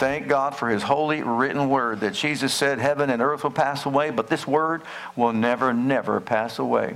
Thank 0.00 0.28
God 0.28 0.56
for 0.56 0.70
his 0.70 0.82
holy 0.82 1.22
written 1.22 1.68
word 1.68 2.00
that 2.00 2.14
Jesus 2.14 2.54
said, 2.54 2.78
Heaven 2.78 3.10
and 3.10 3.20
earth 3.20 3.44
will 3.44 3.50
pass 3.50 3.84
away, 3.84 4.08
but 4.08 4.28
this 4.28 4.46
word 4.46 4.80
will 5.14 5.34
never, 5.34 5.74
never 5.74 6.22
pass 6.22 6.58
away. 6.58 6.94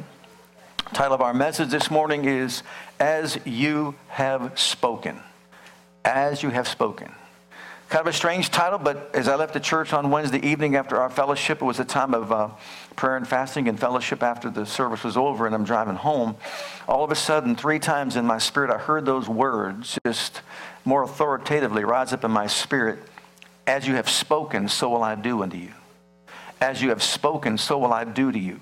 Title 0.95 1.13
of 1.13 1.21
our 1.21 1.35
message 1.35 1.69
this 1.69 1.91
morning 1.91 2.25
is 2.25 2.63
As 2.99 3.39
You 3.45 3.95
Have 4.09 4.59
Spoken. 4.59 5.21
As 6.03 6.43
You 6.43 6.49
Have 6.49 6.67
Spoken. 6.67 7.13
Kind 7.91 8.09
of 8.09 8.15
a 8.15 8.17
strange 8.17 8.51
title, 8.51 8.79
but 8.79 9.11
as 9.15 9.29
I 9.29 9.35
left 9.35 9.53
the 9.53 9.61
church 9.61 9.93
on 9.93 10.11
Wednesday 10.11 10.39
evening 10.39 10.75
after 10.75 10.97
our 10.97 11.11
fellowship, 11.11 11.61
it 11.61 11.65
was 11.67 11.79
a 11.81 11.85
time 11.85 12.15
of 12.15 12.33
uh, 12.33 12.49
prayer 12.97 13.19
and 13.19 13.29
fasting 13.29 13.69
and 13.69 13.79
fellowship 13.79 14.23
after 14.23 14.49
the 14.49 14.65
service 14.65 15.05
was 15.05 15.19
over, 15.19 15.45
and 15.45 15.55
I'm 15.55 15.65
driving 15.65 15.97
home. 15.97 16.37
All 16.89 17.05
of 17.05 17.11
a 17.11 17.17
sudden, 17.17 17.55
three 17.55 17.79
times 17.79 18.17
in 18.17 18.25
my 18.25 18.39
spirit, 18.39 18.71
I 18.71 18.79
heard 18.79 19.05
those 19.05 19.29
words 19.29 19.99
just 20.07 20.41
more 20.85 21.03
authoritatively 21.03 21.85
rise 21.85 22.13
up 22.13 22.25
in 22.25 22.31
my 22.31 22.47
spirit. 22.47 22.99
As 23.67 23.87
you 23.87 23.95
have 23.95 24.09
spoken, 24.09 24.69
so 24.69 24.91
will 24.91 25.03
I 25.03 25.15
do 25.15 25.43
unto 25.43 25.57
you. 25.57 25.73
As 26.61 26.83
you 26.83 26.91
have 26.91 27.03
spoken, 27.03 27.59
so 27.59 27.79
will 27.79 27.93
I 27.93 28.05
do 28.05 28.31
to 28.31 28.39
you. 28.39 28.61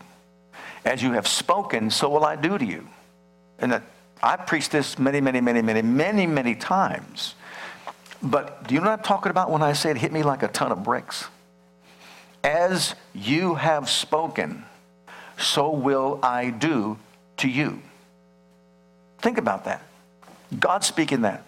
As 0.84 1.02
you 1.02 1.12
have 1.12 1.26
spoken, 1.26 1.90
so 1.90 2.08
will 2.08 2.24
I 2.24 2.36
do 2.36 2.58
to 2.58 2.64
you. 2.64 2.86
And 3.58 3.72
that 3.72 3.82
I 4.22 4.36
preached 4.36 4.70
this 4.70 4.98
many, 4.98 5.20
many, 5.20 5.40
many, 5.40 5.62
many, 5.62 5.82
many, 5.82 6.26
many 6.26 6.54
times. 6.54 7.34
But 8.22 8.68
do 8.68 8.74
you 8.74 8.80
know 8.80 8.90
what 8.90 9.00
I'm 9.00 9.04
talking 9.04 9.30
about 9.30 9.50
when 9.50 9.62
I 9.62 9.72
say 9.72 9.90
it 9.90 9.96
hit 9.96 10.12
me 10.12 10.22
like 10.22 10.42
a 10.42 10.48
ton 10.48 10.70
of 10.70 10.84
bricks? 10.84 11.26
As 12.44 12.94
you 13.14 13.56
have 13.56 13.88
spoken, 13.88 14.64
so 15.38 15.70
will 15.70 16.20
I 16.22 16.50
do 16.50 16.98
to 17.38 17.48
you. 17.48 17.82
Think 19.18 19.38
about 19.38 19.64
that. 19.64 19.82
God 20.58 20.84
speaking 20.84 21.22
that 21.22 21.44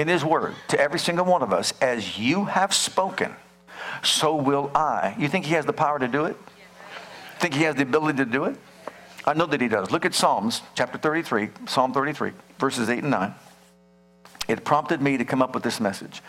in 0.00 0.08
His 0.08 0.24
Word 0.24 0.54
to 0.68 0.80
every 0.80 0.98
single 0.98 1.24
one 1.24 1.42
of 1.42 1.52
us, 1.52 1.72
as 1.80 2.18
you 2.18 2.46
have 2.46 2.74
spoken, 2.74 3.34
so 4.02 4.34
will 4.34 4.70
I. 4.74 5.14
You 5.18 5.28
think 5.28 5.44
He 5.44 5.54
has 5.54 5.66
the 5.66 5.72
power 5.72 5.98
to 5.98 6.08
do 6.08 6.24
it? 6.24 6.36
Think 7.38 7.54
He 7.54 7.62
has 7.62 7.74
the 7.76 7.82
ability 7.82 8.18
to 8.18 8.24
do 8.24 8.44
it? 8.44 8.56
I 9.26 9.34
know 9.34 9.46
that 9.46 9.60
He 9.60 9.68
does. 9.68 9.90
Look 9.90 10.04
at 10.04 10.14
Psalms 10.14 10.62
chapter 10.74 10.98
33, 10.98 11.50
Psalm 11.66 11.92
33, 11.92 12.32
verses 12.58 12.88
8 12.88 13.02
and 13.02 13.10
9. 13.10 13.34
It 14.48 14.64
prompted 14.64 15.00
me 15.00 15.16
to 15.16 15.24
come 15.24 15.42
up 15.42 15.54
with 15.54 15.62
this 15.62 15.78
message. 15.78 16.22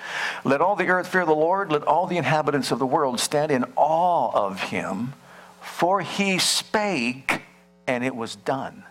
Let 0.44 0.62
all 0.62 0.76
the 0.76 0.88
earth 0.90 1.08
fear 1.08 1.26
the 1.26 1.34
Lord. 1.34 1.72
Let 1.72 1.84
all 1.84 2.06
the 2.06 2.18
inhabitants 2.18 2.72
of 2.72 2.78
the 2.78 2.86
world 2.86 3.20
stand 3.20 3.52
in 3.52 3.66
awe 3.76 4.32
of 4.34 4.62
him. 4.62 5.14
For 5.60 6.02
he 6.02 6.38
spake, 6.38 7.42
and 7.88 8.04
it 8.04 8.16
was 8.16 8.36
done. 8.36 8.84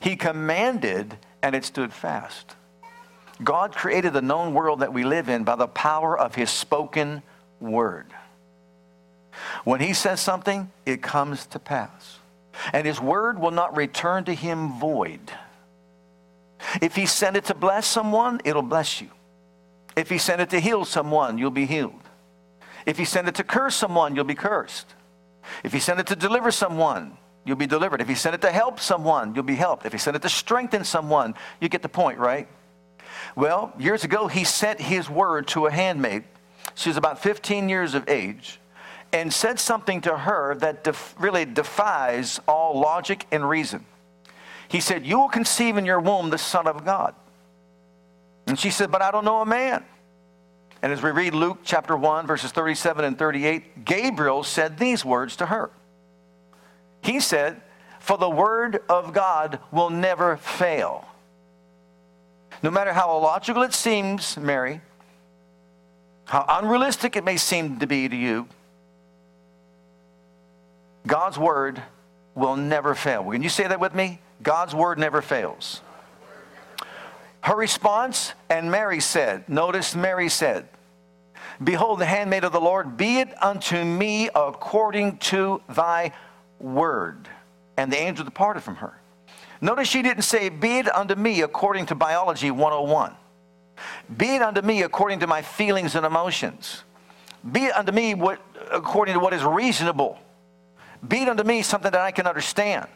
He 0.00 0.16
commanded, 0.16 1.18
and 1.42 1.54
it 1.54 1.66
stood 1.66 1.92
fast. 1.92 2.54
God 3.42 3.74
created 3.74 4.12
the 4.12 4.22
known 4.22 4.54
world 4.54 4.80
that 4.80 4.92
we 4.92 5.04
live 5.04 5.28
in 5.28 5.44
by 5.44 5.56
the 5.56 5.66
power 5.66 6.18
of 6.18 6.34
his 6.34 6.50
spoken 6.50 7.22
word. 7.60 8.06
When 9.64 9.80
he 9.80 9.92
says 9.94 10.20
something, 10.20 10.70
it 10.84 11.02
comes 11.02 11.46
to 11.46 11.58
pass. 11.58 12.18
And 12.72 12.86
his 12.86 13.00
word 13.00 13.38
will 13.38 13.50
not 13.50 13.76
return 13.76 14.24
to 14.24 14.34
him 14.34 14.78
void. 14.78 15.32
If 16.80 16.94
he 16.94 17.06
sent 17.06 17.36
it 17.36 17.46
to 17.46 17.54
bless 17.54 17.86
someone, 17.86 18.40
it'll 18.44 18.62
bless 18.62 19.00
you. 19.00 19.08
If 19.96 20.08
he 20.08 20.18
sent 20.18 20.40
it 20.40 20.50
to 20.50 20.60
heal 20.60 20.84
someone, 20.84 21.38
you'll 21.38 21.50
be 21.50 21.66
healed. 21.66 21.94
If 22.86 22.98
he 22.98 23.04
sent 23.04 23.28
it 23.28 23.34
to 23.36 23.44
curse 23.44 23.74
someone, 23.74 24.14
you'll 24.14 24.24
be 24.24 24.34
cursed. 24.34 24.86
If 25.64 25.72
he 25.72 25.80
sent 25.80 26.00
it 26.00 26.06
to 26.08 26.16
deliver 26.16 26.50
someone, 26.50 27.16
you'll 27.44 27.56
be 27.56 27.66
delivered. 27.66 28.00
If 28.00 28.08
he 28.08 28.14
sent 28.14 28.34
it 28.34 28.40
to 28.42 28.52
help 28.52 28.80
someone, 28.80 29.34
you'll 29.34 29.44
be 29.44 29.56
helped. 29.56 29.86
If 29.86 29.92
he 29.92 29.98
sent 29.98 30.16
it 30.16 30.22
to 30.22 30.28
strengthen 30.28 30.84
someone, 30.84 31.34
you 31.60 31.68
get 31.68 31.82
the 31.82 31.88
point, 31.88 32.18
right? 32.18 32.48
Well, 33.36 33.72
years 33.78 34.04
ago, 34.04 34.26
he 34.26 34.44
sent 34.44 34.80
his 34.80 35.08
word 35.08 35.48
to 35.48 35.66
a 35.66 35.70
handmaid. 35.70 36.24
She 36.74 36.88
was 36.88 36.96
about 36.96 37.22
15 37.22 37.68
years 37.68 37.94
of 37.94 38.08
age 38.08 38.60
and 39.12 39.32
said 39.32 39.60
something 39.60 40.00
to 40.02 40.16
her 40.16 40.54
that 40.56 40.84
def- 40.84 41.14
really 41.18 41.44
defies 41.44 42.40
all 42.48 42.80
logic 42.80 43.26
and 43.30 43.48
reason. 43.48 43.84
He 44.68 44.80
said, 44.80 45.06
You 45.06 45.18
will 45.18 45.28
conceive 45.28 45.76
in 45.76 45.84
your 45.84 46.00
womb 46.00 46.30
the 46.30 46.38
Son 46.38 46.66
of 46.66 46.84
God. 46.84 47.14
And 48.46 48.58
she 48.58 48.70
said, 48.70 48.90
But 48.90 49.02
I 49.02 49.10
don't 49.10 49.24
know 49.24 49.40
a 49.40 49.46
man. 49.46 49.84
And 50.80 50.92
as 50.92 51.02
we 51.02 51.10
read 51.10 51.34
Luke 51.34 51.58
chapter 51.62 51.96
1, 51.96 52.26
verses 52.26 52.50
37 52.50 53.04
and 53.04 53.18
38, 53.18 53.84
Gabriel 53.84 54.42
said 54.42 54.78
these 54.78 55.04
words 55.04 55.36
to 55.36 55.46
her. 55.46 55.70
He 57.02 57.20
said, 57.20 57.60
For 58.00 58.16
the 58.16 58.30
word 58.30 58.80
of 58.88 59.12
God 59.12 59.60
will 59.70 59.90
never 59.90 60.36
fail. 60.38 61.06
No 62.62 62.70
matter 62.70 62.92
how 62.92 63.16
illogical 63.16 63.62
it 63.62 63.74
seems, 63.74 64.36
Mary, 64.36 64.80
how 66.26 66.44
unrealistic 66.48 67.16
it 67.16 67.24
may 67.24 67.36
seem 67.36 67.80
to 67.80 67.86
be 67.86 68.08
to 68.08 68.16
you, 68.16 68.46
God's 71.06 71.38
word 71.38 71.82
will 72.34 72.56
never 72.56 72.94
fail. 72.94 73.24
Can 73.30 73.42
you 73.42 73.48
say 73.48 73.66
that 73.66 73.80
with 73.80 73.94
me? 73.94 74.20
God's 74.42 74.74
word 74.74 74.98
never 74.98 75.20
fails. 75.20 75.80
Her 77.40 77.56
response, 77.56 78.32
and 78.48 78.70
Mary 78.70 79.00
said, 79.00 79.48
notice 79.48 79.96
Mary 79.96 80.28
said, 80.28 80.68
Behold, 81.62 81.98
the 81.98 82.06
handmaid 82.06 82.44
of 82.44 82.52
the 82.52 82.60
Lord, 82.60 82.96
be 82.96 83.18
it 83.18 83.30
unto 83.42 83.84
me 83.84 84.30
according 84.34 85.18
to 85.18 85.60
thy 85.68 86.12
word. 86.60 87.28
And 87.76 87.92
the 87.92 87.98
angel 87.98 88.24
departed 88.24 88.62
from 88.62 88.76
her. 88.76 89.01
Notice 89.62 89.86
she 89.86 90.02
didn't 90.02 90.24
say, 90.24 90.48
Be 90.48 90.78
it 90.78 90.92
unto 90.92 91.14
me 91.14 91.40
according 91.40 91.86
to 91.86 91.94
biology 91.94 92.50
101. 92.50 93.14
Be 94.14 94.34
it 94.34 94.42
unto 94.42 94.60
me 94.60 94.82
according 94.82 95.20
to 95.20 95.28
my 95.28 95.40
feelings 95.40 95.94
and 95.94 96.04
emotions. 96.04 96.82
Be 97.50 97.66
it 97.66 97.76
unto 97.76 97.92
me 97.92 98.14
what, 98.14 98.40
according 98.72 99.14
to 99.14 99.20
what 99.20 99.32
is 99.32 99.44
reasonable. 99.44 100.18
Be 101.06 101.22
it 101.22 101.28
unto 101.28 101.44
me 101.44 101.62
something 101.62 101.92
that 101.92 102.00
I 102.00 102.10
can 102.10 102.26
understand. 102.26 102.88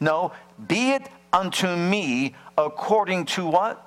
No, 0.00 0.32
be 0.66 0.92
it 0.92 1.06
unto 1.34 1.76
me 1.76 2.34
according 2.56 3.26
to 3.26 3.46
what? 3.46 3.84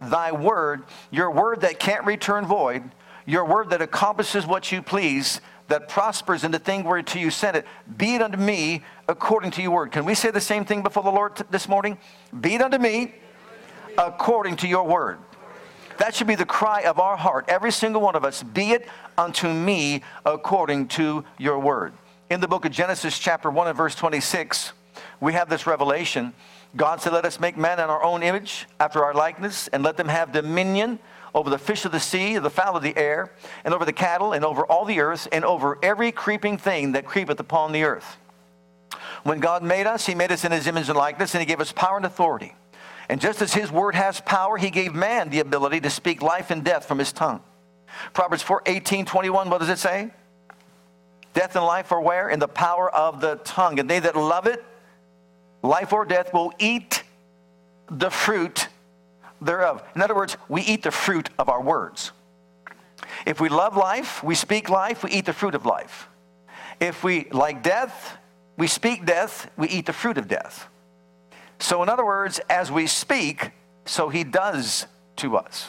Thy 0.00 0.32
word, 0.32 0.84
your 1.10 1.30
word 1.30 1.60
that 1.60 1.78
can't 1.78 2.06
return 2.06 2.46
void, 2.46 2.82
your 3.26 3.44
word 3.44 3.68
that 3.70 3.82
accomplishes 3.82 4.46
what 4.46 4.72
you 4.72 4.80
please, 4.80 5.42
that 5.70 5.88
prospers 5.88 6.44
in 6.44 6.50
the 6.50 6.58
thing 6.58 6.84
whereto 6.84 7.18
you 7.18 7.30
sent 7.30 7.56
it. 7.56 7.64
Be 7.96 8.16
it 8.16 8.22
unto 8.22 8.36
me 8.36 8.82
according 9.08 9.52
to 9.52 9.62
your 9.62 9.70
word. 9.70 9.92
Can 9.92 10.04
we 10.04 10.14
say 10.14 10.30
the 10.30 10.40
same 10.40 10.64
thing 10.64 10.82
before 10.82 11.02
the 11.02 11.10
Lord 11.10 11.36
t- 11.36 11.44
this 11.50 11.68
morning? 11.68 11.96
Be 12.38 12.56
it 12.56 12.60
unto 12.60 12.76
me 12.76 13.14
according 13.96 14.56
to 14.56 14.68
your 14.68 14.84
word. 14.84 15.18
That 15.98 16.14
should 16.14 16.26
be 16.26 16.34
the 16.34 16.46
cry 16.46 16.80
of 16.82 16.98
our 16.98 17.16
heart, 17.16 17.44
every 17.48 17.70
single 17.70 18.00
one 18.00 18.16
of 18.16 18.24
us. 18.24 18.42
Be 18.42 18.72
it 18.72 18.88
unto 19.16 19.52
me 19.52 20.02
according 20.26 20.88
to 20.88 21.24
your 21.38 21.58
word. 21.58 21.92
In 22.30 22.40
the 22.40 22.48
book 22.48 22.64
of 22.64 22.72
Genesis, 22.72 23.18
chapter 23.18 23.48
1 23.48 23.68
and 23.68 23.76
verse 23.76 23.94
26, 23.94 24.72
we 25.20 25.34
have 25.34 25.48
this 25.48 25.66
revelation. 25.66 26.32
God 26.74 27.00
said, 27.00 27.12
Let 27.12 27.24
us 27.24 27.38
make 27.38 27.56
man 27.56 27.78
in 27.78 27.84
our 27.90 28.02
own 28.02 28.22
image, 28.24 28.66
after 28.80 29.04
our 29.04 29.14
likeness, 29.14 29.68
and 29.68 29.84
let 29.84 29.96
them 29.96 30.08
have 30.08 30.32
dominion 30.32 30.98
over 31.34 31.50
the 31.50 31.58
fish 31.58 31.84
of 31.84 31.92
the 31.92 32.00
sea, 32.00 32.38
the 32.38 32.50
fowl 32.50 32.76
of 32.76 32.82
the 32.82 32.96
air, 32.96 33.32
and 33.64 33.74
over 33.74 33.84
the 33.84 33.92
cattle, 33.92 34.32
and 34.32 34.44
over 34.44 34.64
all 34.64 34.84
the 34.84 35.00
earth, 35.00 35.28
and 35.32 35.44
over 35.44 35.78
every 35.82 36.12
creeping 36.12 36.58
thing 36.58 36.92
that 36.92 37.04
creepeth 37.04 37.40
upon 37.40 37.72
the 37.72 37.84
earth. 37.84 38.16
When 39.22 39.40
God 39.40 39.62
made 39.62 39.86
us, 39.86 40.06
He 40.06 40.14
made 40.14 40.32
us 40.32 40.44
in 40.44 40.52
His 40.52 40.66
image 40.66 40.88
and 40.88 40.98
likeness, 40.98 41.34
and 41.34 41.40
He 41.40 41.46
gave 41.46 41.60
us 41.60 41.72
power 41.72 41.96
and 41.96 42.06
authority. 42.06 42.54
And 43.08 43.20
just 43.20 43.42
as 43.42 43.52
His 43.52 43.70
word 43.70 43.94
has 43.94 44.20
power, 44.20 44.56
He 44.56 44.70
gave 44.70 44.94
man 44.94 45.30
the 45.30 45.40
ability 45.40 45.80
to 45.82 45.90
speak 45.90 46.22
life 46.22 46.50
and 46.50 46.64
death 46.64 46.86
from 46.86 46.98
His 46.98 47.12
tongue. 47.12 47.42
Proverbs 48.12 48.42
4 48.42 48.62
18, 48.66 49.04
21, 49.04 49.50
what 49.50 49.58
does 49.58 49.68
it 49.68 49.78
say? 49.78 50.10
Death 51.34 51.54
and 51.54 51.64
life 51.64 51.92
are 51.92 52.00
where? 52.00 52.28
In 52.28 52.40
the 52.40 52.48
power 52.48 52.90
of 52.90 53.20
the 53.20 53.36
tongue. 53.44 53.78
And 53.78 53.88
they 53.88 54.00
that 54.00 54.16
love 54.16 54.46
it 54.46 54.64
life 55.62 55.92
or 55.92 56.04
death, 56.04 56.32
will 56.32 56.52
eat 56.58 57.02
the 57.90 58.10
fruit 58.10 58.68
thereof. 59.40 59.82
In 59.94 60.02
other 60.02 60.14
words, 60.14 60.36
we 60.48 60.62
eat 60.62 60.82
the 60.82 60.90
fruit 60.90 61.30
of 61.38 61.48
our 61.48 61.62
words. 61.62 62.12
If 63.26 63.40
we 63.40 63.48
love 63.48 63.76
life, 63.76 64.22
we 64.22 64.34
speak 64.34 64.68
life, 64.68 65.02
we 65.02 65.10
eat 65.10 65.26
the 65.26 65.32
fruit 65.32 65.54
of 65.54 65.66
life. 65.66 66.08
If 66.78 67.04
we 67.04 67.28
like 67.30 67.62
death, 67.62 68.18
we 68.56 68.66
speak 68.66 69.04
death, 69.04 69.50
we 69.56 69.68
eat 69.68 69.86
the 69.86 69.92
fruit 69.92 70.18
of 70.18 70.28
death. 70.28 70.68
So, 71.58 71.82
in 71.82 71.88
other 71.88 72.04
words, 72.04 72.40
as 72.48 72.72
we 72.72 72.86
speak, 72.86 73.50
so 73.84 74.08
he 74.08 74.24
does 74.24 74.86
to 75.16 75.36
us. 75.36 75.68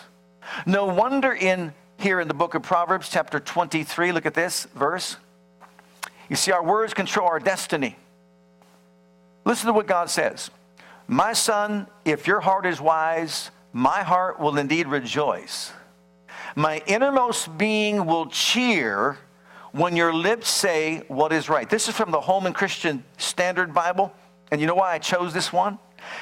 No 0.66 0.86
wonder 0.86 1.34
in 1.34 1.74
here 1.98 2.20
in 2.20 2.28
the 2.28 2.34
book 2.34 2.56
of 2.56 2.64
Proverbs, 2.64 3.10
chapter 3.10 3.40
23, 3.40 4.12
look 4.12 4.26
at 4.26 4.34
this 4.34 4.66
verse. 4.76 5.18
You 6.30 6.36
see, 6.36 6.52
our 6.52 6.64
words 6.64 6.94
control 6.94 7.28
our 7.28 7.40
destiny. 7.40 7.98
Listen 9.46 9.68
to 9.68 9.74
what 9.74 9.88
God 9.88 10.10
says 10.10 10.50
My 11.08 11.34
son, 11.34 11.88
if 12.06 12.28
your 12.28 12.40
heart 12.40 12.66
is 12.66 12.80
wise, 12.80 13.52
my 13.74 14.04
heart 14.04 14.40
will 14.40 14.58
indeed 14.58 14.88
rejoice. 14.88 15.72
My 16.56 16.82
innermost 16.86 17.58
being 17.58 18.06
will 18.06 18.26
cheer 18.28 19.18
when 19.72 19.96
your 19.96 20.14
lips 20.14 20.50
say 20.50 21.04
what 21.08 21.32
is 21.32 21.48
right. 21.48 21.70
This 21.70 21.88
is 21.88 21.96
from 21.96 22.12
the 22.12 22.20
Holman 22.20 22.54
Christian 22.54 23.04
Standard 23.18 23.74
Bible. 23.74 24.14
And 24.52 24.60
you 24.60 24.68
know 24.68 24.76
why 24.76 24.94
I 24.94 25.00
chose 25.00 25.34
this 25.34 25.54
one? 25.54 25.80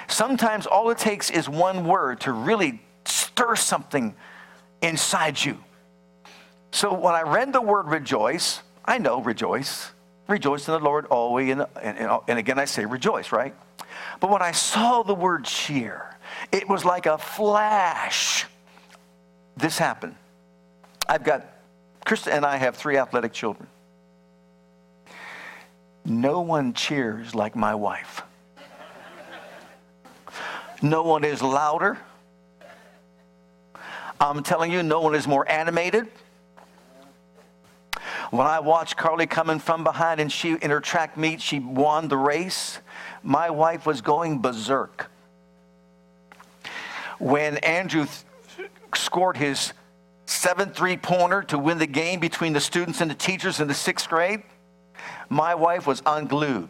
Sometimes 0.08 0.68
all 0.68 0.90
it 0.92 1.00
takes 1.00 1.32
is 1.32 1.50
one 1.50 1.86
word 1.86 2.22
to 2.22 2.32
really 2.32 2.82
stir 3.06 3.56
something 3.56 4.14
inside 4.82 5.44
you. 5.44 5.58
So 6.72 6.94
when 6.94 7.16
I 7.16 7.24
read 7.24 7.52
the 7.54 7.62
word 7.62 7.88
rejoice, 7.88 8.62
I 8.86 9.00
know 9.00 9.22
rejoice. 9.22 9.92
Rejoice 10.28 10.68
in 10.68 10.74
the 10.74 10.80
Lord 10.80 11.08
always. 11.08 11.52
And, 11.52 11.66
and, 11.82 12.20
and 12.28 12.38
again, 12.38 12.60
I 12.60 12.66
say 12.66 12.86
rejoice, 12.86 13.32
right? 13.32 13.56
But 14.20 14.30
when 14.30 14.44
I 14.44 14.52
saw 14.52 15.02
the 15.02 15.16
word 15.16 15.46
cheer, 15.46 16.09
it 16.52 16.68
was 16.68 16.86
like 16.86 17.06
a 17.06 17.18
flash. 17.18 18.46
This 19.58 19.78
happened. 19.78 20.16
I've 21.08 21.24
got, 21.24 21.46
Krista 22.06 22.32
and 22.32 22.46
I 22.46 22.58
have 22.58 22.76
three 22.76 22.98
athletic 22.98 23.34
children. 23.34 23.68
No 26.06 26.42
one 26.42 26.74
cheers 26.74 27.36
like 27.36 27.56
my 27.56 27.76
wife. 27.76 28.24
No 30.82 31.04
one 31.04 31.24
is 31.24 31.42
louder. 31.42 31.98
I'm 34.20 34.44
telling 34.44 34.72
you, 34.72 34.82
no 34.82 35.02
one 35.02 35.16
is 35.16 35.28
more 35.28 35.50
animated. 35.50 36.08
When 38.32 38.46
I 38.46 38.60
watched 38.60 38.96
Carly 38.96 39.28
coming 39.28 39.60
from 39.60 39.84
behind 39.84 40.20
and 40.20 40.32
she 40.32 40.54
in 40.54 40.70
her 40.70 40.80
track 40.80 41.18
meet, 41.18 41.42
she 41.42 41.60
won 41.60 42.08
the 42.08 42.18
race. 42.18 42.80
My 43.24 43.50
wife 43.50 43.86
was 43.86 44.02
going 44.02 44.40
berserk. 44.40 45.10
When 47.20 47.58
Andrew 47.58 48.06
th- 48.06 48.70
scored 48.96 49.38
his 49.38 49.74
seven 50.26 50.70
three 50.70 50.96
pointer 50.96 51.44
to 51.44 51.58
win 51.58 51.78
the 51.78 51.88
game 51.88 52.20
between 52.20 52.54
the 52.54 52.62
students 52.62 53.02
and 53.02 53.12
the 53.12 53.16
teachers 53.16 53.60
in 53.60 53.68
the 53.68 53.74
sixth 53.74 54.08
grade, 54.10 54.42
my 55.30 55.54
wife 55.56 55.86
was 55.86 56.02
unglued. 56.06 56.70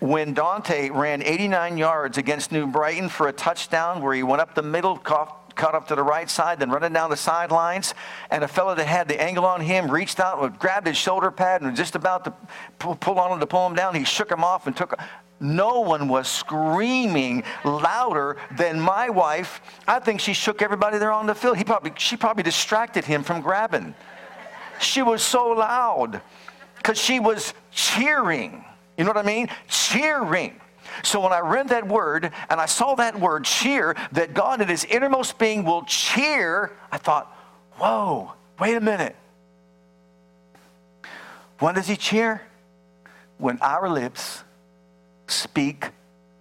When 0.00 0.32
Dante 0.32 0.90
ran 0.90 1.22
89 1.22 1.76
yards 1.76 2.18
against 2.18 2.52
New 2.52 2.68
Brighton 2.68 3.08
for 3.08 3.28
a 3.28 3.32
touchdown 3.32 4.00
where 4.00 4.14
he 4.14 4.22
went 4.22 4.40
up 4.40 4.54
the 4.54 4.62
middle, 4.62 4.96
caught, 4.96 5.56
caught 5.56 5.74
up 5.74 5.88
to 5.88 5.96
the 5.96 6.04
right 6.04 6.30
side, 6.30 6.60
then 6.60 6.70
running 6.70 6.92
down 6.92 7.10
the 7.10 7.16
sidelines, 7.16 7.94
and 8.30 8.44
a 8.44 8.48
fellow 8.48 8.76
that 8.76 8.86
had 8.86 9.08
the 9.08 9.20
angle 9.20 9.44
on 9.44 9.60
him 9.60 9.90
reached 9.90 10.20
out, 10.20 10.40
and 10.40 10.56
grabbed 10.60 10.86
his 10.86 10.96
shoulder 10.96 11.32
pad, 11.32 11.62
and 11.62 11.70
was 11.70 11.78
just 11.78 11.96
about 11.96 12.24
to 12.24 12.32
pull 12.78 13.18
on 13.18 13.32
him 13.32 13.40
to 13.40 13.46
pull 13.46 13.66
him 13.66 13.74
down. 13.74 13.96
He 13.96 14.04
shook 14.04 14.30
him 14.30 14.44
off 14.44 14.68
and 14.68 14.76
took. 14.76 14.96
No 15.40 15.80
one 15.80 16.08
was 16.08 16.26
screaming 16.26 17.44
louder 17.64 18.36
than 18.56 18.80
my 18.80 19.08
wife. 19.08 19.60
I 19.86 20.00
think 20.00 20.20
she 20.20 20.32
shook 20.32 20.62
everybody 20.62 20.98
there 20.98 21.12
on 21.12 21.26
the 21.26 21.34
field. 21.34 21.56
He 21.56 21.64
probably, 21.64 21.92
she 21.96 22.16
probably 22.16 22.42
distracted 22.42 23.04
him 23.04 23.22
from 23.22 23.40
grabbing. 23.40 23.94
She 24.80 25.02
was 25.02 25.22
so 25.22 25.48
loud 25.48 26.20
because 26.76 26.98
she 26.98 27.20
was 27.20 27.54
cheering. 27.70 28.64
You 28.96 29.04
know 29.04 29.10
what 29.10 29.18
I 29.18 29.22
mean? 29.22 29.48
Cheering. 29.68 30.60
So 31.04 31.20
when 31.20 31.32
I 31.32 31.40
read 31.40 31.68
that 31.68 31.86
word 31.86 32.32
and 32.50 32.60
I 32.60 32.66
saw 32.66 32.96
that 32.96 33.18
word 33.18 33.44
cheer, 33.44 33.94
that 34.12 34.34
God 34.34 34.60
in 34.60 34.68
his 34.68 34.84
innermost 34.84 35.38
being 35.38 35.64
will 35.64 35.84
cheer, 35.84 36.72
I 36.90 36.98
thought, 36.98 37.32
whoa, 37.74 38.32
wait 38.58 38.76
a 38.76 38.80
minute. 38.80 39.14
When 41.60 41.74
does 41.74 41.86
he 41.86 41.96
cheer? 41.96 42.42
When 43.36 43.58
our 43.60 43.88
lips 43.88 44.42
speak 45.30 45.90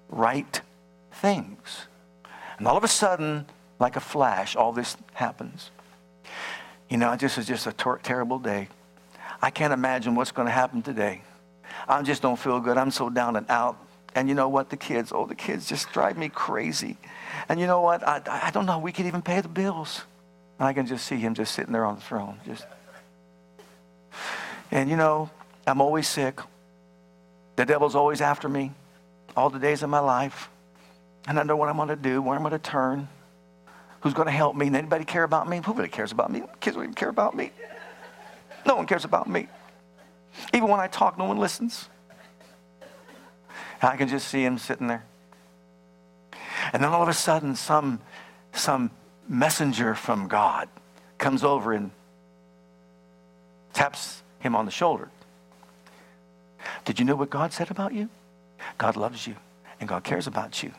right 0.09 0.61
things. 1.11 1.87
And 2.57 2.67
all 2.67 2.77
of 2.77 2.83
a 2.83 2.87
sudden, 2.87 3.45
like 3.79 3.95
a 3.95 3.99
flash, 3.99 4.55
all 4.55 4.71
this 4.71 4.97
happens. 5.13 5.71
You 6.89 6.97
know, 6.97 7.15
this 7.15 7.37
is 7.37 7.45
just 7.45 7.67
a 7.67 7.73
ter- 7.73 7.99
terrible 7.99 8.39
day. 8.39 8.69
I 9.41 9.49
can't 9.49 9.73
imagine 9.73 10.15
what's 10.15 10.31
going 10.31 10.47
to 10.47 10.51
happen 10.51 10.81
today. 10.81 11.21
I 11.87 12.01
just 12.01 12.21
don't 12.21 12.37
feel 12.37 12.59
good. 12.59 12.77
I'm 12.77 12.91
so 12.91 13.09
down 13.09 13.35
and 13.35 13.45
out. 13.49 13.77
And 14.15 14.27
you 14.27 14.35
know 14.35 14.49
what? 14.49 14.69
The 14.69 14.77
kids, 14.77 15.11
oh, 15.13 15.27
the 15.27 15.35
kids 15.35 15.67
just 15.67 15.91
drive 15.91 16.17
me 16.17 16.29
crazy. 16.29 16.97
And 17.49 17.59
you 17.59 17.67
know 17.67 17.81
what? 17.81 18.07
I, 18.07 18.21
I 18.25 18.51
don't 18.51 18.65
know. 18.65 18.79
We 18.79 18.91
could 18.91 19.05
even 19.05 19.21
pay 19.21 19.41
the 19.41 19.47
bills. 19.47 20.01
And 20.57 20.67
I 20.67 20.73
can 20.73 20.87
just 20.87 21.05
see 21.05 21.17
him 21.17 21.35
just 21.35 21.53
sitting 21.53 21.71
there 21.71 21.85
on 21.85 21.95
the 21.95 22.01
throne. 22.01 22.39
Just. 22.45 22.65
And 24.71 24.89
you 24.89 24.97
know, 24.97 25.29
I'm 25.67 25.81
always 25.81 26.07
sick. 26.07 26.39
The 27.57 27.65
devil's 27.65 27.95
always 27.95 28.21
after 28.21 28.47
me 28.47 28.71
all 29.35 29.49
the 29.49 29.59
days 29.59 29.83
of 29.83 29.89
my 29.89 29.99
life. 29.99 30.49
And 31.27 31.37
I 31.37 31.43
know 31.43 31.57
what 31.57 31.69
I'm 31.69 31.75
going 31.75 31.89
to 31.89 31.95
do, 31.95 32.21
where 32.21 32.35
I'm 32.35 32.41
going 32.41 32.51
to 32.51 32.59
turn, 32.59 33.09
who's 34.01 34.13
going 34.13 34.27
to 34.27 34.31
help 34.31 34.55
me. 34.55 34.67
And 34.67 34.75
anybody 34.75 35.03
care 35.03 35.23
about 35.23 35.49
me? 35.49 35.61
Who 35.65 35.73
really 35.73 35.89
cares 35.89 36.11
about 36.11 36.31
me? 36.31 36.43
Kids 36.61 36.75
don't 36.75 36.83
even 36.85 36.95
care 36.95 37.09
about 37.09 37.35
me. 37.35 37.51
No 38.65 38.75
one 38.75 38.85
cares 38.85 39.03
about 39.03 39.27
me. 39.27 39.47
Even 40.53 40.69
when 40.69 40.79
I 40.79 40.87
talk, 40.87 41.17
no 41.17 41.25
one 41.25 41.37
listens. 41.37 41.89
And 43.81 43.91
I 43.91 43.97
can 43.97 44.07
just 44.07 44.27
see 44.27 44.43
him 44.43 44.57
sitting 44.57 44.87
there. 44.87 45.05
And 46.73 46.83
then 46.83 46.91
all 46.91 47.01
of 47.01 47.09
a 47.09 47.13
sudden, 47.13 47.55
some, 47.55 47.99
some 48.53 48.91
messenger 49.27 49.95
from 49.95 50.27
God 50.27 50.69
comes 51.17 51.43
over 51.43 51.73
and 51.73 51.91
taps 53.73 54.21
him 54.39 54.55
on 54.55 54.65
the 54.65 54.71
shoulder. 54.71 55.09
Did 56.87 56.99
you 56.99 57.05
know 57.05 57.17
what 57.17 57.29
God 57.29 57.51
said 57.51 57.69
about 57.69 57.93
you? 57.93 58.07
God 58.77 58.95
loves 58.95 59.27
you 59.27 59.35
and 59.81 59.89
God 59.89 60.05
cares 60.05 60.25
about 60.25 60.63
you. 60.63 60.71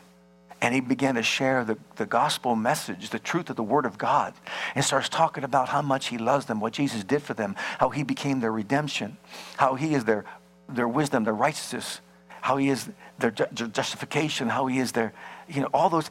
And 0.59 0.73
he 0.73 0.81
began 0.81 1.13
to 1.13 1.21
share 1.21 1.63
the, 1.63 1.77
the 1.97 2.07
gospel 2.07 2.55
message, 2.55 3.11
the 3.11 3.19
truth 3.19 3.51
of 3.51 3.55
the 3.55 3.63
word 3.63 3.85
of 3.85 3.99
God, 3.99 4.33
and 4.73 4.83
starts 4.83 5.07
talking 5.07 5.43
about 5.43 5.69
how 5.69 5.83
much 5.83 6.07
he 6.07 6.17
loves 6.17 6.47
them, 6.47 6.59
what 6.59 6.73
Jesus 6.73 7.03
did 7.03 7.21
for 7.21 7.35
them, 7.35 7.55
how 7.77 7.89
he 7.89 8.01
became 8.01 8.39
their 8.39 8.51
redemption, 8.51 9.17
how 9.57 9.75
he 9.75 9.93
is 9.93 10.05
their, 10.05 10.25
their 10.67 10.87
wisdom, 10.87 11.25
their 11.25 11.33
righteousness, 11.35 12.01
how 12.41 12.57
he 12.57 12.69
is 12.69 12.89
their, 13.19 13.29
their 13.29 13.67
justification, 13.67 14.49
how 14.49 14.65
he 14.65 14.79
is 14.79 14.93
their, 14.93 15.13
you 15.47 15.61
know, 15.61 15.69
all 15.75 15.91
those. 15.91 16.09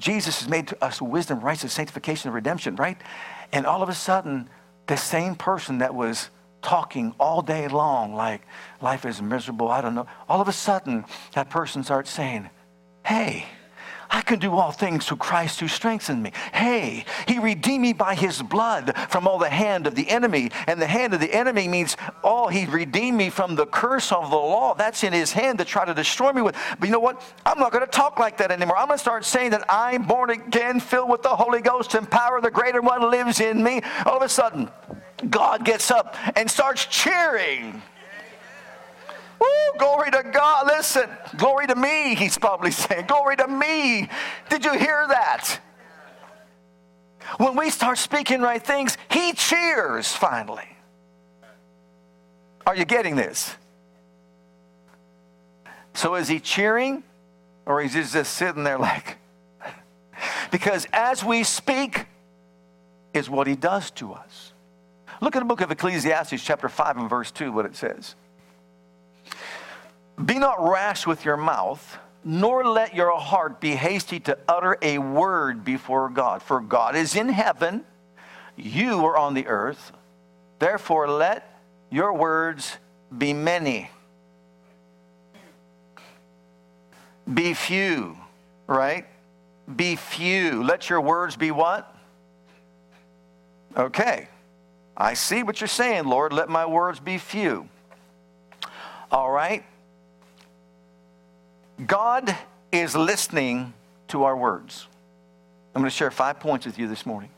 Jesus 0.00 0.40
has 0.40 0.48
made 0.48 0.74
us 0.80 1.00
wisdom, 1.00 1.38
righteousness, 1.38 1.74
sanctification, 1.74 2.30
and 2.30 2.34
redemption, 2.34 2.74
right? 2.74 3.00
And 3.52 3.66
all 3.66 3.84
of 3.84 3.88
a 3.88 3.94
sudden, 3.94 4.50
the 4.88 4.96
same 4.96 5.36
person 5.36 5.78
that 5.78 5.94
was 5.94 6.28
talking 6.62 7.14
all 7.18 7.42
day 7.42 7.68
long 7.68 8.14
like 8.14 8.42
life 8.80 9.04
is 9.04 9.20
miserable, 9.20 9.68
I 9.68 9.80
don't 9.80 9.94
know, 9.94 10.06
all 10.28 10.40
of 10.40 10.48
a 10.48 10.52
sudden 10.52 11.04
that 11.34 11.50
person 11.50 11.84
starts 11.84 12.10
saying, 12.10 12.48
hey, 13.04 13.46
I 14.12 14.20
can 14.20 14.38
do 14.38 14.52
all 14.56 14.72
things 14.72 15.06
through 15.06 15.16
Christ 15.16 15.58
who 15.58 15.68
strengthens 15.68 16.22
me. 16.22 16.32
Hey, 16.52 17.06
he 17.26 17.38
redeemed 17.38 17.80
me 17.80 17.92
by 17.94 18.14
his 18.14 18.42
blood 18.42 18.94
from 19.08 19.26
all 19.26 19.38
the 19.38 19.48
hand 19.48 19.86
of 19.86 19.94
the 19.94 20.08
enemy. 20.10 20.50
And 20.66 20.80
the 20.80 20.86
hand 20.86 21.14
of 21.14 21.20
the 21.20 21.32
enemy 21.32 21.66
means, 21.66 21.96
oh, 22.22 22.48
he 22.48 22.66
redeemed 22.66 23.16
me 23.16 23.30
from 23.30 23.54
the 23.54 23.64
curse 23.64 24.12
of 24.12 24.28
the 24.28 24.36
law. 24.36 24.74
That's 24.74 25.02
in 25.02 25.14
his 25.14 25.32
hand 25.32 25.58
to 25.60 25.64
try 25.64 25.86
to 25.86 25.94
destroy 25.94 26.30
me 26.32 26.42
with. 26.42 26.54
But 26.78 26.88
you 26.88 26.92
know 26.92 27.00
what? 27.00 27.22
I'm 27.46 27.58
not 27.58 27.72
going 27.72 27.86
to 27.86 27.90
talk 27.90 28.18
like 28.18 28.36
that 28.36 28.50
anymore. 28.50 28.76
I'm 28.76 28.86
going 28.86 28.98
to 28.98 29.02
start 29.02 29.24
saying 29.24 29.52
that 29.52 29.64
I'm 29.70 30.02
born 30.02 30.28
again, 30.28 30.78
filled 30.78 31.08
with 31.08 31.22
the 31.22 31.34
Holy 31.34 31.62
Ghost 31.62 31.94
and 31.94 32.08
power. 32.08 32.42
The 32.42 32.50
greater 32.50 32.82
one 32.82 33.10
lives 33.10 33.40
in 33.40 33.62
me. 33.62 33.80
All 34.04 34.18
of 34.18 34.22
a 34.22 34.28
sudden, 34.28 34.68
God 35.28 35.64
gets 35.64 35.90
up 35.90 36.16
and 36.36 36.50
starts 36.50 36.86
cheering. 36.86 37.82
Woo, 39.40 39.78
glory 39.78 40.10
to 40.10 40.22
God. 40.32 40.66
Listen, 40.66 41.08
glory 41.36 41.66
to 41.66 41.74
me, 41.74 42.14
he's 42.14 42.38
probably 42.38 42.70
saying. 42.82 43.06
Glory 43.06 43.36
to 43.36 43.48
me. 43.48 44.08
Did 44.48 44.64
you 44.64 44.72
hear 44.72 45.06
that? 45.08 45.58
When 47.38 47.56
we 47.56 47.70
start 47.70 47.98
speaking 47.98 48.40
right 48.40 48.62
things, 48.62 48.96
he 49.10 49.32
cheers 49.32 50.12
finally. 50.12 50.68
Are 52.66 52.76
you 52.76 52.84
getting 52.84 53.16
this? 53.16 53.56
So 55.94 56.14
is 56.14 56.28
he 56.28 56.40
cheering 56.40 57.02
or 57.66 57.80
is 57.80 57.94
he 57.94 58.02
just 58.02 58.34
sitting 58.34 58.64
there 58.64 58.78
like, 58.78 59.18
because 60.50 60.86
as 60.92 61.24
we 61.24 61.42
speak 61.42 62.06
is 63.14 63.28
what 63.28 63.46
he 63.46 63.54
does 63.54 63.90
to 63.92 64.12
us. 64.12 64.51
Look 65.22 65.36
at 65.36 65.38
the 65.38 65.44
book 65.44 65.60
of 65.60 65.70
Ecclesiastes, 65.70 66.42
chapter 66.42 66.68
5, 66.68 66.96
and 66.96 67.08
verse 67.08 67.30
2, 67.30 67.52
what 67.52 67.64
it 67.64 67.76
says. 67.76 68.16
Be 70.22 70.36
not 70.36 70.68
rash 70.68 71.06
with 71.06 71.24
your 71.24 71.36
mouth, 71.36 71.96
nor 72.24 72.64
let 72.64 72.96
your 72.96 73.16
heart 73.16 73.60
be 73.60 73.76
hasty 73.76 74.18
to 74.18 74.36
utter 74.48 74.76
a 74.82 74.98
word 74.98 75.64
before 75.64 76.08
God. 76.08 76.42
For 76.42 76.58
God 76.58 76.96
is 76.96 77.14
in 77.14 77.28
heaven, 77.28 77.84
you 78.56 79.06
are 79.06 79.16
on 79.16 79.34
the 79.34 79.46
earth. 79.46 79.92
Therefore, 80.58 81.08
let 81.08 81.56
your 81.88 82.12
words 82.14 82.78
be 83.16 83.32
many. 83.32 83.90
Be 87.32 87.54
few, 87.54 88.16
right? 88.66 89.06
Be 89.76 89.94
few. 89.94 90.64
Let 90.64 90.90
your 90.90 91.00
words 91.00 91.36
be 91.36 91.52
what? 91.52 91.94
Okay. 93.76 94.26
I 94.96 95.14
see 95.14 95.42
what 95.42 95.60
you're 95.60 95.68
saying, 95.68 96.04
Lord. 96.04 96.32
Let 96.32 96.48
my 96.48 96.66
words 96.66 97.00
be 97.00 97.18
few. 97.18 97.68
All 99.10 99.30
right? 99.30 99.64
God 101.86 102.36
is 102.70 102.94
listening 102.94 103.72
to 104.08 104.24
our 104.24 104.36
words. 104.36 104.86
I'm 105.74 105.80
going 105.80 105.90
to 105.90 105.96
share 105.96 106.10
five 106.10 106.38
points 106.40 106.66
with 106.66 106.78
you 106.78 106.88
this 106.88 107.06
morning. 107.06 107.30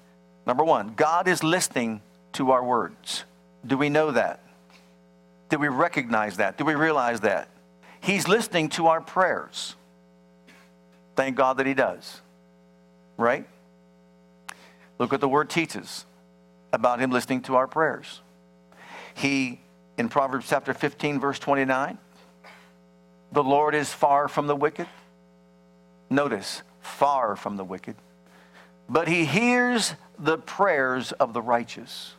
Number 0.47 0.65
one, 0.65 0.95
God 0.95 1.29
is 1.29 1.43
listening 1.43 2.03
to 2.33 2.51
our 2.51 2.63
words. 2.63 3.25
Do 3.67 3.79
we 3.79 3.89
know 3.89 4.11
that? 4.11 4.41
Do 5.49 5.59
we 5.59 5.69
recognize 5.69 6.39
that? 6.39 6.59
Do 6.59 6.65
we 6.65 6.75
realize 6.75 7.21
that? 7.21 7.49
He's 8.01 8.27
listening 8.29 8.69
to 8.71 8.89
our 8.89 9.01
prayers. 9.01 9.77
Thank 11.17 11.37
God 11.37 11.59
that 11.59 11.67
He 11.67 11.75
does. 11.75 12.21
Right? 13.17 13.47
Look 14.99 15.13
what 15.13 15.21
the 15.21 15.29
Word 15.29 15.49
teaches 15.49 16.05
about 16.75 17.01
Him 17.01 17.11
listening 17.11 17.43
to 17.43 17.57
our 17.57 17.67
prayers. 17.67 18.21
He, 19.15 19.61
in 19.97 20.09
Proverbs 20.09 20.47
chapter 20.49 20.75
15, 20.75 21.21
verse 21.21 21.39
29, 21.39 21.99
the 23.33 23.43
Lord 23.43 23.75
is 23.75 23.93
far 23.93 24.29
from 24.29 24.47
the 24.47 24.57
wicked. 24.57 24.87
Notice, 26.11 26.63
far 26.81 27.37
from 27.37 27.57
the 27.57 27.65
wicked. 27.65 27.97
But 28.89 29.09
He 29.09 29.25
hears 29.25 29.95
the 30.19 30.39
prayers 30.39 31.13
of 31.13 31.33
the 31.33 31.43
righteous. 31.43 32.15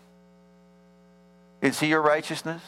Is 1.61 1.79
He 1.79 1.87
your 1.87 2.01
righteousness? 2.01 2.61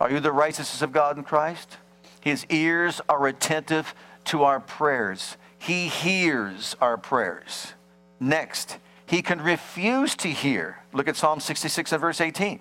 Are 0.00 0.10
you 0.10 0.20
the 0.20 0.32
righteousness 0.32 0.82
of 0.82 0.92
God 0.92 1.16
in 1.16 1.24
Christ? 1.24 1.76
His 2.20 2.46
ears 2.48 3.00
are 3.08 3.26
attentive 3.26 3.94
to 4.26 4.44
our 4.44 4.60
prayers. 4.60 5.36
He 5.58 5.88
hears 5.88 6.76
our 6.80 6.96
prayers. 6.96 7.74
Next, 8.18 8.78
he 9.06 9.22
can 9.22 9.40
refuse 9.40 10.14
to 10.16 10.28
hear. 10.28 10.78
Look 10.92 11.08
at 11.08 11.16
Psalm 11.16 11.40
66 11.40 11.92
and 11.92 12.00
verse 12.00 12.20
18. 12.20 12.60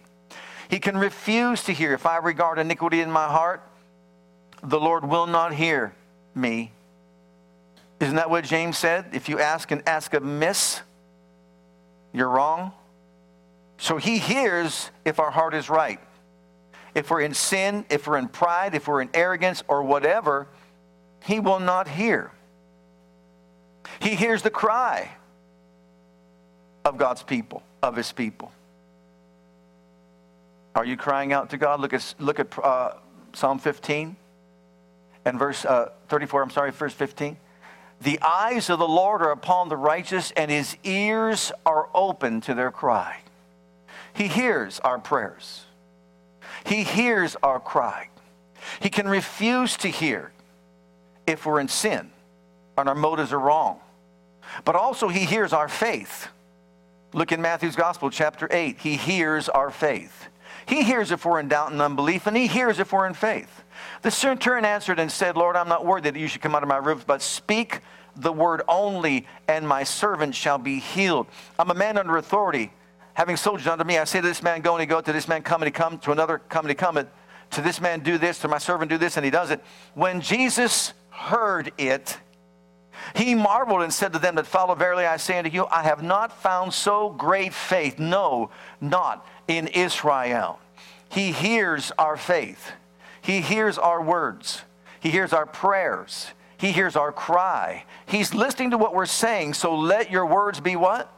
He 0.69 0.79
can 0.79 0.98
refuse 0.98 1.63
to 1.65 1.74
hear. 1.74 1.93
If 1.93 2.05
I 2.05 2.17
regard 2.17 2.57
iniquity 2.60 3.01
in 3.01 3.12
my 3.12 3.27
heart, 3.27 3.62
the 4.63 4.79
Lord 4.79 5.03
will 5.03 5.27
not 5.27 5.53
hear 5.53 5.93
me. 6.33 6.71
Isn't 8.00 8.15
that 8.15 8.29
what 8.29 8.45
James 8.45 8.77
said? 8.77 9.07
If 9.13 9.29
you 9.29 9.39
ask 9.39 9.71
and 9.71 9.83
ask 9.88 10.13
amiss, 10.13 10.81
you're 12.13 12.29
wrong. 12.29 12.71
So 13.77 13.98
he 13.98 14.17
hears 14.17 14.91
if 15.05 15.19
our 15.19 15.31
heart 15.31 15.53
is 15.53 15.69
right. 15.69 16.00
If 16.93 17.10
we're 17.10 17.21
in 17.21 17.33
sin, 17.33 17.86
if 17.89 18.07
we're 18.07 18.17
in 18.17 18.27
pride, 18.27 18.75
if 18.75 18.88
we're 18.88 19.01
in 19.01 19.10
arrogance 19.13 19.63
or 19.67 19.83
whatever, 19.83 20.48
he 21.24 21.39
will 21.39 21.60
not 21.60 21.88
hear. 21.88 22.31
He 24.00 24.15
hears 24.15 24.41
the 24.41 24.50
cry 24.50 25.12
of 26.86 26.98
God's 26.98 27.24
people, 27.24 27.64
of 27.82 27.96
his 27.96 28.12
people. 28.12 28.52
Are 30.76 30.86
you 30.86 30.98
crying 30.98 31.34
out 31.34 31.50
to 31.52 31.58
God? 31.58 31.80
Look 31.80 31.94
at, 31.94 32.16
look 32.20 32.40
at 32.40 32.58
uh, 32.58 32.94
Psalm 33.34 33.60
15 33.60 34.16
and 35.26 35.40
verse 35.40 35.66
uh, 35.66 35.92
34, 36.10 36.44
I'm 36.44 36.50
sorry, 36.50 36.72
verse 36.72 36.94
15. 36.94 37.38
The 38.02 38.20
eyes 38.22 38.70
of 38.70 38.80
the 38.80 38.88
Lord 38.88 39.22
are 39.22 39.32
upon 39.32 39.70
the 39.70 39.78
righteous, 39.78 40.32
and 40.32 40.50
his 40.50 40.76
ears 40.84 41.52
are 41.66 41.90
open 41.94 42.42
to 42.42 42.54
their 42.54 42.72
cry. 42.72 43.20
He 44.14 44.28
hears 44.28 44.80
our 44.80 44.98
prayers. 44.98 45.66
He 46.66 46.84
hears 46.84 47.36
our 47.44 47.60
cry. 47.60 48.10
He 48.80 48.90
can 48.90 49.08
refuse 49.08 49.78
to 49.78 49.88
hear 49.88 50.32
if 51.28 51.46
we're 51.46 51.60
in 51.60 51.68
sin 51.68 52.12
and 52.78 52.90
our 52.90 52.96
motives 52.96 53.32
are 53.32 53.40
wrong. 53.40 53.80
But 54.66 54.76
also, 54.76 55.08
He 55.08 55.26
hears 55.26 55.54
our 55.54 55.70
faith. 55.70 56.28
Look 57.13 57.34
in 57.34 57.41
Matthew's 57.41 57.75
Gospel, 57.75 58.10
chapter 58.10 58.48
8. 58.50 58.80
He 58.80 58.96
hears 58.96 59.50
our 59.50 59.70
faith. 59.70 60.30
He 60.65 60.84
hears 60.84 61.12
if 61.12 61.25
we're 61.25 61.41
in 61.41 61.50
doubt 61.50 61.72
and 61.72 61.82
unbelief, 61.82 62.25
and 62.25 62.38
He 62.38 62.48
hears 62.48 62.80
if 62.80 62.94
we're 62.94 63.06
in 63.06 63.13
faith. 63.13 63.63
The 64.01 64.12
centurion 64.12 64.63
answered 64.63 64.98
and 64.98 65.12
said, 65.12 65.36
Lord, 65.36 65.58
I'm 65.58 65.68
not 65.68 65.86
worthy 65.86 66.10
that 66.10 66.20
you 66.20 66.27
should 66.27 66.41
come 66.41 66.56
out 66.56 66.63
of 66.63 66.70
my 66.70 66.77
roof, 66.77 67.06
but 67.06 67.22
speak 67.22 67.82
the 68.15 68.32
word 68.32 68.62
only, 68.68 69.27
and 69.50 69.68
my 69.68 69.84
servant 69.84 70.36
shall 70.36 70.58
be 70.58 70.80
healed. 70.80 71.27
I'm 71.60 71.70
a 71.70 71.74
man 71.75 71.98
under 71.98 72.15
authority, 72.15 72.72
having 73.13 73.36
soldiers 73.36 73.68
under 73.68 73.84
me. 73.84 73.98
I 73.98 74.06
say 74.06 74.22
to 74.22 74.27
this 74.27 74.41
man, 74.41 74.62
go 74.62 74.74
and 74.75 74.82
he 74.82 74.86
go, 74.86 75.01
to 75.01 75.12
this 75.12 75.27
man, 75.27 75.41
come 75.41 75.62
and 75.62 75.68
he 75.68 75.72
come, 75.72 75.98
to 76.00 76.12
another, 76.13 76.38
come 76.38 76.65
and 76.65 76.70
he 76.70 76.75
cometh, 76.75 77.08
to 77.51 77.62
this 77.62 77.82
man, 77.82 78.00
do 78.00 78.18
this, 78.18 78.39
to 78.39 78.48
my 78.48 78.58
servant, 78.58 78.89
do 78.89 78.98
this, 78.98 79.18
and 79.18 79.25
he 79.25 79.32
does 79.32 79.51
it. 79.51 79.62
When 79.96 80.22
Jesus 80.22 80.94
heard 81.10 81.74
it, 81.77 82.18
he 83.15 83.36
marveled 83.36 83.81
and 83.81 83.93
said 83.93 84.13
to 84.13 84.19
them 84.19 84.36
that 84.36 84.48
follow, 84.48 84.75
Verily 84.75 85.05
I 85.05 85.17
say 85.17 85.38
unto 85.38 85.50
you, 85.50 85.65
I 85.67 85.83
have 85.83 86.03
not 86.03 86.41
found 86.41 86.74
so 86.74 87.10
great 87.10 87.53
faith, 87.53 88.00
no, 88.00 88.50
not 88.79 89.25
in 89.48 89.67
Israel. 89.67 90.60
He 91.10 91.31
hears 91.31 91.91
our 91.98 92.17
faith, 92.17 92.71
He 93.21 93.41
hears 93.41 93.77
our 93.77 94.01
words, 94.01 94.62
He 95.00 95.10
hears 95.10 95.33
our 95.33 95.45
prayers, 95.45 96.27
He 96.57 96.71
hears 96.71 96.95
our 96.95 97.12
cry. 97.12 97.86
He's 98.05 98.33
listening 98.33 98.71
to 98.71 98.77
what 98.77 98.93
we're 98.93 99.05
saying, 99.05 99.55
so 99.55 99.75
let 99.75 100.12
your 100.12 100.25
words 100.25 100.60
be 100.60 100.75
what? 100.75 101.12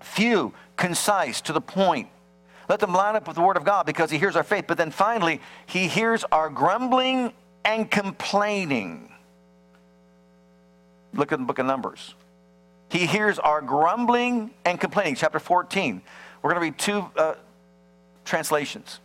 Few, 0.00 0.54
concise, 0.76 1.40
to 1.42 1.52
the 1.52 1.60
point. 1.60 2.08
Let 2.68 2.78
them 2.78 2.92
line 2.92 3.16
up 3.16 3.26
with 3.26 3.34
the 3.34 3.42
Word 3.42 3.56
of 3.56 3.64
God 3.64 3.84
because 3.84 4.10
He 4.10 4.18
hears 4.18 4.36
our 4.36 4.44
faith. 4.44 4.66
But 4.68 4.78
then 4.78 4.92
finally, 4.92 5.40
He 5.66 5.88
hears 5.88 6.24
our 6.30 6.48
grumbling 6.48 7.32
and 7.64 7.90
complaining. 7.90 9.09
Look 11.14 11.32
at 11.32 11.38
the 11.38 11.44
book 11.44 11.58
of 11.58 11.66
Numbers. 11.66 12.14
He 12.90 13.06
hears 13.06 13.38
our 13.38 13.60
grumbling 13.60 14.50
and 14.64 14.80
complaining. 14.80 15.14
Chapter 15.14 15.38
14. 15.38 16.02
We're 16.42 16.50
going 16.50 16.60
to 16.60 16.64
read 16.66 16.78
two 16.78 17.04
uh, 17.16 17.34
translations. 18.24 19.00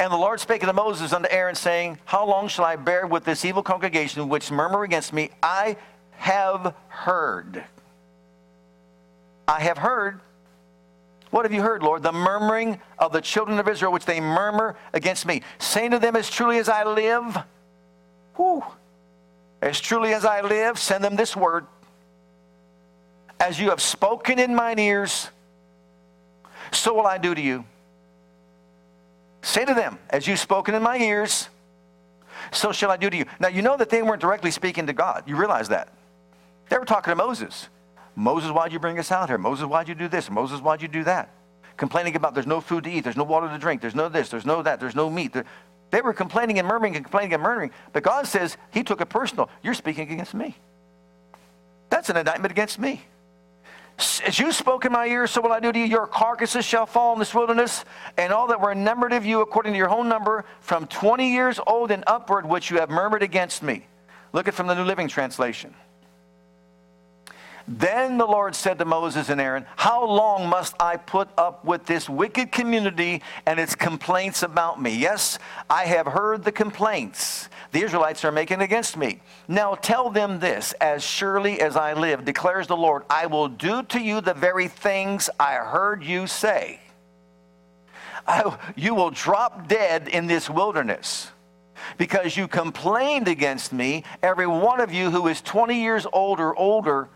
And 0.00 0.12
the 0.12 0.16
Lord 0.16 0.38
spake 0.38 0.62
unto 0.62 0.74
Moses 0.74 1.12
unto 1.12 1.28
Aaron, 1.30 1.56
saying, 1.56 1.98
How 2.04 2.24
long 2.24 2.46
shall 2.48 2.64
I 2.64 2.76
bear 2.76 3.06
with 3.06 3.24
this 3.24 3.44
evil 3.44 3.62
congregation 3.62 4.28
which 4.28 4.50
murmur 4.50 4.84
against 4.84 5.12
me? 5.12 5.30
I 5.42 5.76
have 6.12 6.74
heard. 6.88 7.64
I 9.48 9.60
have 9.60 9.78
heard. 9.78 10.20
What 11.30 11.44
have 11.44 11.52
you 11.52 11.62
heard, 11.62 11.82
Lord? 11.82 12.02
The 12.02 12.12
murmuring 12.12 12.80
of 12.98 13.12
the 13.12 13.20
children 13.20 13.58
of 13.58 13.68
Israel, 13.68 13.92
which 13.92 14.04
they 14.04 14.20
murmur 14.20 14.76
against 14.92 15.26
me. 15.26 15.42
Saying 15.58 15.90
to 15.90 15.98
them, 15.98 16.14
As 16.14 16.30
truly 16.30 16.58
as 16.58 16.68
I 16.68 16.84
live, 16.84 17.36
whew, 18.36 18.64
as 19.60 19.80
truly 19.80 20.14
as 20.14 20.24
I 20.24 20.40
live, 20.40 20.78
send 20.78 21.02
them 21.02 21.16
this 21.16 21.34
word. 21.36 21.66
As 23.40 23.60
you 23.60 23.70
have 23.70 23.80
spoken 23.80 24.38
in 24.38 24.54
mine 24.54 24.78
ears, 24.78 25.28
so 26.72 26.94
will 26.94 27.06
I 27.06 27.18
do 27.18 27.34
to 27.34 27.40
you. 27.40 27.64
Say 29.42 29.64
to 29.64 29.74
them, 29.74 29.98
As 30.10 30.26
you've 30.26 30.38
spoken 30.38 30.74
in 30.74 30.82
my 30.82 30.98
ears, 30.98 31.48
so 32.52 32.72
shall 32.72 32.90
I 32.90 32.96
do 32.96 33.10
to 33.10 33.16
you. 33.16 33.24
Now, 33.40 33.48
you 33.48 33.62
know 33.62 33.76
that 33.76 33.90
they 33.90 34.02
weren't 34.02 34.20
directly 34.20 34.50
speaking 34.50 34.86
to 34.86 34.92
God. 34.92 35.24
You 35.26 35.36
realize 35.36 35.68
that. 35.68 35.88
They 36.68 36.78
were 36.78 36.84
talking 36.84 37.10
to 37.10 37.16
Moses. 37.16 37.68
Moses, 38.14 38.50
why'd 38.50 38.72
you 38.72 38.78
bring 38.78 38.98
us 38.98 39.12
out 39.12 39.28
here? 39.28 39.38
Moses, 39.38 39.66
why'd 39.66 39.88
you 39.88 39.94
do 39.94 40.08
this? 40.08 40.30
Moses, 40.30 40.60
why'd 40.60 40.82
you 40.82 40.88
do 40.88 41.04
that? 41.04 41.30
Complaining 41.76 42.16
about 42.16 42.34
there's 42.34 42.46
no 42.46 42.60
food 42.60 42.84
to 42.84 42.90
eat, 42.90 43.04
there's 43.04 43.16
no 43.16 43.24
water 43.24 43.48
to 43.48 43.58
drink, 43.58 43.80
there's 43.80 43.94
no 43.94 44.08
this, 44.08 44.28
there's 44.28 44.44
no 44.44 44.62
that, 44.62 44.80
there's 44.80 44.96
no 44.96 45.08
meat. 45.08 45.34
They 45.90 46.00
were 46.00 46.12
complaining 46.12 46.58
and 46.58 46.68
murmuring 46.68 46.96
and 46.96 47.04
complaining 47.04 47.32
and 47.34 47.42
murmuring. 47.42 47.70
But 47.92 48.02
God 48.02 48.26
says, 48.26 48.56
He 48.70 48.82
took 48.82 49.00
it 49.00 49.06
personal. 49.06 49.48
You're 49.62 49.74
speaking 49.74 50.10
against 50.10 50.34
me. 50.34 50.56
That's 51.90 52.10
an 52.10 52.16
indictment 52.16 52.52
against 52.52 52.78
me. 52.78 53.02
As 54.24 54.38
you 54.38 54.52
spoke 54.52 54.84
in 54.84 54.92
my 54.92 55.06
ears, 55.06 55.32
so 55.32 55.40
will 55.40 55.50
I 55.50 55.58
do 55.58 55.72
to 55.72 55.78
you. 55.78 55.84
Your 55.84 56.06
carcasses 56.06 56.64
shall 56.64 56.86
fall 56.86 57.14
in 57.14 57.18
this 57.18 57.34
wilderness, 57.34 57.84
and 58.16 58.32
all 58.32 58.46
that 58.48 58.60
were 58.60 58.74
numbered 58.74 59.12
of 59.12 59.26
you 59.26 59.40
according 59.40 59.72
to 59.72 59.78
your 59.78 59.90
own 59.90 60.08
number, 60.08 60.44
from 60.60 60.86
20 60.86 61.32
years 61.32 61.58
old 61.66 61.90
and 61.90 62.04
upward, 62.06 62.46
which 62.46 62.70
you 62.70 62.78
have 62.78 62.90
murmured 62.90 63.24
against 63.24 63.62
me. 63.62 63.86
Look 64.32 64.46
at 64.46 64.54
from 64.54 64.68
the 64.68 64.74
New 64.74 64.84
Living 64.84 65.08
Translation. 65.08 65.74
Then 67.68 68.16
the 68.16 68.26
Lord 68.26 68.56
said 68.56 68.78
to 68.78 68.86
Moses 68.86 69.28
and 69.28 69.38
Aaron, 69.38 69.66
How 69.76 70.02
long 70.02 70.48
must 70.48 70.74
I 70.80 70.96
put 70.96 71.28
up 71.36 71.66
with 71.66 71.84
this 71.84 72.08
wicked 72.08 72.50
community 72.50 73.22
and 73.44 73.60
its 73.60 73.74
complaints 73.74 74.42
about 74.42 74.80
me? 74.80 74.96
Yes, 74.96 75.38
I 75.68 75.84
have 75.84 76.06
heard 76.06 76.44
the 76.44 76.52
complaints 76.52 77.50
the 77.70 77.82
Israelites 77.82 78.24
are 78.24 78.32
making 78.32 78.62
against 78.62 78.96
me. 78.96 79.20
Now 79.46 79.74
tell 79.74 80.08
them 80.08 80.40
this 80.40 80.72
As 80.80 81.04
surely 81.04 81.60
as 81.60 81.76
I 81.76 81.92
live, 81.92 82.24
declares 82.24 82.66
the 82.66 82.76
Lord, 82.76 83.02
I 83.10 83.26
will 83.26 83.48
do 83.48 83.82
to 83.82 84.00
you 84.00 84.22
the 84.22 84.32
very 84.32 84.68
things 84.68 85.28
I 85.38 85.54
heard 85.56 86.02
you 86.02 86.26
say. 86.26 86.80
I, 88.26 88.58
you 88.76 88.94
will 88.94 89.10
drop 89.10 89.68
dead 89.68 90.08
in 90.08 90.26
this 90.26 90.48
wilderness 90.48 91.30
because 91.98 92.36
you 92.36 92.48
complained 92.48 93.28
against 93.28 93.72
me, 93.72 94.04
every 94.22 94.46
one 94.46 94.80
of 94.80 94.92
you 94.92 95.10
who 95.10 95.28
is 95.28 95.40
20 95.42 95.80
years 95.80 96.06
old 96.12 96.40
or 96.40 96.56
older 96.56 97.08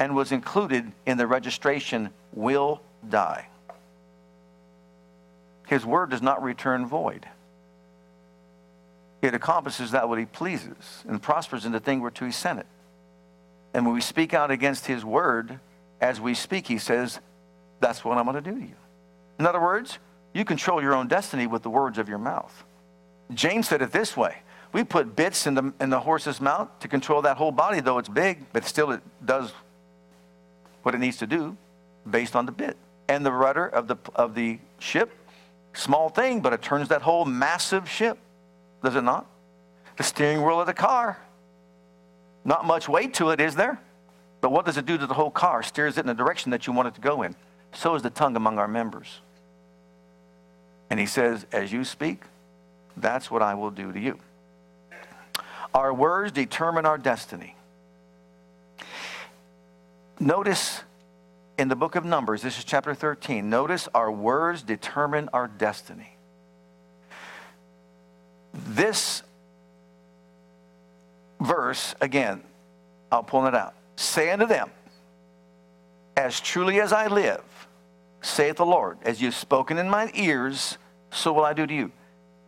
and 0.00 0.16
was 0.16 0.32
included 0.32 0.90
in 1.04 1.18
the 1.18 1.26
registration 1.26 2.08
will 2.32 2.80
die. 3.08 3.46
His 5.68 5.84
word 5.84 6.10
does 6.10 6.22
not 6.22 6.42
return 6.42 6.86
void. 6.86 7.26
It 9.20 9.34
accomplishes 9.34 9.90
that 9.90 10.08
what 10.08 10.18
he 10.18 10.24
pleases 10.24 11.04
and 11.06 11.22
prospers 11.22 11.66
in 11.66 11.72
the 11.72 11.80
thing 11.80 12.00
whereto 12.00 12.24
he 12.24 12.32
sent 12.32 12.58
it. 12.58 12.66
And 13.74 13.84
when 13.84 13.94
we 13.94 14.00
speak 14.00 14.32
out 14.32 14.50
against 14.50 14.86
his 14.86 15.04
word, 15.04 15.60
as 16.00 16.18
we 16.18 16.32
speak, 16.34 16.66
he 16.66 16.78
says, 16.78 17.20
That's 17.80 18.02
what 18.02 18.16
I'm 18.16 18.24
going 18.24 18.42
to 18.42 18.50
do 18.50 18.58
to 18.58 18.66
you. 18.66 18.74
In 19.38 19.46
other 19.46 19.60
words, 19.60 19.98
you 20.32 20.46
control 20.46 20.80
your 20.80 20.94
own 20.94 21.08
destiny 21.08 21.46
with 21.46 21.62
the 21.62 21.70
words 21.70 21.98
of 21.98 22.08
your 22.08 22.18
mouth. 22.18 22.64
James 23.34 23.68
said 23.68 23.82
it 23.82 23.92
this 23.92 24.16
way 24.16 24.38
We 24.72 24.82
put 24.82 25.14
bits 25.14 25.46
in 25.46 25.54
the, 25.54 25.74
in 25.78 25.90
the 25.90 26.00
horse's 26.00 26.40
mouth 26.40 26.70
to 26.80 26.88
control 26.88 27.20
that 27.22 27.36
whole 27.36 27.52
body, 27.52 27.80
though 27.80 27.98
it's 27.98 28.08
big, 28.08 28.46
but 28.54 28.64
still 28.64 28.92
it 28.92 29.02
does 29.24 29.52
what 30.82 30.94
it 30.94 30.98
needs 30.98 31.18
to 31.18 31.26
do 31.26 31.56
based 32.08 32.36
on 32.36 32.46
the 32.46 32.52
bit. 32.52 32.76
And 33.08 33.24
the 33.24 33.32
rudder 33.32 33.66
of 33.66 33.88
the, 33.88 33.96
of 34.14 34.34
the 34.34 34.58
ship, 34.78 35.10
small 35.72 36.08
thing, 36.08 36.40
but 36.40 36.52
it 36.52 36.62
turns 36.62 36.88
that 36.88 37.02
whole 37.02 37.24
massive 37.24 37.88
ship, 37.88 38.18
does 38.82 38.96
it 38.96 39.02
not? 39.02 39.26
The 39.96 40.02
steering 40.02 40.42
wheel 40.42 40.60
of 40.60 40.66
the 40.66 40.74
car, 40.74 41.18
not 42.44 42.64
much 42.64 42.88
weight 42.88 43.14
to 43.14 43.30
it, 43.30 43.40
is 43.40 43.54
there? 43.54 43.80
But 44.40 44.52
what 44.52 44.64
does 44.64 44.78
it 44.78 44.86
do 44.86 44.96
to 44.96 45.06
the 45.06 45.14
whole 45.14 45.30
car? 45.30 45.62
Steers 45.62 45.98
it 45.98 46.00
in 46.00 46.06
the 46.06 46.14
direction 46.14 46.50
that 46.52 46.66
you 46.66 46.72
want 46.72 46.88
it 46.88 46.94
to 46.94 47.00
go 47.00 47.22
in. 47.22 47.34
So 47.72 47.94
is 47.94 48.02
the 48.02 48.10
tongue 48.10 48.36
among 48.36 48.58
our 48.58 48.68
members. 48.68 49.20
And 50.88 50.98
he 50.98 51.06
says, 51.06 51.46
As 51.52 51.72
you 51.72 51.84
speak, 51.84 52.22
that's 52.96 53.30
what 53.30 53.42
I 53.42 53.54
will 53.54 53.70
do 53.70 53.92
to 53.92 54.00
you. 54.00 54.18
Our 55.74 55.94
words 55.94 56.32
determine 56.32 56.86
our 56.86 56.98
destiny. 56.98 57.54
Notice 60.20 60.82
in 61.56 61.68
the 61.68 61.76
book 61.76 61.96
of 61.96 62.04
Numbers, 62.04 62.42
this 62.42 62.58
is 62.58 62.64
chapter 62.64 62.94
13, 62.94 63.48
notice 63.48 63.88
our 63.94 64.12
words 64.12 64.62
determine 64.62 65.30
our 65.32 65.48
destiny. 65.48 66.14
This 68.52 69.22
verse, 71.40 71.94
again, 72.02 72.42
I'll 73.10 73.22
pull 73.22 73.46
it 73.46 73.54
out. 73.54 73.72
Say 73.96 74.30
unto 74.30 74.44
them, 74.44 74.70
As 76.18 76.38
truly 76.38 76.82
as 76.82 76.92
I 76.92 77.06
live, 77.06 77.42
saith 78.20 78.56
the 78.56 78.66
Lord, 78.66 78.98
as 79.02 79.22
you've 79.22 79.34
spoken 79.34 79.78
in 79.78 79.88
mine 79.88 80.10
ears, 80.12 80.76
so 81.10 81.32
will 81.32 81.46
I 81.46 81.54
do 81.54 81.66
to 81.66 81.74
you. 81.74 81.92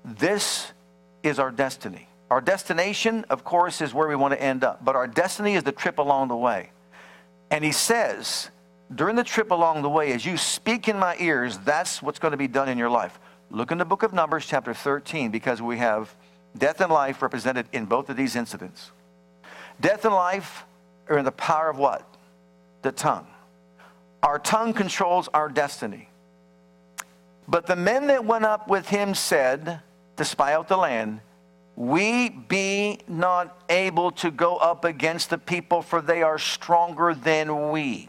This 0.05 0.73
is 1.23 1.38
our 1.38 1.50
destiny. 1.50 2.07
Our 2.31 2.43
destination, 2.43 3.25
of 3.31 3.45
course, 3.45 3.81
is 3.81 3.95
where 3.95 4.09
we 4.09 4.17
want 4.17 4.35
to 4.35 4.43
end 4.43 4.62
up, 4.62 4.85
but 4.85 4.95
our 4.95 5.07
destiny 5.07 5.55
is 5.55 5.62
the 5.62 5.73
trip 5.73 5.99
along 5.99 6.29
the 6.29 6.37
way. 6.37 6.71
And 7.52 7.62
he 7.62 7.71
says, 7.71 8.50
during 8.94 9.14
the 9.14 9.23
trip 9.23 9.50
along 9.50 9.82
the 9.82 9.90
way, 9.90 10.12
as 10.12 10.25
you 10.25 10.38
speak 10.38 10.88
in 10.88 10.99
my 10.99 11.16
ears, 11.21 11.59
that's 11.59 12.02
what's 12.02 12.18
going 12.18 12.32
to 12.32 12.38
be 12.38 12.49
done 12.49 12.66
in 12.66 12.78
your 12.78 12.88
life. 12.88 13.21
Look 13.50 13.71
in 13.71 13.76
the 13.76 13.85
book 13.85 14.02
of 14.02 14.14
Numbers, 14.14 14.47
chapter 14.47 14.73
13, 14.73 15.30
because 15.30 15.61
we 15.61 15.76
have 15.76 16.16
death 16.56 16.80
and 16.80 16.90
life 16.90 17.21
represented 17.21 17.66
in 17.73 17.85
both 17.85 18.09
of 18.09 18.16
these 18.16 18.37
incidents. 18.37 18.90
Death 19.82 20.06
and 20.06 20.14
life 20.14 20.64
are 21.11 21.18
in 21.18 21.26
the 21.26 21.32
power 21.32 21.68
of 21.68 21.76
what? 21.76 22.09
The 22.80 22.90
tongue. 22.90 23.26
Our 24.23 24.38
tongue 24.38 24.73
controls 24.73 25.28
our 25.35 25.50
destiny. 25.50 26.09
But 27.47 27.66
the 27.66 27.76
men 27.76 28.06
that 28.06 28.25
went 28.25 28.47
up 28.47 28.68
with 28.68 28.88
him 28.88 29.14
said, 29.14 29.80
to 30.16 30.25
spy 30.25 30.54
out 30.54 30.68
the 30.68 30.78
land, 30.78 31.21
We 31.75 32.29
be 32.29 33.00
not 33.09 33.62
able 33.69 34.11
to 34.12 34.31
go 34.31 34.57
up 34.57 34.85
against 34.85 35.31
the 35.31 35.38
people, 35.38 35.83
for 35.83 36.00
they 36.00 36.23
are 36.23 36.38
stronger 36.38 37.14
than 37.14 37.71
we. 37.71 38.09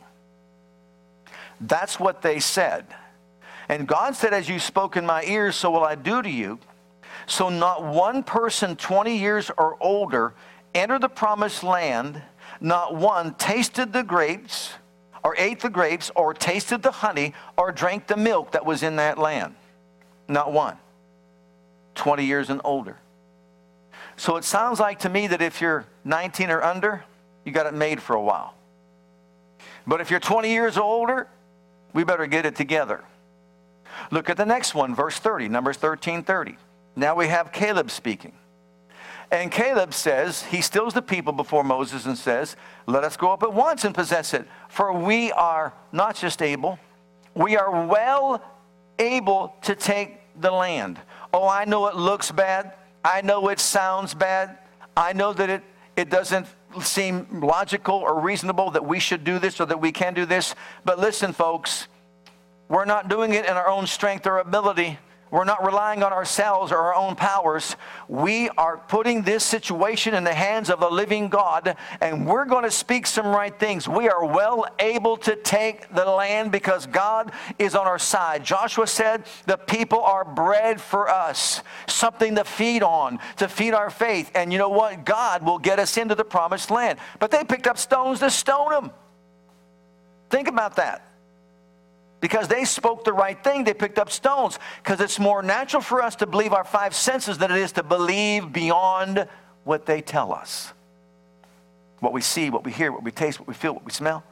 That's 1.61 1.99
what 1.99 2.21
they 2.21 2.39
said. 2.39 2.85
And 3.69 3.87
God 3.87 4.15
said, 4.15 4.33
As 4.33 4.49
you 4.49 4.59
spoke 4.59 4.97
in 4.97 5.05
my 5.05 5.23
ears, 5.23 5.55
so 5.55 5.71
will 5.71 5.85
I 5.85 5.95
do 5.95 6.21
to 6.21 6.29
you. 6.29 6.59
So 7.25 7.47
not 7.49 7.85
one 7.85 8.23
person 8.23 8.75
20 8.75 9.17
years 9.17 9.49
or 9.57 9.77
older 9.79 10.33
entered 10.75 11.01
the 11.01 11.09
promised 11.09 11.63
land, 11.63 12.21
not 12.59 12.95
one 12.95 13.35
tasted 13.35 13.93
the 13.93 14.03
grapes 14.03 14.73
or 15.23 15.35
ate 15.37 15.61
the 15.61 15.69
grapes, 15.69 16.11
or 16.15 16.33
tasted 16.33 16.83
the 16.83 16.91
honey, 16.91 17.33
or 17.57 17.71
drank 17.71 18.07
the 18.07 18.17
milk 18.17 18.51
that 18.51 18.65
was 18.65 18.83
in 18.83 18.97
that 18.97 19.17
land. 19.17 19.55
Not 20.27 20.51
one. 20.51 20.77
20 21.95 22.25
years 22.25 22.49
and 22.49 22.59
older. 22.63 22.97
So 24.17 24.37
it 24.37 24.43
sounds 24.43 24.79
like 24.79 24.99
to 24.99 25.09
me 25.09 25.27
that 25.27 25.41
if 25.41 25.61
you're 25.61 25.85
19 26.03 26.49
or 26.49 26.63
under, 26.63 27.03
you 27.45 27.51
got 27.51 27.65
it 27.65 27.73
made 27.73 28.01
for 28.01 28.15
a 28.15 28.21
while. 28.21 28.53
But 29.85 30.01
if 30.01 30.11
you're 30.11 30.19
20 30.19 30.49
years 30.49 30.77
older, 30.77 31.27
we 31.93 32.03
better 32.03 32.25
get 32.27 32.45
it 32.45 32.55
together. 32.55 33.03
Look 34.11 34.29
at 34.29 34.37
the 34.37 34.45
next 34.45 34.73
one, 34.73 34.95
verse 34.95 35.17
30, 35.19 35.49
Numbers 35.49 35.77
13 35.77 36.23
30. 36.23 36.57
Now 36.95 37.15
we 37.15 37.27
have 37.27 37.51
Caleb 37.51 37.89
speaking. 37.91 38.33
And 39.31 39.51
Caleb 39.51 39.95
says, 39.95 40.43
he 40.43 40.61
stills 40.61 40.93
the 40.93 41.01
people 41.01 41.33
before 41.33 41.63
Moses 41.63 42.05
and 42.05 42.17
says, 42.17 42.55
Let 42.85 43.03
us 43.03 43.17
go 43.17 43.31
up 43.31 43.41
at 43.41 43.51
once 43.51 43.83
and 43.83 43.95
possess 43.95 44.33
it. 44.33 44.47
For 44.69 44.93
we 44.93 45.31
are 45.31 45.73
not 45.91 46.15
just 46.15 46.41
able, 46.41 46.77
we 47.33 47.57
are 47.57 47.85
well 47.85 48.43
able 48.99 49.55
to 49.63 49.75
take 49.75 50.19
the 50.39 50.51
land. 50.51 50.99
Oh, 51.33 51.47
I 51.47 51.65
know 51.65 51.87
it 51.87 51.95
looks 51.95 52.31
bad. 52.31 52.73
I 53.03 53.21
know 53.21 53.49
it 53.49 53.59
sounds 53.59 54.13
bad. 54.13 54.57
I 54.95 55.13
know 55.13 55.33
that 55.33 55.49
it, 55.49 55.63
it 55.95 56.09
doesn't 56.09 56.47
seem 56.81 57.41
logical 57.41 57.95
or 57.95 58.19
reasonable 58.19 58.71
that 58.71 58.85
we 58.85 58.99
should 58.99 59.23
do 59.23 59.39
this 59.39 59.59
or 59.59 59.65
that 59.65 59.79
we 59.79 59.91
can 59.91 60.13
do 60.13 60.25
this. 60.25 60.55
But 60.85 60.99
listen, 60.99 61.33
folks, 61.33 61.87
we're 62.69 62.85
not 62.85 63.09
doing 63.09 63.33
it 63.33 63.45
in 63.45 63.51
our 63.51 63.67
own 63.67 63.87
strength 63.87 64.25
or 64.25 64.39
ability. 64.39 64.97
We're 65.33 65.45
not 65.45 65.65
relying 65.65 66.03
on 66.03 66.13
ourselves 66.13 66.71
or 66.71 66.77
our 66.77 66.93
own 66.93 67.15
powers. 67.15 67.75
We 68.07 68.49
are 68.49 68.77
putting 68.77 69.23
this 69.23 69.43
situation 69.43 70.13
in 70.13 70.23
the 70.23 70.33
hands 70.33 70.69
of 70.69 70.79
the 70.79 70.91
living 70.91 71.27
God, 71.27 71.75
and 72.01 72.27
we're 72.27 72.45
going 72.45 72.65
to 72.65 72.69
speak 72.69 73.07
some 73.07 73.25
right 73.25 73.57
things. 73.59 73.87
We 73.87 74.09
are 74.09 74.23
well 74.23 74.67
able 74.77 75.17
to 75.17 75.35
take 75.35 75.91
the 75.91 76.05
land 76.05 76.51
because 76.51 76.85
God 76.85 77.31
is 77.57 77.73
on 77.73 77.87
our 77.87 77.97
side. 77.97 78.43
Joshua 78.43 78.85
said, 78.85 79.23
The 79.47 79.57
people 79.57 80.03
are 80.03 80.23
bread 80.23 80.79
for 80.79 81.09
us, 81.09 81.63
something 81.87 82.35
to 82.35 82.43
feed 82.43 82.83
on, 82.83 83.17
to 83.37 83.47
feed 83.47 83.73
our 83.73 83.89
faith. 83.89 84.29
And 84.35 84.53
you 84.53 84.59
know 84.59 84.69
what? 84.69 85.03
God 85.03 85.41
will 85.41 85.57
get 85.57 85.79
us 85.79 85.97
into 85.97 86.13
the 86.13 86.23
promised 86.23 86.69
land. 86.69 86.99
But 87.17 87.31
they 87.31 87.43
picked 87.43 87.65
up 87.65 87.79
stones 87.79 88.19
to 88.19 88.29
stone 88.29 88.69
them. 88.69 88.91
Think 90.29 90.47
about 90.47 90.75
that 90.75 91.12
because 92.23 92.47
they 92.47 92.63
spoke 92.63 93.03
the 93.03 93.11
right 93.11 93.43
thing. 93.43 93.65
They 93.65 93.73
picked 93.73 93.99
up 93.99 94.09
stones 94.09 94.57
because 94.81 95.01
it's 95.01 95.19
more 95.19 95.43
natural 95.43 95.81
for 95.81 96.01
us 96.01 96.15
to 96.15 96.25
believe 96.25 96.53
our 96.53 96.63
five 96.63 96.95
senses 96.95 97.37
than 97.37 97.51
it 97.51 97.57
is 97.57 97.73
to 97.73 97.83
believe 97.83 98.53
beyond 98.53 99.27
what 99.65 99.85
they 99.85 100.01
tell 100.01 100.31
us. 100.31 100.71
What 101.99 102.13
we 102.13 102.21
see, 102.21 102.49
what 102.49 102.63
we 102.63 102.71
hear, 102.71 102.93
what 102.93 103.03
we 103.03 103.11
taste, 103.11 103.41
what 103.41 103.47
we 103.49 103.53
feel, 103.53 103.73
what 103.73 103.83
we 103.83 103.91
smell. 103.91 104.23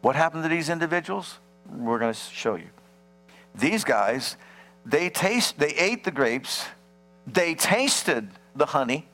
What 0.00 0.16
happened 0.16 0.44
to 0.44 0.48
these 0.48 0.70
individuals? 0.70 1.38
We're 1.70 1.98
going 1.98 2.14
to 2.14 2.18
show 2.18 2.54
you. 2.54 2.70
These 3.54 3.84
guys, 3.84 4.38
they 4.86 5.10
taste 5.10 5.58
they 5.58 5.74
ate 5.74 6.04
the 6.04 6.10
grapes, 6.10 6.64
they 7.26 7.54
tasted 7.54 8.30
the 8.56 8.64
honey, 8.64 9.06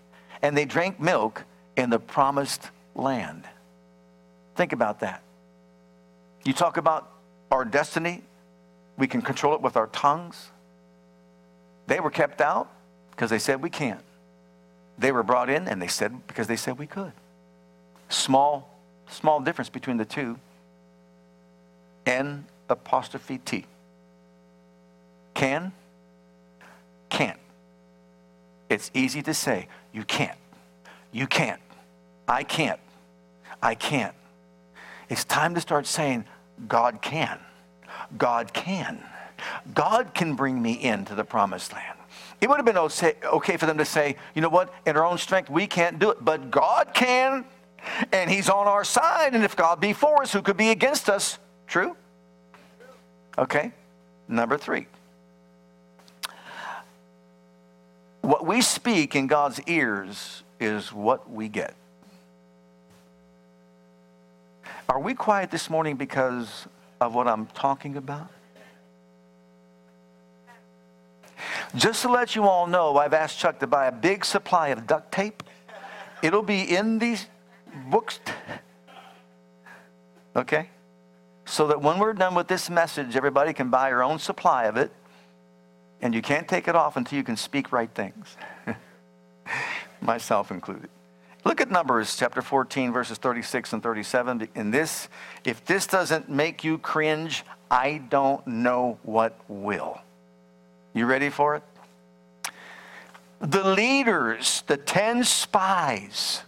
and 0.43 0.57
they 0.57 0.65
drank 0.65 1.01
milk 1.01 1.43
in 1.77 1.91
the 1.91 1.99
promised 1.99 2.71
land. 2.95 3.49
Think 4.55 4.73
about 4.73 5.01
that. 5.01 5.25
You 6.45 6.53
talk 6.53 6.77
about 6.77 7.11
our 7.51 7.65
destiny, 7.65 8.23
we 8.97 9.07
can 9.07 9.23
control 9.23 9.55
it 9.55 9.61
with 9.61 9.77
our 9.77 9.87
tongues. 9.89 10.51
They 11.87 12.01
were 12.01 12.11
kept 12.11 12.41
out 12.41 12.71
because 13.11 13.31
they 13.31 13.39
said 13.39 13.63
we 13.63 13.71
can't. 13.71 14.03
They 14.99 15.13
were 15.13 15.23
brought 15.23 15.49
in 15.49 15.69
and 15.69 15.81
they 15.81 15.87
said 15.87 16.27
because 16.27 16.47
they 16.47 16.57
said 16.57 16.79
we 16.79 16.87
could. 16.87 17.13
Small, 18.09 18.69
small 19.09 19.41
difference 19.41 19.69
between 19.69 19.97
the 19.97 20.05
two. 20.05 20.39
N 22.07 22.47
apostrophe 22.69 23.39
T. 23.39 23.67
Can, 25.35 25.73
can't. 27.09 27.39
It's 28.69 28.91
easy 28.93 29.23
to 29.23 29.35
say, 29.35 29.69
you 29.93 30.05
can't. 30.05 30.39
You 31.13 31.27
can't. 31.27 31.61
I 32.27 32.43
can't. 32.43 32.81
I 33.63 33.75
can't. 33.75 34.15
It's 35.09 35.25
time 35.25 35.55
to 35.55 35.61
start 35.61 35.87
saying, 35.87 36.25
God 36.67 37.01
can. 37.03 37.39
God 38.17 38.53
can. 38.53 39.03
God 39.75 40.15
can 40.15 40.35
bring 40.35 40.61
me 40.61 40.73
into 40.73 41.15
the 41.15 41.25
promised 41.25 41.73
land. 41.73 41.99
It 42.41 42.49
would 42.49 42.57
have 42.57 42.67
been 42.67 42.79
okay 42.79 43.57
for 43.57 43.67
them 43.67 43.79
to 43.79 43.85
say, 43.85 44.17
you 44.35 44.43
know 44.43 44.49
what, 44.49 44.73
in 44.87 44.97
our 44.97 45.05
own 45.05 45.19
strength, 45.19 45.51
we 45.51 45.67
can't 45.67 45.99
do 45.99 46.11
it, 46.11 46.25
but 46.25 46.51
God 46.51 46.93
can, 46.95 47.45
and 48.13 48.31
He's 48.31 48.49
on 48.49 48.67
our 48.67 48.85
side, 48.85 49.35
and 49.35 49.45
if 49.45 49.57
God 49.57 49.81
be 49.81 49.93
for 49.93 50.23
us, 50.23 50.33
who 50.33 50.43
could 50.43 50.57
be 50.57 50.71
against 50.71 51.09
us? 51.09 51.39
True? 51.67 51.97
Okay, 53.37 53.73
number 54.29 54.57
three. 54.59 54.87
What 58.21 58.45
we 58.47 58.61
speak 58.61 59.15
in 59.17 59.27
God's 59.27 59.61
ears 59.67 60.43
is 60.61 60.93
what 60.93 61.31
we 61.31 61.49
get. 61.49 61.75
Are 64.89 65.01
we 65.01 65.15
quiet 65.15 65.51
this 65.51 65.69
morning 65.69 65.97
because 65.97 66.67
of 67.01 67.15
what 67.15 67.29
I'm 67.29 67.47
talking 67.47 67.97
about? 67.97 68.29
Just 71.75 72.03
to 72.03 72.09
let 72.09 72.35
you 72.35 72.45
all 72.45 72.67
know, 72.67 72.97
I've 72.97 73.13
asked 73.13 73.39
Chuck 73.39 73.59
to 73.61 73.67
buy 73.67 73.87
a 73.87 73.93
big 73.93 74.25
supply 74.25 74.69
of 74.69 74.87
duct 74.87 75.13
tape. 75.13 75.43
It'll 76.23 76.43
be 76.43 76.63
in 76.75 76.99
these 76.99 77.27
books. 77.91 78.19
Okay? 80.35 80.69
so 81.49 81.67
that 81.67 81.81
when 81.81 81.99
we're 81.99 82.13
done 82.13 82.35
with 82.35 82.47
this 82.47 82.69
message, 82.69 83.17
everybody 83.17 83.55
can 83.55 83.71
buy 83.71 83.89
your 83.89 84.03
own 84.03 84.19
supply 84.19 84.65
of 84.65 84.77
it, 84.77 84.93
and 86.03 86.15
you 86.15 86.21
can't 86.21 86.47
take 86.47 86.69
it 86.69 86.77
off 86.77 86.97
until 86.97 87.17
you 87.17 87.25
can 87.25 87.37
speak 87.37 87.73
right 87.73 87.91
things, 87.95 88.37
myself 90.03 90.51
included. 90.51 90.91
Look 91.49 91.63
at 91.63 91.71
Numbers 91.71 92.15
chapter 92.15 92.43
14, 92.43 92.93
verses 92.93 93.17
36 93.17 93.73
and 93.73 93.83
37. 93.83 94.51
In 94.55 94.71
this, 94.71 95.09
if 95.47 95.65
this 95.65 95.87
doesn't 95.87 96.29
make 96.29 96.63
you 96.63 96.77
cringe, 96.77 97.43
I 97.71 98.03
don't 98.11 98.47
know 98.47 98.99
what 99.03 99.35
will. 99.49 99.99
You 100.93 101.07
ready 101.07 101.31
for 101.31 101.57
it? 101.57 101.63
The 103.41 103.67
leaders, 103.67 104.63
the 104.67 104.77
10 104.77 105.25
spies 105.25 106.43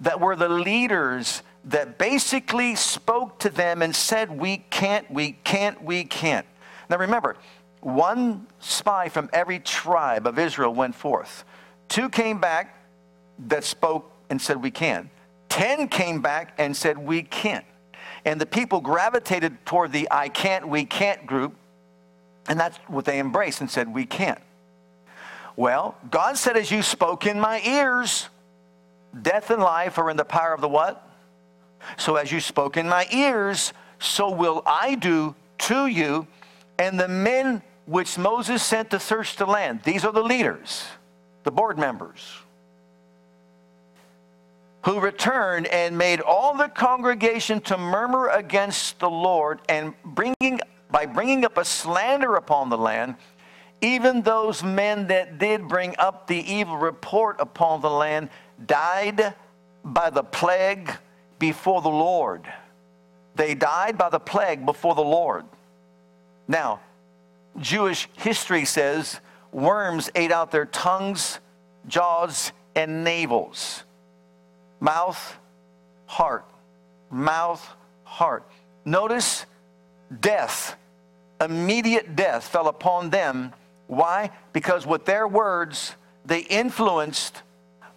that 0.00 0.20
were 0.20 0.36
the 0.36 0.48
leaders 0.48 1.42
that 1.64 1.98
basically 1.98 2.76
spoke 2.76 3.40
to 3.40 3.50
them 3.50 3.82
and 3.82 3.96
said, 3.96 4.30
We 4.30 4.58
can't, 4.70 5.10
we 5.10 5.32
can't, 5.42 5.82
we 5.82 6.04
can't. 6.04 6.46
Now 6.88 6.98
remember, 6.98 7.34
one 7.80 8.46
spy 8.60 9.08
from 9.08 9.28
every 9.32 9.58
tribe 9.58 10.24
of 10.24 10.38
Israel 10.38 10.72
went 10.72 10.94
forth. 10.94 11.44
Two 11.88 12.08
came 12.08 12.38
back 12.38 12.80
that 13.48 13.64
spoke 13.64 14.12
and 14.30 14.40
said, 14.40 14.62
We 14.62 14.70
can. 14.70 15.10
Ten 15.48 15.88
came 15.88 16.20
back 16.20 16.54
and 16.58 16.76
said, 16.76 16.98
We 16.98 17.22
can't. 17.22 17.64
And 18.24 18.40
the 18.40 18.46
people 18.46 18.80
gravitated 18.80 19.64
toward 19.64 19.92
the 19.92 20.08
I 20.10 20.28
can't, 20.28 20.68
we 20.68 20.84
can't 20.84 21.26
group, 21.26 21.54
and 22.48 22.58
that's 22.58 22.76
what 22.88 23.04
they 23.04 23.20
embraced 23.20 23.60
and 23.60 23.70
said, 23.70 23.92
We 23.92 24.06
can't. 24.06 24.40
Well, 25.54 25.96
God 26.10 26.36
said, 26.36 26.56
As 26.56 26.70
you 26.70 26.82
spoke 26.82 27.26
in 27.26 27.40
my 27.40 27.60
ears, 27.62 28.28
death 29.22 29.50
and 29.50 29.62
life 29.62 29.98
are 29.98 30.10
in 30.10 30.16
the 30.16 30.24
power 30.24 30.52
of 30.52 30.60
the 30.60 30.68
what? 30.68 31.02
So 31.96 32.16
as 32.16 32.32
you 32.32 32.40
spoke 32.40 32.76
in 32.76 32.88
my 32.88 33.06
ears, 33.12 33.72
so 33.98 34.30
will 34.30 34.62
I 34.66 34.94
do 34.94 35.34
to 35.58 35.86
you. 35.86 36.26
And 36.78 36.98
the 36.98 37.08
men 37.08 37.62
which 37.86 38.18
Moses 38.18 38.62
sent 38.62 38.90
to 38.90 39.00
search 39.00 39.36
the 39.36 39.46
land, 39.46 39.80
these 39.84 40.04
are 40.04 40.12
the 40.12 40.22
leaders, 40.22 40.84
the 41.44 41.50
board 41.50 41.78
members, 41.78 42.20
who 44.86 45.00
returned 45.00 45.66
and 45.66 45.98
made 45.98 46.20
all 46.20 46.56
the 46.56 46.68
congregation 46.68 47.60
to 47.60 47.76
murmur 47.76 48.28
against 48.28 49.00
the 49.00 49.10
Lord 49.10 49.58
and 49.68 49.92
bringing 50.04 50.60
by 50.92 51.06
bringing 51.06 51.44
up 51.44 51.58
a 51.58 51.64
slander 51.64 52.36
upon 52.36 52.68
the 52.68 52.78
land, 52.78 53.16
even 53.80 54.22
those 54.22 54.62
men 54.62 55.08
that 55.08 55.40
did 55.40 55.66
bring 55.66 55.96
up 55.98 56.28
the 56.28 56.38
evil 56.38 56.76
report 56.76 57.40
upon 57.40 57.80
the 57.80 57.90
land 57.90 58.30
died 58.64 59.34
by 59.84 60.08
the 60.08 60.22
plague 60.22 60.88
before 61.40 61.82
the 61.82 61.88
Lord. 61.88 62.44
They 63.34 63.56
died 63.56 63.98
by 63.98 64.08
the 64.08 64.20
plague 64.20 64.64
before 64.64 64.94
the 64.94 65.02
Lord. 65.02 65.46
Now, 66.46 66.78
Jewish 67.58 68.08
history 68.18 68.64
says 68.64 69.18
worms 69.50 70.10
ate 70.14 70.30
out 70.30 70.52
their 70.52 70.66
tongues, 70.66 71.40
jaws, 71.88 72.52
and 72.76 73.04
navels. 73.04 73.82
Mouth, 74.80 75.36
heart. 76.06 76.44
Mouth, 77.10 77.66
heart. 78.04 78.46
Notice 78.84 79.46
death, 80.20 80.76
immediate 81.40 82.16
death 82.16 82.46
fell 82.46 82.68
upon 82.68 83.10
them. 83.10 83.52
Why? 83.86 84.30
Because 84.52 84.86
with 84.86 85.04
their 85.04 85.26
words, 85.26 85.94
they 86.24 86.40
influenced 86.40 87.42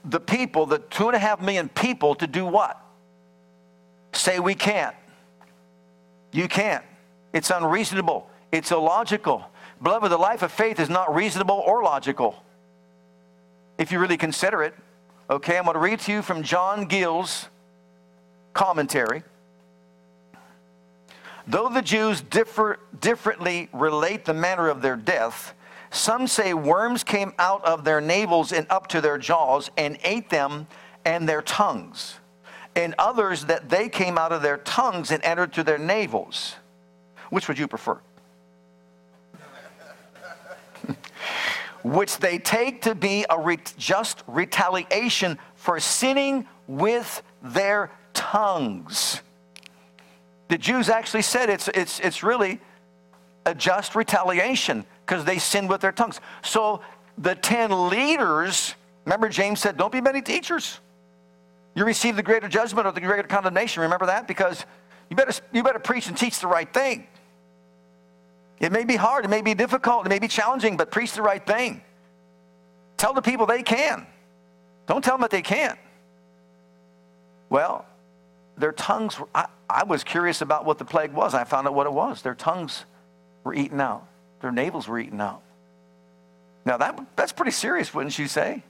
the 0.05 0.19
people, 0.19 0.65
the 0.65 0.79
two 0.79 1.07
and 1.07 1.15
a 1.15 1.19
half 1.19 1.41
million 1.41 1.69
people, 1.69 2.15
to 2.15 2.27
do 2.27 2.45
what? 2.45 2.79
Say 4.13 4.39
we 4.39 4.55
can't. 4.55 4.95
You 6.31 6.47
can't. 6.47 6.83
It's 7.33 7.49
unreasonable. 7.49 8.29
It's 8.51 8.71
illogical. 8.71 9.45
Beloved, 9.81 10.11
the 10.11 10.17
life 10.17 10.41
of 10.41 10.51
faith 10.51 10.79
is 10.79 10.89
not 10.89 11.13
reasonable 11.13 11.63
or 11.65 11.83
logical. 11.83 12.43
If 13.77 13.91
you 13.91 13.99
really 13.99 14.17
consider 14.17 14.63
it. 14.63 14.73
Okay, 15.29 15.59
I'm 15.59 15.65
going 15.65 15.75
to 15.75 15.79
read 15.79 15.99
to 16.01 16.11
you 16.11 16.23
from 16.23 16.41
John 16.41 16.85
Gill's 16.85 17.49
commentary. 18.53 19.21
Though 21.45 21.69
the 21.69 21.83
Jews 21.83 22.21
differ, 22.21 22.79
differently 22.99 23.69
relate 23.71 24.25
the 24.25 24.33
manner 24.33 24.69
of 24.69 24.81
their 24.81 24.95
death, 24.95 25.53
some 25.91 26.25
say 26.25 26.55
worms 26.55 27.03
came 27.03 27.33
out 27.37 27.63
of 27.63 27.83
their 27.83 28.01
navels 28.01 28.51
and 28.51 28.65
up 28.71 28.87
to 28.87 29.01
their 29.01 29.19
jaws 29.19 29.69
and 29.77 29.99
ate 30.03 30.31
them 30.31 30.65
and 31.05 31.29
their 31.29 31.43
tongues, 31.43 32.15
and 32.75 32.95
others 32.97 33.45
that 33.45 33.69
they 33.69 33.87
came 33.87 34.17
out 34.17 34.31
of 34.31 34.41
their 34.41 34.57
tongues 34.57 35.11
and 35.11 35.23
entered 35.23 35.53
to 35.53 35.63
their 35.63 35.77
navels. 35.77 36.55
Which 37.29 37.47
would 37.47 37.59
you 37.59 37.67
prefer? 37.67 37.99
Which 41.83 42.17
they 42.17 42.39
take 42.39 42.81
to 42.83 42.95
be 42.95 43.25
a 43.29 43.39
re- 43.39 43.59
just 43.77 44.23
retaliation 44.27 45.37
for 45.55 45.79
sinning 45.79 46.47
with 46.67 47.23
their 47.41 47.91
tongues. 48.13 49.21
The 50.49 50.57
Jews 50.57 50.89
actually 50.89 51.21
said 51.21 51.49
it's, 51.49 51.67
it's, 51.69 51.99
it's 51.99 52.23
really 52.23 52.59
a 53.45 53.55
just 53.55 53.95
retaliation 53.95 54.85
because 55.05 55.25
they 55.25 55.37
sinned 55.39 55.69
with 55.69 55.81
their 55.81 55.91
tongues. 55.91 56.19
So 56.43 56.81
the 57.17 57.35
10 57.35 57.89
leaders, 57.89 58.75
remember 59.05 59.29
James 59.29 59.59
said, 59.59 59.77
don't 59.77 59.91
be 59.91 60.01
many 60.01 60.21
teachers. 60.21 60.79
You 61.75 61.85
receive 61.85 62.15
the 62.15 62.23
greater 62.23 62.47
judgment 62.47 62.87
or 62.87 62.91
the 62.91 63.01
greater 63.01 63.27
condemnation. 63.27 63.81
Remember 63.83 64.07
that? 64.07 64.27
Because 64.27 64.65
you 65.09 65.15
better, 65.15 65.33
you 65.51 65.63
better 65.63 65.79
preach 65.79 66.07
and 66.07 66.17
teach 66.17 66.39
the 66.39 66.47
right 66.47 66.71
thing. 66.71 67.07
It 68.60 68.72
may 68.72 68.84
be 68.84 68.95
hard, 68.95 69.26
it 69.26 69.30
may 69.30 69.41
be 69.41 69.54
difficult, 69.54 70.06
it 70.06 70.10
may 70.10 70.19
be 70.19 70.28
challenging, 70.28 70.76
but 70.76 70.91
preach 70.91 71.13
the 71.13 71.22
right 71.22 71.45
thing. 71.45 71.82
Tell 72.98 73.13
the 73.13 73.22
people 73.22 73.45
they 73.45 73.63
can. 73.63 74.06
Don't 74.86 75.04
tell 75.04 75.15
them 75.15 75.22
that 75.22 75.32
they 75.32 75.41
can't. 75.41 75.80
Well, 77.50 77.86
their 78.58 78.74
tongues, 78.74 79.19
were, 79.19 79.28
I, 79.34 79.45
I 79.69 79.84
was 79.86 80.04
curious 80.04 80.41
about 80.41 80.65
what 80.65 80.78
the 80.78 80.86
plague 80.86 81.13
was. 81.13 81.34
I 81.34 81.45
found 81.45 81.67
out 81.67 81.74
what 81.74 81.88
it 81.88 81.93
was. 81.93 82.22
Their 82.22 82.36
tongues 82.36 82.86
were 83.43 83.54
eaten 83.54 83.80
out. 83.80 84.06
Their 84.41 84.52
navels 84.52 84.88
were 84.88 85.00
eaten 85.00 85.22
out. 85.22 85.41
Now, 86.65 86.78
that, 86.78 87.00
that's 87.15 87.32
pretty 87.32 87.52
serious, 87.52 87.93
wouldn't 87.93 88.19
you 88.19 88.28
say? 88.28 88.63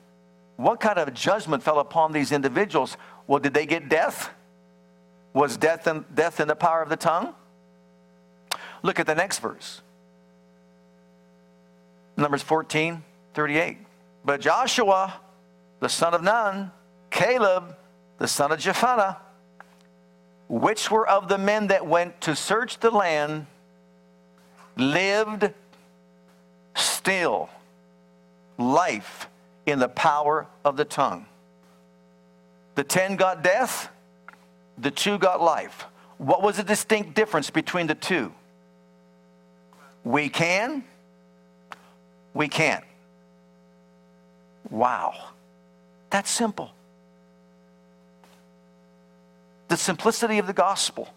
What 0.58 0.80
kind 0.80 1.00
of 1.00 1.14
judgment 1.14 1.64
fell 1.64 1.80
upon 1.80 2.12
these 2.12 2.32
individuals? 2.32 2.98
Well, 3.28 3.40
did 3.40 3.54
they 3.54 3.66
get 3.66 3.90
death? 3.90 4.30
Was 5.34 5.58
death 5.58 5.88
in, 5.88 6.06
death 6.14 6.40
in 6.40 6.48
the 6.48 6.56
power 6.56 6.82
of 6.82 6.90
the 6.90 6.98
tongue? 6.98 7.34
Look 8.82 9.00
at 9.00 9.06
the 9.06 9.16
next 9.16 9.40
verse. 9.40 9.82
Numbers 12.18 12.44
14, 12.44 13.04
38. 13.34 13.78
But 14.26 14.42
Joshua, 14.42 15.20
the 15.80 15.90
son 15.90 16.14
of 16.14 16.22
Nun, 16.22 16.72
Caleb, 17.10 17.76
the 18.18 18.28
son 18.28 18.52
of 18.52 18.60
Jephunneh, 18.60 19.18
which 20.48 20.92
were 20.92 21.08
of 21.08 21.30
the 21.30 21.38
men 21.38 21.68
that 21.68 21.86
went 21.86 22.20
to 22.22 22.36
search 22.36 22.80
the 22.80 22.92
land, 22.92 23.46
lived 24.76 25.54
still 26.76 27.50
life 28.58 29.28
in 29.66 29.80
the 29.80 29.88
power 29.88 30.48
of 30.66 30.76
the 30.76 30.86
tongue. 30.86 31.26
The 32.76 32.84
ten 32.84 33.16
got 33.16 33.44
death, 33.44 33.90
the 34.78 34.92
two 34.92 35.18
got 35.18 35.42
life. 35.42 35.86
What 36.18 36.42
was 36.42 36.58
the 36.58 36.64
distinct 36.64 37.14
difference 37.14 37.50
between 37.50 37.88
the 37.88 37.96
two? 37.96 38.34
We 40.10 40.28
can, 40.28 40.84
we 42.34 42.48
can't. 42.48 42.84
Wow. 44.72 45.14
That's 46.10 46.32
simple. 46.32 46.72
The 49.68 49.78
simplicity 49.78 50.40
of 50.40 50.48
the 50.48 50.54
gospel. 50.54 51.10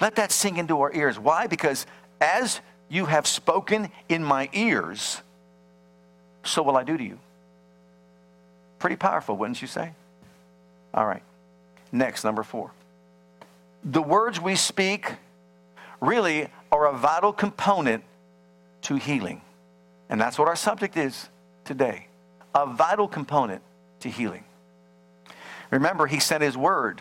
Let 0.00 0.16
that 0.16 0.32
sink 0.32 0.58
into 0.58 0.80
our 0.80 0.92
ears. 0.92 1.20
Why? 1.20 1.46
Because 1.46 1.86
as 2.20 2.60
you 2.88 3.06
have 3.06 3.28
spoken 3.28 3.92
in 4.08 4.24
my 4.24 4.50
ears, 4.52 5.22
so 6.42 6.64
will 6.64 6.76
I 6.76 6.82
do 6.82 6.96
to 6.96 7.04
you. 7.04 7.20
Pretty 8.80 8.96
powerful, 8.96 9.36
wouldn't 9.36 9.62
you 9.62 9.68
say? 9.68 9.92
All 10.92 11.06
right. 11.06 11.22
Next, 11.92 12.24
number 12.24 12.42
four. 12.42 12.72
The 13.84 14.02
words 14.02 14.40
we 14.40 14.56
speak 14.56 15.12
really 16.00 16.48
are 16.72 16.86
a 16.86 16.96
vital 16.96 17.32
component 17.32 18.02
to 18.82 18.96
healing. 18.96 19.42
And 20.08 20.20
that's 20.20 20.38
what 20.38 20.48
our 20.48 20.56
subject 20.56 20.96
is 20.96 21.28
today 21.64 22.08
a 22.54 22.66
vital 22.66 23.08
component 23.08 23.62
to 24.00 24.10
healing. 24.10 24.44
Remember, 25.70 26.06
he 26.06 26.20
sent 26.20 26.42
his 26.42 26.56
word 26.56 27.00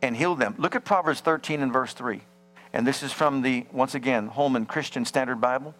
and 0.00 0.16
healed 0.16 0.38
them. 0.38 0.54
Look 0.58 0.76
at 0.76 0.84
Proverbs 0.84 1.20
13 1.20 1.60
and 1.60 1.72
verse 1.72 1.92
3. 1.92 2.20
And 2.72 2.86
this 2.86 3.02
is 3.02 3.12
from 3.12 3.42
the, 3.42 3.66
once 3.72 3.94
again, 3.94 4.28
Holman 4.28 4.66
Christian 4.66 5.04
Standard 5.04 5.40
Bible. 5.40 5.74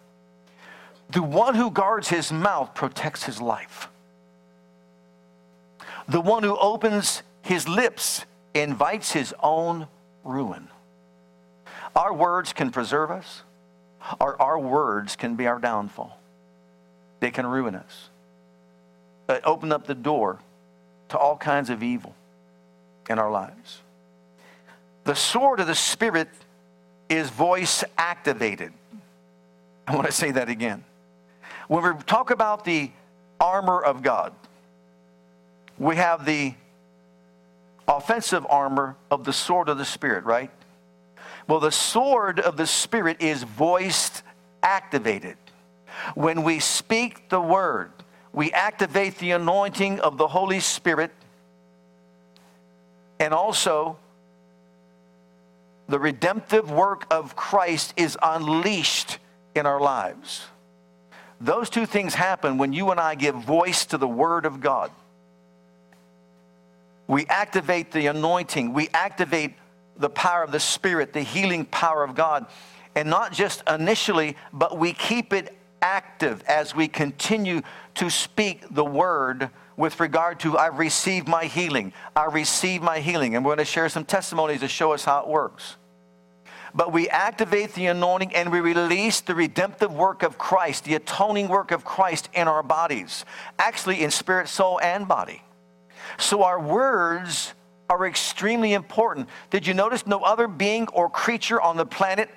The 1.09 1.23
one 1.23 1.55
who 1.55 1.71
guards 1.71 2.09
his 2.09 2.31
mouth 2.31 2.73
protects 2.75 3.23
his 3.23 3.39
life. 3.39 3.87
The 6.07 6.21
one 6.21 6.43
who 6.43 6.57
opens 6.57 7.23
his 7.41 7.67
lips 7.67 8.25
invites 8.53 9.11
his 9.13 9.33
own 9.41 9.87
ruin. 10.23 10.67
Our 11.95 12.13
words 12.13 12.53
can 12.53 12.71
preserve 12.71 13.11
us, 13.11 13.43
or 14.19 14.41
our 14.41 14.59
words 14.59 15.15
can 15.15 15.35
be 15.35 15.47
our 15.47 15.59
downfall. 15.59 16.19
They 17.19 17.31
can 17.31 17.45
ruin 17.45 17.75
us. 17.75 18.09
But 19.27 19.45
open 19.45 19.71
up 19.71 19.87
the 19.87 19.95
door 19.95 20.39
to 21.09 21.17
all 21.17 21.37
kinds 21.37 21.69
of 21.69 21.83
evil 21.83 22.15
in 23.09 23.19
our 23.19 23.31
lives. 23.31 23.81
The 25.03 25.15
sword 25.15 25.59
of 25.59 25.67
the 25.67 25.75
Spirit 25.75 26.29
is 27.09 27.29
voice 27.29 27.83
activated. 27.97 28.73
I 29.87 29.95
want 29.95 30.07
to 30.07 30.13
say 30.13 30.31
that 30.31 30.49
again. 30.49 30.83
When 31.67 31.83
we 31.83 32.03
talk 32.03 32.31
about 32.31 32.65
the 32.65 32.91
armor 33.39 33.81
of 33.81 34.01
God, 34.01 34.33
we 35.77 35.95
have 35.97 36.25
the 36.25 36.55
offensive 37.87 38.45
armor 38.49 38.95
of 39.11 39.23
the 39.25 39.33
sword 39.33 39.69
of 39.69 39.77
the 39.77 39.85
Spirit, 39.85 40.23
right? 40.23 40.49
Well, 41.47 41.59
the 41.59 41.71
sword 41.71 42.39
of 42.39 42.57
the 42.57 42.67
Spirit 42.67 43.21
is 43.21 43.43
voice 43.43 44.23
activated. 44.61 45.37
When 46.15 46.43
we 46.43 46.59
speak 46.59 47.29
the 47.29 47.41
word, 47.41 47.91
we 48.31 48.51
activate 48.51 49.19
the 49.19 49.31
anointing 49.31 49.99
of 49.99 50.17
the 50.17 50.27
Holy 50.27 50.59
Spirit 50.59 51.11
and 53.19 53.33
also 53.33 53.97
the 55.87 55.99
redemptive 55.99 56.71
work 56.71 57.05
of 57.11 57.35
Christ 57.35 57.93
is 57.97 58.17
unleashed 58.21 59.19
in 59.53 59.65
our 59.65 59.79
lives. 59.79 60.47
Those 61.39 61.69
two 61.69 61.85
things 61.85 62.15
happen 62.15 62.57
when 62.57 62.73
you 62.73 62.91
and 62.91 62.99
I 62.99 63.15
give 63.15 63.35
voice 63.35 63.85
to 63.87 63.97
the 63.97 64.07
Word 64.07 64.45
of 64.45 64.61
God. 64.61 64.91
We 67.07 67.25
activate 67.27 67.91
the 67.91 68.07
anointing, 68.07 68.73
we 68.73 68.89
activate 68.93 69.53
the 69.97 70.09
power 70.09 70.43
of 70.43 70.51
the 70.51 70.59
Spirit, 70.59 71.13
the 71.13 71.21
healing 71.21 71.65
power 71.65 72.03
of 72.03 72.15
God. 72.15 72.45
And 72.95 73.09
not 73.09 73.33
just 73.33 73.63
initially, 73.67 74.37
but 74.51 74.77
we 74.77 74.93
keep 74.93 75.33
it 75.33 75.57
active 75.81 76.43
as 76.47 76.75
we 76.75 76.87
continue 76.87 77.61
to 77.95 78.09
speak 78.09 78.63
the 78.71 78.85
Word 78.85 79.49
with 79.75 79.99
regard 79.99 80.39
to 80.41 80.57
I 80.57 80.67
received 80.67 81.27
my 81.27 81.45
healing. 81.45 81.93
I 82.15 82.25
received 82.25 82.83
my 82.83 82.99
healing. 82.99 83.35
And 83.35 83.43
we're 83.43 83.55
going 83.55 83.65
to 83.65 83.71
share 83.71 83.89
some 83.89 84.05
testimonies 84.05 84.59
to 84.61 84.67
show 84.67 84.93
us 84.93 85.05
how 85.05 85.21
it 85.21 85.27
works. 85.27 85.77
But 86.75 86.91
we 86.91 87.07
activate 87.09 87.73
the 87.73 87.87
anointing 87.87 88.33
and 88.33 88.51
we 88.51 88.59
release 88.59 89.21
the 89.21 89.35
redemptive 89.35 89.93
work 89.93 90.23
of 90.23 90.37
Christ, 90.39 90.85
the 90.85 90.95
atoning 90.95 91.47
work 91.47 91.71
of 91.71 91.85
Christ 91.85 92.29
in 92.33 92.47
our 92.47 92.63
bodies, 92.63 93.25
actually 93.59 94.03
in 94.03 94.09
spirit, 94.09 94.47
soul, 94.47 94.79
and 94.81 95.07
body. 95.07 95.43
So 96.17 96.43
our 96.43 96.59
words 96.59 97.53
are 97.89 98.05
extremely 98.05 98.73
important. 98.73 99.29
Did 99.49 99.67
you 99.67 99.73
notice 99.73 100.07
no 100.07 100.19
other 100.21 100.47
being 100.47 100.87
or 100.89 101.09
creature 101.09 101.61
on 101.61 101.77
the 101.77 101.85
planet 101.85 102.29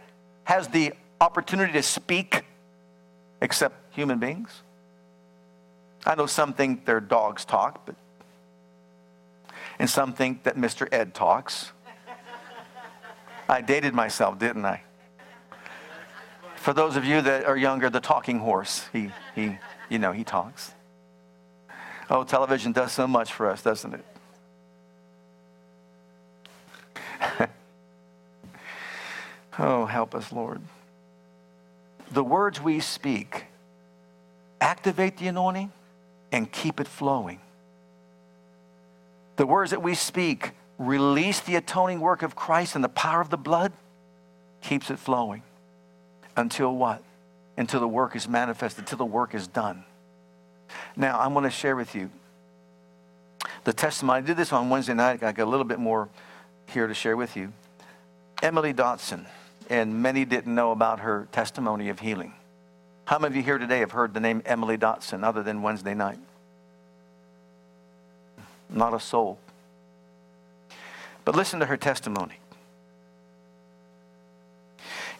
has 0.44 0.68
the 0.68 0.92
opportunity 1.20 1.72
to 1.72 1.82
speak 1.82 2.44
except 3.40 3.94
human 3.94 4.18
beings? 4.18 4.62
I 6.04 6.14
know 6.14 6.26
some 6.26 6.52
think 6.52 6.84
their 6.84 7.00
dogs 7.00 7.44
talk, 7.44 7.84
but 7.86 7.96
and 9.78 9.88
some 9.88 10.12
think 10.12 10.44
that 10.44 10.56
Mr. 10.56 10.88
Ed 10.92 11.14
talks. 11.14 11.72
I 13.48 13.60
dated 13.60 13.94
myself, 13.94 14.38
didn't 14.38 14.64
I? 14.64 14.82
For 16.56 16.72
those 16.72 16.96
of 16.96 17.04
you 17.04 17.20
that 17.20 17.44
are 17.44 17.56
younger, 17.56 17.90
the 17.90 18.00
talking 18.00 18.38
horse, 18.38 18.88
he, 18.92 19.10
he, 19.34 19.58
you 19.88 19.98
know, 19.98 20.12
he 20.12 20.24
talks. 20.24 20.72
Oh, 22.08 22.24
television 22.24 22.72
does 22.72 22.92
so 22.92 23.06
much 23.06 23.32
for 23.32 23.48
us, 23.50 23.62
doesn't 23.62 23.94
it? 23.94 24.04
oh, 29.58 29.86
help 29.86 30.14
us, 30.14 30.32
Lord. 30.32 30.60
The 32.10 32.24
words 32.24 32.60
we 32.60 32.80
speak 32.80 33.46
activate 34.60 35.18
the 35.18 35.28
anointing 35.28 35.72
and 36.32 36.50
keep 36.50 36.80
it 36.80 36.88
flowing. 36.88 37.40
The 39.36 39.46
words 39.46 39.70
that 39.70 39.82
we 39.82 39.94
speak 39.94 40.52
release 40.78 41.40
the 41.40 41.56
atoning 41.56 42.00
work 42.00 42.22
of 42.22 42.34
Christ 42.34 42.74
and 42.74 42.84
the 42.84 42.88
power 42.88 43.20
of 43.20 43.30
the 43.30 43.36
blood, 43.36 43.72
keeps 44.62 44.90
it 44.90 44.98
flowing. 44.98 45.42
Until 46.36 46.74
what? 46.74 47.02
Until 47.56 47.80
the 47.80 47.88
work 47.88 48.16
is 48.16 48.28
manifested, 48.28 48.80
until 48.80 48.98
the 48.98 49.04
work 49.04 49.34
is 49.34 49.46
done. 49.46 49.84
Now, 50.96 51.18
I'm 51.20 51.32
going 51.32 51.44
to 51.44 51.50
share 51.50 51.76
with 51.76 51.94
you 51.94 52.10
the 53.64 53.72
testimony. 53.72 54.18
I 54.18 54.20
did 54.20 54.36
this 54.36 54.52
on 54.52 54.68
Wednesday 54.68 54.94
night. 54.94 55.22
I 55.22 55.32
got 55.32 55.44
a 55.44 55.50
little 55.50 55.64
bit 55.64 55.78
more 55.78 56.08
here 56.66 56.86
to 56.86 56.94
share 56.94 57.16
with 57.16 57.36
you. 57.36 57.52
Emily 58.42 58.74
Dotson, 58.74 59.26
and 59.70 60.02
many 60.02 60.24
didn't 60.24 60.54
know 60.54 60.72
about 60.72 61.00
her 61.00 61.28
testimony 61.32 61.88
of 61.88 62.00
healing. 62.00 62.34
How 63.06 63.18
many 63.18 63.32
of 63.32 63.36
you 63.36 63.42
here 63.42 63.58
today 63.58 63.80
have 63.80 63.92
heard 63.92 64.14
the 64.14 64.20
name 64.20 64.42
Emily 64.44 64.76
Dotson 64.76 65.24
other 65.24 65.42
than 65.42 65.62
Wednesday 65.62 65.94
night? 65.94 66.18
Not 68.68 68.94
a 68.94 69.00
soul. 69.00 69.38
But 71.24 71.34
listen 71.34 71.60
to 71.60 71.66
her 71.66 71.76
testimony. 71.76 72.38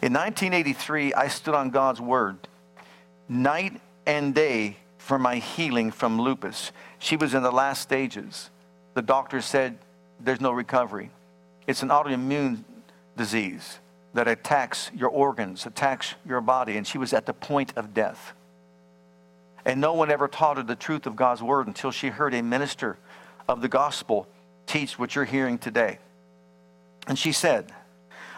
In 0.01 0.13
1983, 0.13 1.13
I 1.13 1.27
stood 1.27 1.55
on 1.55 1.69
God's 1.69 1.99
word 1.99 2.37
night 3.27 3.79
and 4.05 4.33
day 4.35 4.77
for 4.97 5.17
my 5.17 5.37
healing 5.37 5.91
from 5.91 6.19
lupus. 6.19 6.71
She 6.99 7.15
was 7.15 7.33
in 7.33 7.41
the 7.41 7.51
last 7.51 7.81
stages. 7.81 8.49
The 8.93 9.01
doctor 9.01 9.41
said 9.41 9.77
there's 10.19 10.41
no 10.41 10.51
recovery. 10.51 11.09
It's 11.67 11.83
an 11.83 11.89
autoimmune 11.89 12.63
disease 13.15 13.79
that 14.13 14.27
attacks 14.27 14.89
your 14.95 15.09
organs, 15.09 15.65
attacks 15.65 16.15
your 16.25 16.41
body, 16.41 16.77
and 16.77 16.87
she 16.87 16.97
was 16.97 17.13
at 17.13 17.25
the 17.25 17.33
point 17.33 17.73
of 17.75 17.93
death. 17.93 18.33
And 19.65 19.81
no 19.81 19.93
one 19.93 20.09
ever 20.09 20.27
taught 20.29 20.57
her 20.57 20.63
the 20.63 20.75
truth 20.75 21.05
of 21.05 21.15
God's 21.15 21.43
word 21.43 21.67
until 21.67 21.91
she 21.91 22.07
heard 22.07 22.33
a 22.33 22.41
minister 22.41 22.97
of 23.49 23.61
the 23.61 23.67
gospel 23.67 24.27
teach 24.65 24.97
what 24.97 25.13
you're 25.13 25.25
hearing 25.25 25.57
today. 25.57 25.99
And 27.05 27.19
she 27.19 27.31
said, 27.31 27.71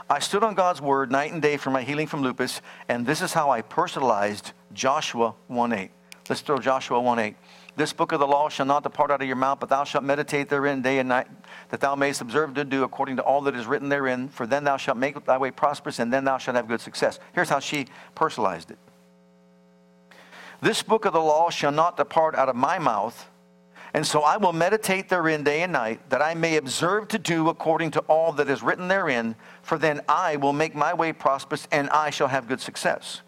I 0.09 0.19
stood 0.19 0.43
on 0.43 0.55
God's 0.55 0.81
word 0.81 1.11
night 1.11 1.31
and 1.31 1.41
day 1.41 1.57
for 1.57 1.69
my 1.69 1.83
healing 1.83 2.07
from 2.07 2.23
lupus, 2.23 2.61
and 2.87 3.05
this 3.05 3.21
is 3.21 3.33
how 3.33 3.51
I 3.51 3.61
personalized 3.61 4.53
Joshua 4.73 5.35
1:8. 5.51 5.89
Let's 6.27 6.41
throw 6.41 6.57
Joshua 6.57 6.99
1:8. 6.99 7.35
This 7.75 7.93
book 7.93 8.11
of 8.11 8.19
the 8.19 8.27
law 8.27 8.49
shall 8.49 8.65
not 8.65 8.83
depart 8.83 9.11
out 9.11 9.21
of 9.21 9.27
your 9.27 9.37
mouth, 9.37 9.59
but 9.59 9.69
thou 9.69 9.83
shalt 9.83 10.03
meditate 10.03 10.49
therein 10.49 10.81
day 10.81 10.99
and 10.99 11.07
night, 11.07 11.27
that 11.69 11.79
thou 11.79 11.95
mayest 11.95 12.19
observe 12.19 12.53
to 12.55 12.65
do 12.65 12.83
according 12.83 13.15
to 13.17 13.21
all 13.21 13.41
that 13.41 13.55
is 13.55 13.67
written 13.67 13.89
therein. 13.89 14.27
For 14.27 14.45
then 14.45 14.63
thou 14.63 14.77
shalt 14.77 14.97
make 14.97 15.23
thy 15.25 15.37
way 15.37 15.51
prosperous, 15.51 15.99
and 15.99 16.11
then 16.11 16.25
thou 16.25 16.37
shalt 16.37 16.55
have 16.55 16.67
good 16.67 16.81
success. 16.81 17.19
Here's 17.33 17.49
how 17.49 17.59
she 17.59 17.87
personalized 18.15 18.71
it. 18.71 18.77
This 20.61 20.83
book 20.83 21.05
of 21.05 21.13
the 21.13 21.21
law 21.21 21.49
shall 21.49 21.71
not 21.71 21.95
depart 21.95 22.35
out 22.35 22.49
of 22.49 22.55
my 22.55 22.79
mouth, 22.79 23.29
and 23.93 24.05
so 24.05 24.21
I 24.21 24.37
will 24.37 24.53
meditate 24.53 25.09
therein 25.09 25.43
day 25.43 25.61
and 25.63 25.71
night, 25.71 26.09
that 26.09 26.21
I 26.21 26.33
may 26.33 26.57
observe 26.57 27.07
to 27.09 27.17
do 27.17 27.49
according 27.49 27.91
to 27.91 28.01
all 28.01 28.33
that 28.33 28.49
is 28.49 28.61
written 28.61 28.87
therein. 28.87 29.35
For 29.61 29.77
then 29.77 30.01
I 30.07 30.35
will 30.35 30.53
make 30.53 30.75
my 30.75 30.93
way 30.93 31.13
prosperous, 31.13 31.67
and 31.71 31.89
I 31.89 32.09
shall 32.09 32.27
have 32.27 32.47
good 32.47 32.61
success. 32.61 33.21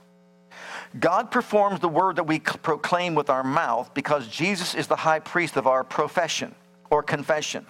God 1.00 1.32
performs 1.32 1.80
the 1.80 1.90
word 1.90 2.18
that 2.18 2.26
we 2.26 2.40
proclaim 2.40 3.16
with 3.16 3.30
our 3.30 3.44
mouth 3.44 3.94
because 3.94 4.28
Jesus 4.28 4.76
is 4.76 4.88
the 4.88 4.96
high 4.96 5.20
priest 5.20 5.56
of 5.56 5.68
our 5.68 5.84
profession 5.84 6.54
or 6.90 7.02
confession. 7.02 7.66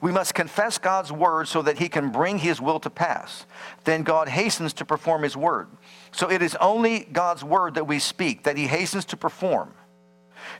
We 0.00 0.12
must 0.12 0.34
confess 0.34 0.78
God's 0.78 1.10
word 1.10 1.48
so 1.48 1.62
that 1.62 1.78
he 1.78 1.88
can 1.88 2.10
bring 2.10 2.38
his 2.38 2.60
will 2.60 2.78
to 2.80 2.90
pass. 2.90 3.46
Then 3.84 4.02
God 4.02 4.28
hastens 4.28 4.72
to 4.74 4.84
perform 4.84 5.22
his 5.22 5.36
word. 5.36 5.68
So 6.12 6.30
it 6.30 6.42
is 6.42 6.56
only 6.56 7.00
God's 7.00 7.42
word 7.42 7.74
that 7.74 7.86
we 7.86 7.98
speak, 7.98 8.44
that 8.44 8.56
he 8.56 8.66
hastens 8.66 9.04
to 9.06 9.16
perform. 9.16 9.74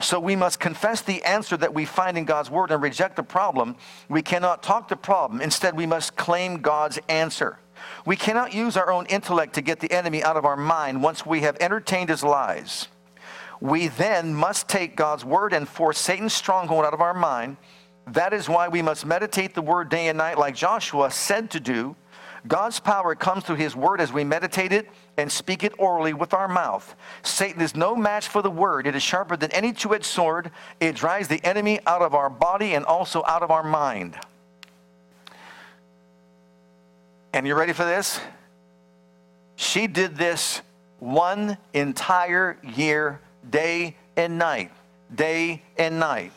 So 0.01 0.19
we 0.19 0.37
must 0.37 0.61
confess 0.61 1.03
the 1.03 1.23
answer 1.25 1.57
that 1.57 1.75
we 1.75 1.85
find 1.85 2.17
in 2.17 2.25
God's 2.25 2.51
word 2.51 2.71
and 2.71 2.83
reject 2.83 3.17
the 3.17 3.23
problem. 3.23 3.77
We 4.09 4.23
cannot 4.23 4.63
talk 4.63 4.89
the 4.89 4.97
problem. 4.97 5.41
Instead, 5.41 5.77
we 5.77 5.87
must 5.87 6.17
claim 6.17 6.61
God's 6.61 6.99
answer. 7.09 7.59
We 8.05 8.17
cannot 8.17 8.55
use 8.55 8.77
our 8.77 8.91
own 8.91 9.07
intellect 9.07 9.55
to 9.55 9.63
get 9.63 9.81
the 9.81 9.93
enemy 9.93 10.23
out 10.23 10.37
of 10.37 10.45
our 10.45 10.57
mind 10.57 11.03
once 11.03 11.25
we 11.25 11.41
have 11.41 11.57
entertained 11.61 12.09
his 12.09 12.23
lies. 12.23 12.89
We 13.61 13.89
then 13.89 14.35
must 14.35 14.69
take 14.69 14.97
God's 14.97 15.25
word 15.25 15.53
and 15.53 15.69
force 15.69 15.99
Satan's 15.99 16.33
stronghold 16.33 16.85
out 16.85 16.95
of 16.95 17.01
our 17.01 17.15
mind. 17.15 17.57
That 18.09 18.33
is 18.33 18.49
why 18.49 18.69
we 18.69 18.83
must 18.83 19.07
meditate 19.07 19.55
the 19.55 19.63
word 19.63 19.89
day 19.89 20.09
and 20.09 20.19
night, 20.19 20.37
like 20.37 20.57
Joshua 20.57 21.11
said 21.11 21.51
to 21.53 21.61
do. 21.61 21.95
God's 22.49 22.81
power 22.81 23.15
comes 23.15 23.45
through 23.45 23.57
his 23.57 23.77
word 23.77 24.01
as 24.01 24.13
we 24.13 24.25
meditate 24.25 24.73
it 24.73 24.89
and 25.17 25.31
speak 25.31 25.63
it 25.63 25.73
orally 25.79 26.13
with 26.13 26.35
our 26.35 26.49
mouth. 26.49 26.97
Satan 27.23 27.63
is 27.63 27.77
no 27.77 27.95
match 27.95 28.27
for 28.27 28.43
the 28.43 28.51
word. 28.51 28.87
It 28.89 28.97
is 28.97 29.03
sharper 29.03 29.37
than 29.37 29.53
any 29.53 29.73
two 29.73 29.95
edged 29.95 30.07
sword. 30.07 30.51
It 30.81 30.97
drives 30.97 31.29
the 31.29 31.45
enemy 31.47 31.79
out 31.87 32.03
of 32.03 32.15
our 32.15 32.29
body 32.29 32.75
and 32.75 32.85
also 32.85 33.23
out 33.27 33.45
of 33.45 33.53
our 33.53 33.63
mind. 33.63 34.19
And 37.33 37.47
you 37.47 37.55
ready 37.55 37.73
for 37.73 37.85
this? 37.85 38.21
She 39.57 39.87
did 39.87 40.17
this 40.17 40.61
one 40.99 41.57
entire 41.73 42.59
year, 42.63 43.21
day 43.49 43.97
and 44.17 44.39
night, 44.39 44.71
day 45.15 45.63
and 45.77 45.99
night, 45.99 46.33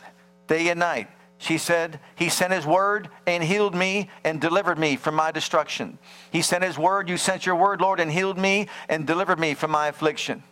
day 0.48 0.70
and 0.70 0.80
night, 0.80 1.08
She 1.38 1.58
said, 1.58 2.00
He 2.16 2.30
sent 2.30 2.54
His 2.54 2.66
word 2.66 3.10
and 3.28 3.44
healed 3.44 3.76
me 3.76 4.10
and 4.24 4.40
delivered 4.40 4.80
me 4.80 4.96
from 4.96 5.16
my 5.16 5.32
destruction. 5.32 5.98
He 6.32 6.42
sent 6.42 6.64
His 6.64 6.78
word, 6.78 7.10
you 7.10 7.18
sent 7.18 7.46
your 7.46 7.56
word, 7.56 7.82
Lord, 7.82 8.00
and 8.00 8.12
healed 8.12 8.38
me 8.38 8.68
and 8.90 9.06
delivered 9.06 9.40
me 9.40 9.54
from 9.54 9.72
my 9.72 9.88
affliction. 9.88 10.44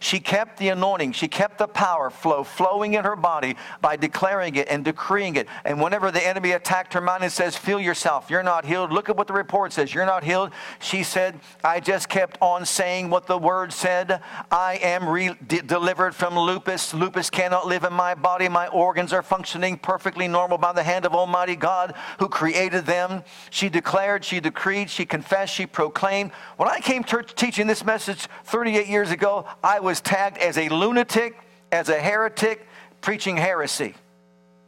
She 0.00 0.20
kept 0.20 0.58
the 0.58 0.68
anointing, 0.68 1.12
she 1.12 1.28
kept 1.28 1.58
the 1.58 1.68
power 1.68 2.10
flow 2.10 2.44
flowing 2.44 2.94
in 2.94 3.04
her 3.04 3.16
body 3.16 3.56
by 3.80 3.96
declaring 3.96 4.56
it 4.56 4.68
and 4.68 4.84
decreeing 4.84 5.36
it. 5.36 5.48
And 5.64 5.80
whenever 5.80 6.10
the 6.10 6.26
enemy 6.26 6.52
attacked 6.52 6.94
her 6.94 7.00
mind 7.00 7.22
and 7.22 7.32
says, 7.32 7.56
Feel 7.56 7.80
yourself, 7.80 8.30
you're 8.30 8.42
not 8.42 8.64
healed. 8.64 8.92
Look 8.92 9.08
at 9.08 9.16
what 9.16 9.26
the 9.26 9.32
report 9.32 9.72
says, 9.72 9.94
you're 9.94 10.06
not 10.06 10.24
healed. 10.24 10.50
She 10.80 11.02
said, 11.02 11.38
I 11.64 11.80
just 11.80 12.08
kept 12.08 12.38
on 12.40 12.64
saying 12.66 13.10
what 13.10 13.26
the 13.26 13.38
word 13.38 13.72
said. 13.72 14.20
I 14.50 14.78
am 14.82 15.08
re- 15.08 15.36
de- 15.46 15.62
delivered 15.62 16.14
from 16.14 16.38
lupus. 16.38 16.94
Lupus 16.94 17.30
cannot 17.30 17.66
live 17.66 17.84
in 17.84 17.92
my 17.92 18.14
body. 18.14 18.48
My 18.48 18.68
organs 18.68 19.12
are 19.12 19.22
functioning 19.22 19.78
perfectly 19.78 20.28
normal 20.28 20.58
by 20.58 20.72
the 20.72 20.82
hand 20.82 21.06
of 21.06 21.14
Almighty 21.14 21.56
God 21.56 21.94
who 22.18 22.28
created 22.28 22.86
them. 22.86 23.22
She 23.50 23.68
declared, 23.68 24.24
she 24.24 24.40
decreed, 24.40 24.90
she 24.90 25.04
confessed, 25.04 25.54
she 25.54 25.66
proclaimed. 25.66 26.32
When 26.56 26.68
I 26.68 26.80
came 26.80 27.04
to 27.04 27.22
teaching 27.22 27.66
this 27.66 27.84
message 27.84 28.28
38 28.44 28.86
years 28.86 29.10
ago, 29.10 29.46
I 29.62 29.71
was 29.80 30.00
tagged 30.00 30.38
as 30.38 30.58
a 30.58 30.68
lunatic, 30.68 31.36
as 31.70 31.88
a 31.88 31.98
heretic, 31.98 32.66
preaching 33.00 33.36
heresy, 33.36 33.94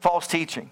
false 0.01 0.27
teaching. 0.27 0.71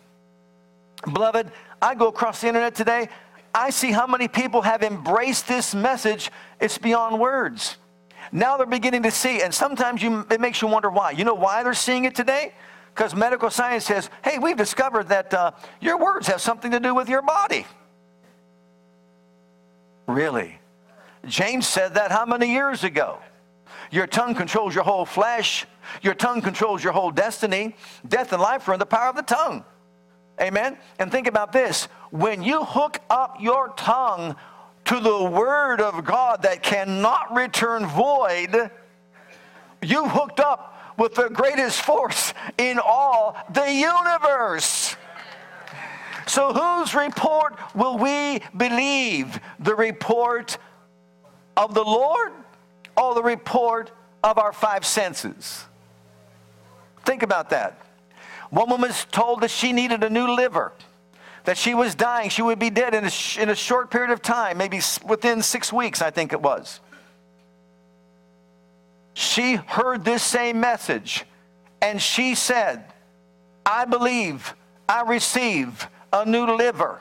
Beloved, 1.05 1.51
I 1.81 1.95
go 1.95 2.09
across 2.09 2.41
the 2.41 2.49
internet 2.49 2.75
today, 2.75 3.09
I 3.55 3.71
see 3.71 3.93
how 3.93 4.07
many 4.07 4.29
people 4.29 4.63
have 4.63 4.83
embraced 4.83 5.49
this 5.49 5.75
message, 5.75 6.31
it's 6.61 6.79
beyond 6.79 7.21
words. 7.21 7.77
Now 8.31 8.57
they're 8.57 8.67
beginning 8.67 9.03
to 9.03 9.11
see, 9.11 9.43
and 9.43 9.53
sometimes 9.53 10.03
you, 10.03 10.27
it 10.31 10.41
makes 10.41 10.63
you 10.63 10.69
wonder 10.69 10.91
why. 10.91 11.11
You 11.11 11.25
know 11.25 11.35
why 11.35 11.63
they're 11.63 11.75
seeing 11.75 12.05
it 12.05 12.15
today? 12.15 12.55
Because 12.95 13.15
medical 13.15 13.51
science 13.51 13.85
says, 13.85 14.09
hey, 14.25 14.39
we've 14.39 14.57
discovered 14.57 15.09
that 15.09 15.35
uh, 15.35 15.53
your 15.81 15.99
words 15.99 16.27
have 16.29 16.41
something 16.41 16.71
to 16.71 16.81
do 16.81 16.95
with 16.95 17.09
your 17.09 17.23
body. 17.23 17.67
Really? 20.07 20.59
James 21.27 21.67
said 21.67 21.95
that 21.95 22.11
how 22.11 22.27
many 22.27 22.53
years 22.53 22.85
ago? 22.85 23.19
Your 23.93 24.07
tongue 24.07 24.35
controls 24.35 24.75
your 24.75 24.85
whole 24.85 25.05
flesh. 25.05 25.67
Your 26.01 26.15
tongue 26.15 26.41
controls 26.41 26.83
your 26.83 26.95
whole 26.95 27.11
destiny. 27.11 27.77
Death 28.09 28.33
and 28.33 28.41
life 28.41 28.67
are 28.67 28.73
in 28.73 28.81
the 28.81 28.87
power 28.87 29.11
of 29.11 29.17
the 29.17 29.23
tongue. 29.23 29.65
Amen? 30.41 30.79
And 30.99 31.13
think 31.13 31.27
about 31.27 31.53
this 31.53 31.85
when 32.11 32.43
you 32.43 32.65
hook 32.65 32.99
up 33.11 33.37
your 33.39 33.69
tongue 33.77 34.35
to 34.87 34.99
the 34.99 35.25
Word 35.25 35.83
of 35.83 36.05
God 36.07 36.43
that 36.43 36.63
cannot 36.63 37.35
return 37.35 37.87
void, 37.87 38.71
you 39.83 40.09
hooked 40.09 40.41
up 40.41 40.95
with 40.97 41.15
the 41.15 41.29
greatest 41.29 41.83
force 41.83 42.33
in 42.57 42.81
all 42.83 43.37
the 43.53 43.71
universe. 43.71 44.97
So, 46.27 46.53
whose 46.53 46.95
report 46.95 47.59
will 47.75 47.99
we 47.99 48.41
believe? 48.57 49.39
The 49.59 49.75
report 49.75 50.57
of 51.57 51.75
the 51.75 51.85
Lord 51.85 52.33
or 52.97 53.15
the 53.15 53.23
report 53.23 53.91
of 54.23 54.39
our 54.39 54.53
five 54.53 54.85
senses? 54.85 55.65
Think 57.05 57.23
about 57.23 57.51
that. 57.51 57.79
One 58.51 58.69
woman 58.69 58.89
was 58.89 59.07
told 59.07 59.41
that 59.41 59.51
she 59.51 59.73
needed 59.73 60.05
a 60.05 60.11
new 60.11 60.35
liver, 60.35 60.73
that 61.45 61.57
she 61.57 61.75
was 61.75 61.95
dying, 61.95 62.29
she 62.29 62.43
would 62.43 62.59
be 62.59 62.71
dead 62.71 62.95
in 62.95 63.05
a, 63.05 63.11
sh- 63.11 63.39
in 63.39 63.49
a 63.49 63.55
short 63.55 63.91
period 63.91 64.11
of 64.11 64.23
time, 64.23 64.59
maybe 64.59 64.81
within 65.07 65.43
six 65.43 65.73
weeks, 65.73 66.03
I 66.03 66.11
think 66.11 66.33
it 66.33 66.41
was. 66.41 66.81
She 69.15 69.55
heard 69.55 70.05
this 70.05 70.23
same 70.23 70.61
message 70.61 71.25
and 71.81 72.01
she 72.01 72.35
said, 72.35 72.85
I 73.67 73.85
believe 73.85 74.55
I 74.89 75.03
receive 75.03 75.87
a 76.13 76.25
new 76.25 76.47
liver. 76.57 77.01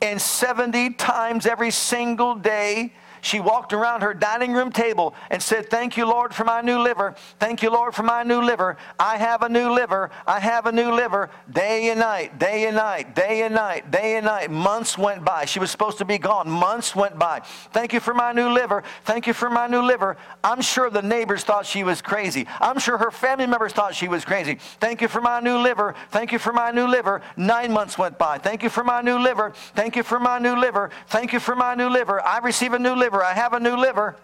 And 0.00 0.20
70 0.20 0.90
times 0.90 1.44
every 1.46 1.70
single 1.70 2.34
day, 2.34 2.92
she 3.20 3.40
walked 3.40 3.72
around 3.72 4.02
her 4.02 4.14
dining 4.14 4.52
room 4.52 4.70
table 4.70 5.14
and 5.30 5.42
said, 5.42 5.70
Thank 5.70 5.96
you, 5.96 6.06
Lord, 6.06 6.34
for 6.34 6.44
my 6.44 6.60
new 6.60 6.78
liver. 6.78 7.14
Thank 7.38 7.62
you, 7.62 7.70
Lord, 7.70 7.94
for 7.94 8.02
my 8.02 8.22
new 8.22 8.40
liver. 8.40 8.76
I 8.98 9.16
have 9.16 9.42
a 9.42 9.48
new 9.48 9.72
liver. 9.72 10.10
I 10.26 10.40
have 10.40 10.66
a 10.66 10.72
new 10.72 10.92
liver. 10.92 11.30
Day 11.52 11.90
and 11.90 12.00
night, 12.00 12.38
day 12.38 12.66
and 12.66 12.76
night, 12.76 13.14
day 13.14 13.42
and 13.42 13.54
night, 13.54 13.90
day 13.90 14.16
and 14.16 14.26
night. 14.26 14.50
Months 14.50 14.96
went 14.96 15.24
by. 15.24 15.44
She 15.44 15.58
was 15.58 15.70
supposed 15.70 15.98
to 15.98 16.04
be 16.04 16.18
gone. 16.18 16.48
Months 16.48 16.94
went 16.94 17.18
by. 17.18 17.40
Thank 17.72 17.92
you 17.92 18.00
for 18.00 18.14
my 18.14 18.32
new 18.32 18.48
liver. 18.48 18.82
Thank 19.04 19.26
you 19.26 19.32
for 19.32 19.50
my 19.50 19.66
new 19.66 19.82
liver. 19.82 20.16
I'm 20.44 20.60
sure 20.60 20.90
the 20.90 21.02
neighbors 21.02 21.44
thought 21.44 21.66
she 21.66 21.82
was 21.84 22.00
crazy. 22.00 22.46
I'm 22.60 22.78
sure 22.78 22.98
her 22.98 23.10
family 23.10 23.46
members 23.46 23.72
thought 23.72 23.94
she 23.94 24.08
was 24.08 24.24
crazy. 24.24 24.58
Thank 24.80 25.00
you 25.00 25.08
for 25.08 25.20
my 25.20 25.40
new 25.40 25.58
liver. 25.58 25.94
Thank 26.10 26.32
you 26.32 26.38
for 26.38 26.52
my 26.52 26.70
new 26.70 26.86
liver. 26.86 27.22
Nine 27.36 27.72
months 27.72 27.98
went 27.98 28.18
by. 28.18 28.38
Thank 28.38 28.62
you 28.62 28.68
for 28.68 28.84
my 28.84 29.00
new 29.00 29.18
liver. 29.18 29.52
Thank 29.74 29.96
you 29.96 30.02
for 30.02 30.20
my 30.20 30.38
new 30.38 30.56
liver. 30.58 30.90
Thank 31.08 31.32
you 31.32 31.40
for 31.40 31.56
my 31.56 31.74
new 31.74 31.88
liver. 31.88 32.20
I 32.24 32.38
receive 32.38 32.72
a 32.72 32.78
new 32.78 32.94
liver 32.94 33.07
liver. 33.08 33.24
I 33.24 33.32
have 33.32 33.54
a 33.54 33.60
new 33.60 33.76
liver. 33.76 34.16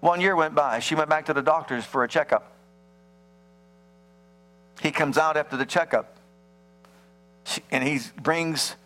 One 0.00 0.20
year 0.20 0.36
went 0.36 0.54
by. 0.54 0.80
She 0.80 0.94
went 0.94 1.08
back 1.08 1.26
to 1.26 1.34
the 1.34 1.42
doctors 1.42 1.84
for 1.84 2.04
a 2.04 2.08
checkup. 2.08 2.52
He 4.82 4.90
comes 4.90 5.16
out 5.16 5.36
after 5.36 5.56
the 5.56 5.66
checkup 5.66 6.16
and 7.70 7.82
he 7.82 8.00
brings 8.20 8.76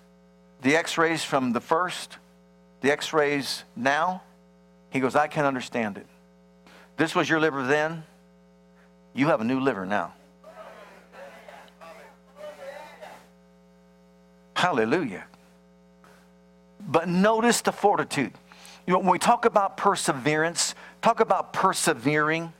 the 0.63 0.77
x 0.77 0.97
rays 0.97 1.23
from 1.25 1.53
the 1.53 1.61
first, 1.61 2.19
the 2.81 2.91
x 2.91 3.13
rays 3.13 3.65
now. 3.77 4.23
He 4.91 5.01
goes, 5.01 5.17
I 5.17 5.27
can't 5.27 5.47
understand 5.47 5.99
it. 5.99 6.07
This 6.97 7.15
was 7.15 7.29
your 7.29 7.41
liver 7.41 7.67
then. 7.67 8.05
You 9.13 9.27
have 9.29 9.41
a 9.41 9.45
new 9.45 9.61
liver 9.61 9.87
now. 9.87 10.15
Hallelujah. 14.55 15.25
But 16.81 17.09
notice 17.09 17.61
the 17.61 17.73
fortitude. 17.73 18.33
You 18.87 18.93
know, 18.93 18.99
when 18.99 19.09
we 19.09 19.19
talk 19.19 19.45
about 19.45 19.77
perseverance, 19.77 20.75
talk 21.01 21.21
about 21.21 21.53
persevering, 21.53 22.53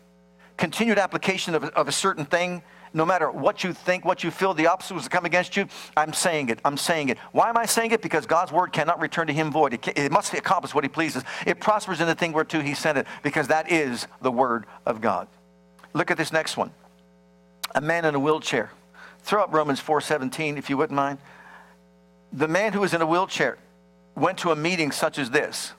continued 0.57 0.99
application 0.99 1.55
of, 1.55 1.65
of 1.65 1.89
a 1.89 1.93
certain 1.93 2.25
thing, 2.25 2.63
no 2.95 3.05
matter 3.05 3.31
what 3.31 3.65
you 3.65 3.73
think, 3.73 4.05
what 4.05 4.23
you 4.23 4.31
feel, 4.31 4.55
the 4.55 4.69
obstacles 4.69 5.03
that 5.03 5.11
come 5.11 5.25
against 5.25 5.57
you, 5.57 5.67
I'm 5.97 6.13
saying 6.13 6.49
it. 6.49 6.61
I'm 6.65 6.77
saying 6.77 7.09
it. 7.09 7.19
Why 7.33 7.49
am 7.49 7.59
I 7.59 7.67
saying 7.67 7.91
it? 7.91 8.01
Because 8.01 8.25
God's 8.25 8.53
word 8.53 8.73
cannot 8.73 9.01
return 9.01 9.27
to 9.27 9.33
him 9.33 9.51
void. 9.51 9.75
It, 9.75 9.99
it 9.99 10.13
must 10.13 10.33
accomplish 10.33 10.75
what 10.75 10.85
he 10.85 10.89
pleases. 10.89 11.25
It 11.45 11.61
prospers 11.61 12.01
in 12.01 12.07
the 12.07 12.15
thing 12.15 12.33
whereto 12.33 12.61
he 12.61 12.73
sent 12.73 12.97
it, 12.97 13.07
because 13.23 13.49
that 13.49 13.71
is 13.71 14.07
the 14.23 14.31
word 14.31 14.67
of 14.87 15.01
God. 15.01 15.27
Look 15.93 16.11
at 16.13 16.17
this 16.17 16.33
next 16.33 16.57
one. 16.57 16.71
A 17.75 17.81
man 17.81 18.05
in 18.05 18.15
a 18.15 18.21
wheelchair. 18.21 18.71
Throw 19.23 19.43
up 19.43 19.53
Romans 19.53 19.81
4:17 19.81 20.57
if 20.57 20.71
you 20.71 20.77
wouldn't 20.77 20.97
mind. 20.97 21.19
The 22.33 22.49
man 22.49 22.73
who 22.73 22.81
was 22.81 22.95
in 22.95 23.03
a 23.03 23.07
wheelchair 23.07 23.59
went 24.15 24.39
to 24.39 24.53
a 24.53 24.57
meeting 24.57 24.93
such 24.93 25.19
as 25.19 25.31
this 25.31 25.73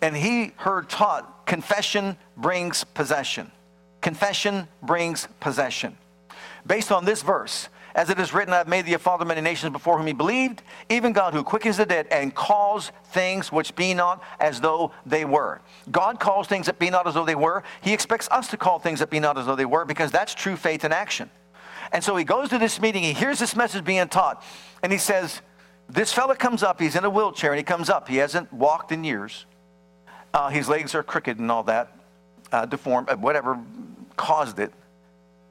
and 0.00 0.16
he 0.16 0.52
heard 0.56 0.88
taught 0.88 1.46
confession 1.46 2.16
brings 2.36 2.84
possession. 2.84 3.50
Confession 4.00 4.68
brings 4.82 5.28
possession. 5.40 5.96
Based 6.66 6.92
on 6.92 7.04
this 7.04 7.22
verse, 7.22 7.68
as 7.94 8.10
it 8.10 8.20
is 8.20 8.32
written, 8.32 8.54
I've 8.54 8.68
made 8.68 8.86
thee 8.86 8.94
a 8.94 8.98
father 8.98 9.22
of 9.22 9.28
many 9.28 9.40
nations 9.40 9.72
before 9.72 9.98
whom 9.98 10.06
he 10.06 10.12
believed, 10.12 10.62
even 10.88 11.12
God 11.12 11.34
who 11.34 11.42
quickens 11.42 11.78
the 11.78 11.86
dead 11.86 12.06
and 12.12 12.32
calls 12.32 12.92
things 13.06 13.50
which 13.50 13.74
be 13.74 13.92
not 13.92 14.22
as 14.38 14.60
though 14.60 14.92
they 15.04 15.24
were. 15.24 15.60
God 15.90 16.20
calls 16.20 16.46
things 16.46 16.66
that 16.66 16.78
be 16.78 16.90
not 16.90 17.08
as 17.08 17.14
though 17.14 17.24
they 17.24 17.34
were. 17.34 17.64
He 17.80 17.92
expects 17.92 18.28
us 18.30 18.46
to 18.48 18.56
call 18.56 18.78
things 18.78 19.00
that 19.00 19.10
be 19.10 19.18
not 19.18 19.36
as 19.36 19.46
though 19.46 19.56
they 19.56 19.64
were 19.64 19.84
because 19.84 20.12
that's 20.12 20.34
true 20.34 20.54
faith 20.54 20.84
in 20.84 20.92
action. 20.92 21.28
And 21.90 22.04
so 22.04 22.14
he 22.14 22.22
goes 22.22 22.50
to 22.50 22.58
this 22.58 22.80
meeting, 22.80 23.02
he 23.02 23.14
hears 23.14 23.38
this 23.38 23.56
message 23.56 23.84
being 23.84 24.06
taught, 24.08 24.44
and 24.82 24.92
he 24.92 24.98
says, 24.98 25.40
This 25.88 26.12
fella 26.12 26.36
comes 26.36 26.62
up, 26.62 26.80
he's 26.80 26.94
in 26.94 27.04
a 27.04 27.10
wheelchair, 27.10 27.50
and 27.50 27.58
he 27.58 27.64
comes 27.64 27.88
up. 27.88 28.08
He 28.08 28.18
hasn't 28.18 28.52
walked 28.52 28.92
in 28.92 29.02
years. 29.02 29.46
Uh, 30.34 30.48
his 30.50 30.68
legs 30.68 30.94
are 30.94 31.02
crooked 31.02 31.38
and 31.38 31.50
all 31.50 31.62
that, 31.64 31.96
uh, 32.52 32.66
deformed, 32.66 33.08
uh, 33.08 33.16
whatever 33.16 33.58
caused 34.16 34.58
it. 34.58 34.72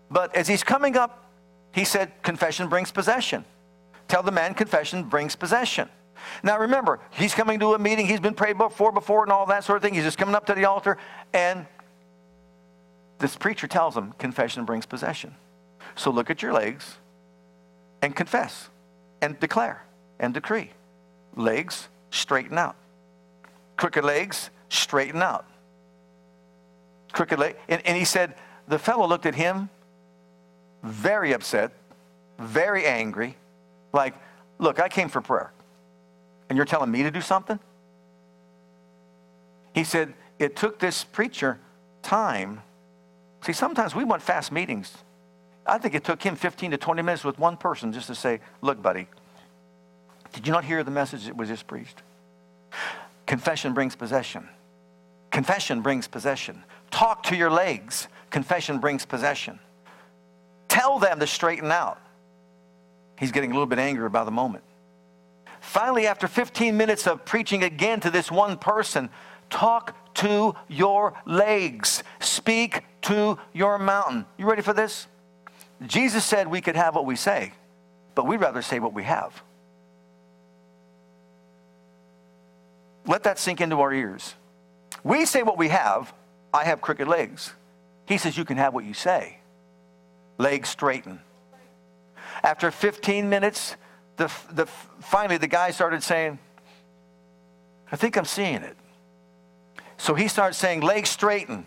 But 0.09 0.35
as 0.35 0.47
he's 0.47 0.63
coming 0.63 0.95
up, 0.95 1.31
he 1.73 1.83
said, 1.83 2.11
Confession 2.23 2.69
brings 2.69 2.91
possession. 2.91 3.45
Tell 4.07 4.23
the 4.23 4.31
man 4.31 4.53
confession 4.53 5.03
brings 5.03 5.35
possession. 5.35 5.89
Now 6.43 6.59
remember, 6.59 6.99
he's 7.11 7.33
coming 7.33 7.59
to 7.59 7.73
a 7.73 7.79
meeting, 7.79 8.07
he's 8.07 8.19
been 8.19 8.33
prayed 8.33 8.57
for 8.71 8.91
before 8.91 9.23
and 9.23 9.31
all 9.31 9.45
that 9.47 9.63
sort 9.63 9.77
of 9.77 9.83
thing. 9.83 9.93
He's 9.93 10.03
just 10.03 10.17
coming 10.17 10.35
up 10.35 10.45
to 10.47 10.53
the 10.53 10.65
altar, 10.65 10.97
and 11.33 11.65
this 13.19 13.35
preacher 13.35 13.67
tells 13.67 13.95
him, 13.95 14.13
Confession 14.17 14.65
brings 14.65 14.85
possession. 14.85 15.35
So 15.95 16.11
look 16.11 16.29
at 16.29 16.41
your 16.41 16.53
legs 16.53 16.97
and 18.01 18.15
confess 18.15 18.69
and 19.21 19.39
declare 19.39 19.83
and 20.19 20.33
decree. 20.33 20.71
Legs, 21.35 21.87
straighten 22.11 22.57
out. 22.57 22.75
Crooked 23.77 24.03
legs, 24.03 24.49
straighten 24.69 25.21
out. 25.21 25.45
Crooked 27.11 27.39
leg. 27.39 27.55
And, 27.67 27.85
and 27.85 27.97
he 27.97 28.05
said, 28.05 28.35
the 28.67 28.79
fellow 28.79 29.07
looked 29.07 29.25
at 29.25 29.35
him 29.35 29.69
very 30.83 31.33
upset, 31.33 31.71
very 32.39 32.85
angry, 32.85 33.35
like, 33.93 34.13
look, 34.59 34.79
I 34.79 34.89
came 34.89 35.09
for 35.09 35.21
prayer. 35.21 35.51
And 36.49 36.57
you're 36.57 36.65
telling 36.65 36.91
me 36.91 37.03
to 37.03 37.11
do 37.11 37.21
something? 37.21 37.59
He 39.73 39.83
said, 39.83 40.13
it 40.39 40.55
took 40.55 40.79
this 40.79 41.03
preacher 41.03 41.59
time. 42.01 42.61
See, 43.41 43.53
sometimes 43.53 43.93
we 43.93 44.03
want 44.03 44.21
fast 44.21 44.51
meetings. 44.51 44.95
I 45.65 45.77
think 45.77 45.93
it 45.93 46.03
took 46.03 46.23
him 46.23 46.35
15 46.35 46.71
to 46.71 46.77
20 46.77 47.01
minutes 47.01 47.23
with 47.23 47.37
one 47.37 47.57
person 47.57 47.91
just 47.91 48.07
to 48.07 48.15
say, 48.15 48.39
Look, 48.61 48.81
buddy, 48.81 49.07
did 50.31 50.47
you 50.47 50.53
not 50.53 50.63
hear 50.63 50.83
the 50.83 50.91
message 50.91 51.25
that 51.25 51.35
was 51.35 51.49
just 51.49 51.67
preached? 51.67 52.01
Confession 53.25 53.73
brings 53.73 53.95
possession. 53.95 54.47
Confession 55.37 55.81
brings 55.81 56.07
possession. 56.07 56.63
Talk 56.89 57.21
to 57.27 57.35
your 57.35 57.51
legs. 57.51 58.07
Confession 58.31 58.79
brings 58.79 59.05
possession. 59.05 59.59
Tell 60.67 60.97
them 60.97 61.19
to 61.19 61.27
straighten 61.27 61.71
out. 61.71 62.01
He's 63.19 63.31
getting 63.31 63.51
a 63.51 63.53
little 63.53 63.67
bit 63.67 63.77
angry 63.77 64.07
about 64.07 64.25
the 64.25 64.31
moment. 64.31 64.63
Finally, 65.59 66.07
after 66.07 66.27
15 66.27 66.75
minutes 66.75 67.05
of 67.05 67.23
preaching 67.23 67.63
again 67.63 67.99
to 67.99 68.09
this 68.09 68.31
one 68.31 68.57
person, 68.57 69.11
talk 69.51 69.95
to 70.15 70.55
your 70.69 71.13
legs. 71.27 72.01
Speak 72.19 72.83
to 73.03 73.37
your 73.53 73.77
mountain. 73.77 74.25
You 74.39 74.49
ready 74.49 74.63
for 74.63 74.73
this? 74.73 75.05
Jesus 75.85 76.25
said 76.25 76.47
we 76.47 76.61
could 76.61 76.75
have 76.75 76.95
what 76.95 77.05
we 77.05 77.15
say, 77.15 77.53
but 78.15 78.25
we'd 78.25 78.41
rather 78.41 78.63
say 78.63 78.79
what 78.79 78.91
we 78.91 79.03
have. 79.03 79.43
Let 83.05 83.21
that 83.25 83.37
sink 83.37 83.61
into 83.61 83.79
our 83.81 83.93
ears. 83.93 84.33
We 85.07 85.25
say 85.25 85.41
what 85.41 85.57
we 85.57 85.69
have. 85.69 86.13
I 86.53 86.65
have 86.65 86.81
crooked 86.81 87.07
legs. 87.07 87.53
He 88.05 88.17
says 88.17 88.37
you 88.37 88.43
can 88.43 88.57
have 88.57 88.73
what 88.73 88.83
you 88.83 88.93
say. 88.93 89.37
Legs 90.37 90.67
straighten. 90.67 91.21
After 92.43 92.71
15 92.71 93.29
minutes, 93.29 93.77
the, 94.17 94.29
the, 94.51 94.65
finally 94.99 95.37
the 95.37 95.47
guy 95.47 95.71
started 95.71 96.03
saying, 96.03 96.39
I 97.89 97.95
think 97.95 98.17
I'm 98.17 98.25
seeing 98.25 98.63
it. 98.63 98.75
So 99.95 100.13
he 100.13 100.27
starts 100.27 100.57
saying, 100.57 100.81
legs 100.81 101.09
straighten. 101.09 101.65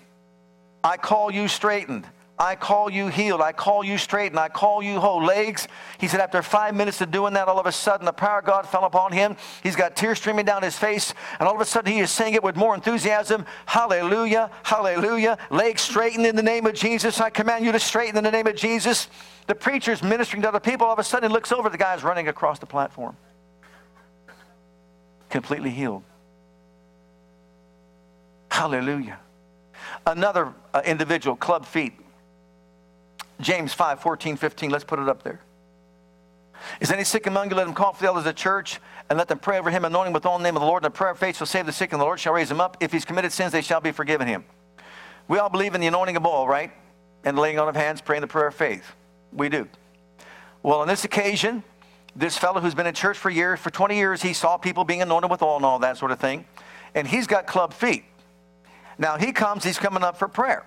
I 0.85 0.99
call 0.99 1.31
you 1.31 1.49
straightened. 1.49 2.07
I 2.41 2.57
call 2.57 2.89
you 2.89 3.09
healed. 3.09 3.43
I 3.43 3.53
call 3.53 3.85
you 3.85 3.99
straightened. 3.99 4.41
I 4.41 4.49
call 4.49 4.83
you 4.83 4.99
whole. 4.99 5.23
Legs. 5.23 5.69
He 5.99 6.09
said, 6.09 6.21
after 6.21 6.41
five 6.41 6.75
minutes 6.75 7.03
of 7.03 7.11
doing 7.11 7.35
that, 7.35 7.49
all 7.49 7.61
of 7.61 7.67
a 7.67 7.73
sudden 7.73 8.07
the 8.07 8.15
power 8.15 8.39
of 8.39 8.47
God 8.47 8.67
fell 8.67 8.85
upon 8.87 9.13
him. 9.13 9.37
He's 9.63 9.77
got 9.77 9.95
tears 9.95 10.17
streaming 10.17 10.47
down 10.47 10.63
his 10.63 10.79
face. 10.79 11.13
And 11.39 11.47
all 11.47 11.55
of 11.55 11.61
a 11.61 11.67
sudden 11.67 11.93
he 11.93 12.01
is 12.01 12.11
saying 12.11 12.33
it 12.33 12.43
with 12.43 12.57
more 12.57 12.75
enthusiasm. 12.75 13.45
Hallelujah. 13.67 14.51
Hallelujah. 14.63 15.37
Legs 15.51 15.83
straightened 15.83 16.25
in 16.25 16.35
the 16.35 16.43
name 16.43 16.65
of 16.65 16.73
Jesus. 16.73 17.21
I 17.21 17.29
command 17.29 17.67
you 17.67 17.73
to 17.73 17.79
straighten 17.79 18.17
in 18.17 18.25
the 18.25 18.31
name 18.31 18.47
of 18.47 18.57
Jesus. 18.57 19.09
The 19.47 19.55
preacher's 19.55 20.03
ministering 20.03 20.41
to 20.41 20.49
other 20.49 20.61
people. 20.61 20.87
All 20.87 20.95
of 20.95 20.99
a 20.99 21.05
sudden 21.05 21.29
he 21.29 21.35
looks 21.35 21.53
over. 21.53 21.69
The 21.69 21.77
guy's 21.77 22.03
running 22.03 22.29
across 22.29 22.59
the 22.59 22.65
platform. 22.65 23.19
Completely 25.29 25.71
healed. 25.71 26.05
Hallelujah. 28.51 29.19
Another 30.07 30.55
uh, 30.73 30.81
individual, 30.87 31.37
club 31.37 31.67
feet. 31.67 31.93
James 33.41 33.73
5, 33.73 34.01
14, 34.01 34.37
15. 34.37 34.71
Let's 34.71 34.85
put 34.85 34.99
it 34.99 35.09
up 35.09 35.23
there. 35.23 35.41
Is 36.81 36.93
any 36.93 37.05
sick 37.05 37.27
among 37.27 37.51
you? 37.51 37.57
Let 37.57 37.67
him 37.67 37.75
call 37.75 37.93
for 37.93 38.03
the 38.03 38.09
elders 38.09 38.21
of 38.21 38.25
the 38.27 38.33
church 38.35 38.81
and 39.09 39.19
let 39.19 39.29
them 39.29 39.39
pray 39.39 39.59
over 39.59 39.71
him, 39.71 39.85
anointing 39.85 40.13
with 40.13 40.27
all 40.27 40.39
the 40.39 40.45
name 40.45 40.57
of 40.57 40.61
the 40.61 40.67
Lord. 40.67 40.85
And 40.85 40.93
the 40.93 40.97
prayer 40.97 41.11
of 41.11 41.19
faith 41.19 41.39
shall 41.39 41.47
save 41.47 41.67
the 41.67 41.73
sick, 41.73 41.93
and 41.93 42.01
the 42.01 42.05
Lord 42.05 42.21
shall 42.21 42.33
raise 42.33 42.51
him 42.51 42.61
up. 42.61 42.77
If 42.81 42.93
he's 42.93 43.05
committed 43.05 43.33
sins, 43.33 43.53
they 43.53 43.63
shall 43.63 43.81
be 43.81 43.93
forgiven 43.93 44.29
him. 44.29 44.45
We 45.27 45.39
all 45.39 45.49
believe 45.49 45.75
in 45.75 45.81
the 45.81 45.87
anointing 45.87 46.17
of 46.17 46.27
oil, 46.27 46.47
right? 46.47 46.71
And 47.25 47.39
laying 47.39 47.59
on 47.59 47.69
of 47.69 47.77
hands, 47.77 48.01
praying 48.01 48.23
the 48.23 48.27
prayer 48.27 48.49
of 48.49 48.55
faith. 48.55 48.85
We 49.33 49.49
do. 49.49 49.69
Well, 50.63 50.81
on 50.81 50.89
this 50.89 51.05
occasion, 51.05 51.63
this 52.15 52.37
fellow 52.37 52.61
who's 52.61 52.75
been 52.75 52.87
in 52.87 52.95
church 52.95 53.17
for 53.17 53.31
years, 53.31 53.59
for 53.61 53.71
20 53.71 53.97
years, 53.97 54.23
he 54.23 54.33
saw 54.33 54.57
people 54.57 54.85
being 54.85 55.03
anointed 55.03 55.31
with 55.31 55.43
oil 55.43 55.57
and 55.57 55.65
all 55.65 55.79
that 55.79 55.97
sort 55.97 56.11
of 56.11 56.19
thing. 56.19 56.45
And 56.95 57.07
he's 57.07 57.27
got 57.27 57.47
club 57.47 57.73
feet. 57.73 58.05
Now 58.99 59.17
he 59.17 59.33
comes, 59.33 59.65
he's 59.65 59.79
coming 59.79 60.03
up 60.03 60.19
for 60.19 60.29
prayer. 60.29 60.65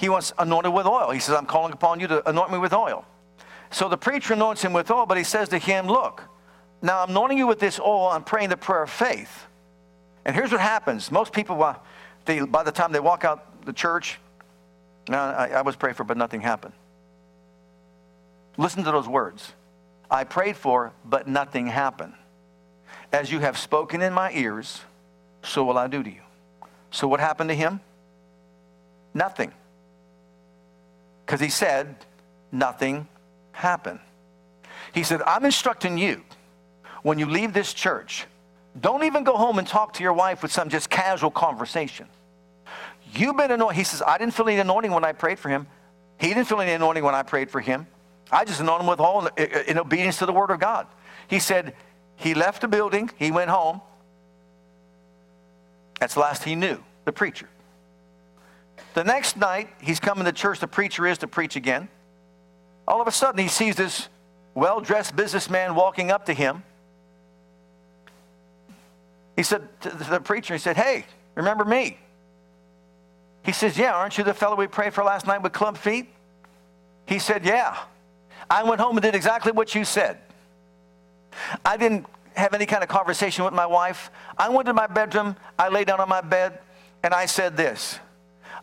He 0.00 0.08
wants 0.08 0.32
anointed 0.38 0.72
with 0.72 0.86
oil. 0.86 1.10
He 1.10 1.20
says, 1.20 1.34
I'm 1.34 1.44
calling 1.44 1.74
upon 1.74 2.00
you 2.00 2.06
to 2.06 2.26
anoint 2.26 2.50
me 2.50 2.56
with 2.56 2.72
oil. 2.72 3.04
So 3.70 3.86
the 3.86 3.98
preacher 3.98 4.32
anoints 4.32 4.62
him 4.62 4.72
with 4.72 4.90
oil, 4.90 5.04
but 5.04 5.18
he 5.18 5.24
says 5.24 5.50
to 5.50 5.58
him, 5.58 5.88
Look, 5.88 6.22
now 6.80 7.02
I'm 7.02 7.10
anointing 7.10 7.36
you 7.36 7.46
with 7.46 7.58
this 7.58 7.78
oil, 7.78 8.08
I'm 8.08 8.24
praying 8.24 8.48
the 8.48 8.56
prayer 8.56 8.82
of 8.82 8.88
faith. 8.90 9.44
And 10.24 10.34
here's 10.34 10.52
what 10.52 10.62
happens. 10.62 11.12
Most 11.12 11.34
people, 11.34 11.54
by 11.56 12.62
the 12.62 12.72
time 12.72 12.92
they 12.92 13.00
walk 13.00 13.26
out 13.26 13.66
the 13.66 13.74
church, 13.74 14.18
I 15.10 15.60
was 15.60 15.76
prayed 15.76 15.96
for, 15.96 16.04
but 16.04 16.16
nothing 16.16 16.40
happened. 16.40 16.72
Listen 18.56 18.82
to 18.84 18.90
those 18.90 19.06
words. 19.06 19.52
I 20.10 20.24
prayed 20.24 20.56
for, 20.56 20.92
but 21.04 21.28
nothing 21.28 21.66
happened. 21.66 22.14
As 23.12 23.30
you 23.30 23.40
have 23.40 23.58
spoken 23.58 24.00
in 24.00 24.14
my 24.14 24.32
ears, 24.32 24.80
so 25.42 25.62
will 25.62 25.76
I 25.76 25.88
do 25.88 26.02
to 26.02 26.10
you. 26.10 26.22
So 26.90 27.06
what 27.06 27.20
happened 27.20 27.50
to 27.50 27.54
him? 27.54 27.80
Nothing. 29.12 29.52
Because 31.30 31.40
he 31.40 31.48
said, 31.48 31.94
nothing 32.50 33.06
happened. 33.52 34.00
He 34.92 35.04
said, 35.04 35.22
I'm 35.22 35.44
instructing 35.44 35.96
you 35.96 36.24
when 37.04 37.20
you 37.20 37.26
leave 37.26 37.52
this 37.52 37.72
church, 37.72 38.26
don't 38.80 39.04
even 39.04 39.22
go 39.22 39.36
home 39.36 39.60
and 39.60 39.68
talk 39.68 39.92
to 39.92 40.02
your 40.02 40.12
wife 40.12 40.42
with 40.42 40.50
some 40.50 40.68
just 40.68 40.90
casual 40.90 41.30
conversation. 41.30 42.08
You've 43.12 43.36
been 43.36 43.52
anointed. 43.52 43.76
He 43.76 43.84
says, 43.84 44.02
I 44.04 44.18
didn't 44.18 44.34
feel 44.34 44.48
any 44.48 44.58
anointing 44.58 44.90
when 44.90 45.04
I 45.04 45.12
prayed 45.12 45.38
for 45.38 45.48
him. 45.48 45.68
He 46.18 46.34
didn't 46.34 46.48
feel 46.48 46.60
any 46.60 46.72
anointing 46.72 47.04
when 47.04 47.14
I 47.14 47.22
prayed 47.22 47.48
for 47.48 47.60
him. 47.60 47.86
I 48.32 48.44
just 48.44 48.60
anointed 48.60 48.82
him 48.82 48.90
with 48.90 48.98
all 48.98 49.24
in, 49.24 49.46
in 49.68 49.78
obedience 49.78 50.18
to 50.18 50.26
the 50.26 50.32
word 50.32 50.50
of 50.50 50.58
God. 50.58 50.88
He 51.28 51.38
said, 51.38 51.76
he 52.16 52.34
left 52.34 52.60
the 52.62 52.66
building, 52.66 53.08
he 53.20 53.30
went 53.30 53.50
home, 53.50 53.80
that's 56.00 56.14
the 56.14 56.20
last 56.20 56.42
he 56.42 56.56
knew, 56.56 56.82
the 57.04 57.12
preacher. 57.12 57.48
The 58.94 59.04
next 59.04 59.36
night, 59.36 59.68
he's 59.80 60.00
coming 60.00 60.24
to 60.24 60.32
church, 60.32 60.60
the 60.60 60.68
preacher 60.68 61.06
is 61.06 61.18
to 61.18 61.28
preach 61.28 61.56
again. 61.56 61.88
All 62.88 63.00
of 63.00 63.06
a 63.06 63.12
sudden, 63.12 63.40
he 63.40 63.48
sees 63.48 63.76
this 63.76 64.08
well 64.54 64.80
dressed 64.80 65.14
businessman 65.14 65.74
walking 65.74 66.10
up 66.10 66.26
to 66.26 66.32
him. 66.32 66.62
He 69.36 69.42
said 69.42 69.68
to 69.82 69.90
the 69.90 70.20
preacher, 70.20 70.54
he 70.54 70.58
said, 70.58 70.76
Hey, 70.76 71.06
remember 71.34 71.64
me? 71.64 71.98
He 73.42 73.52
says, 73.52 73.78
Yeah, 73.78 73.94
aren't 73.94 74.18
you 74.18 74.24
the 74.24 74.34
fellow 74.34 74.56
we 74.56 74.66
prayed 74.66 74.92
for 74.92 75.04
last 75.04 75.26
night 75.26 75.42
with 75.42 75.52
club 75.52 75.76
feet? 75.76 76.08
He 77.06 77.18
said, 77.18 77.44
Yeah. 77.44 77.76
I 78.50 78.64
went 78.64 78.80
home 78.80 78.96
and 78.96 79.02
did 79.02 79.14
exactly 79.14 79.52
what 79.52 79.74
you 79.74 79.84
said. 79.84 80.18
I 81.64 81.76
didn't 81.76 82.06
have 82.34 82.52
any 82.54 82.66
kind 82.66 82.82
of 82.82 82.88
conversation 82.88 83.44
with 83.44 83.54
my 83.54 83.66
wife. 83.66 84.10
I 84.36 84.48
went 84.48 84.66
to 84.66 84.74
my 84.74 84.86
bedroom, 84.86 85.36
I 85.58 85.68
lay 85.68 85.84
down 85.84 86.00
on 86.00 86.08
my 86.08 86.20
bed, 86.20 86.58
and 87.02 87.14
I 87.14 87.26
said 87.26 87.56
this. 87.56 87.98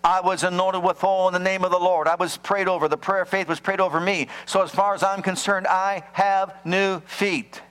I 0.04 0.22
was 0.22 0.44
anointed 0.44 0.84
with 0.84 1.04
oil 1.04 1.28
in 1.28 1.34
the 1.34 1.40
name 1.40 1.64
of 1.64 1.72
the 1.72 1.80
Lord. 1.80 2.08
I 2.08 2.16
was 2.16 2.38
prayed 2.38 2.68
over. 2.68 2.88
The 2.88 2.98
prayer 2.98 3.24
of 3.24 3.30
faith 3.30 3.48
was 3.48 3.60
prayed 3.60 3.82
over 3.82 4.00
me. 4.00 4.28
So, 4.46 4.62
as 4.62 4.72
far 4.72 4.94
as 4.94 5.04
I'm 5.04 5.22
concerned, 5.22 5.68
I 5.68 6.04
have 6.14 6.56
new 6.66 7.00
feet. 7.02 7.62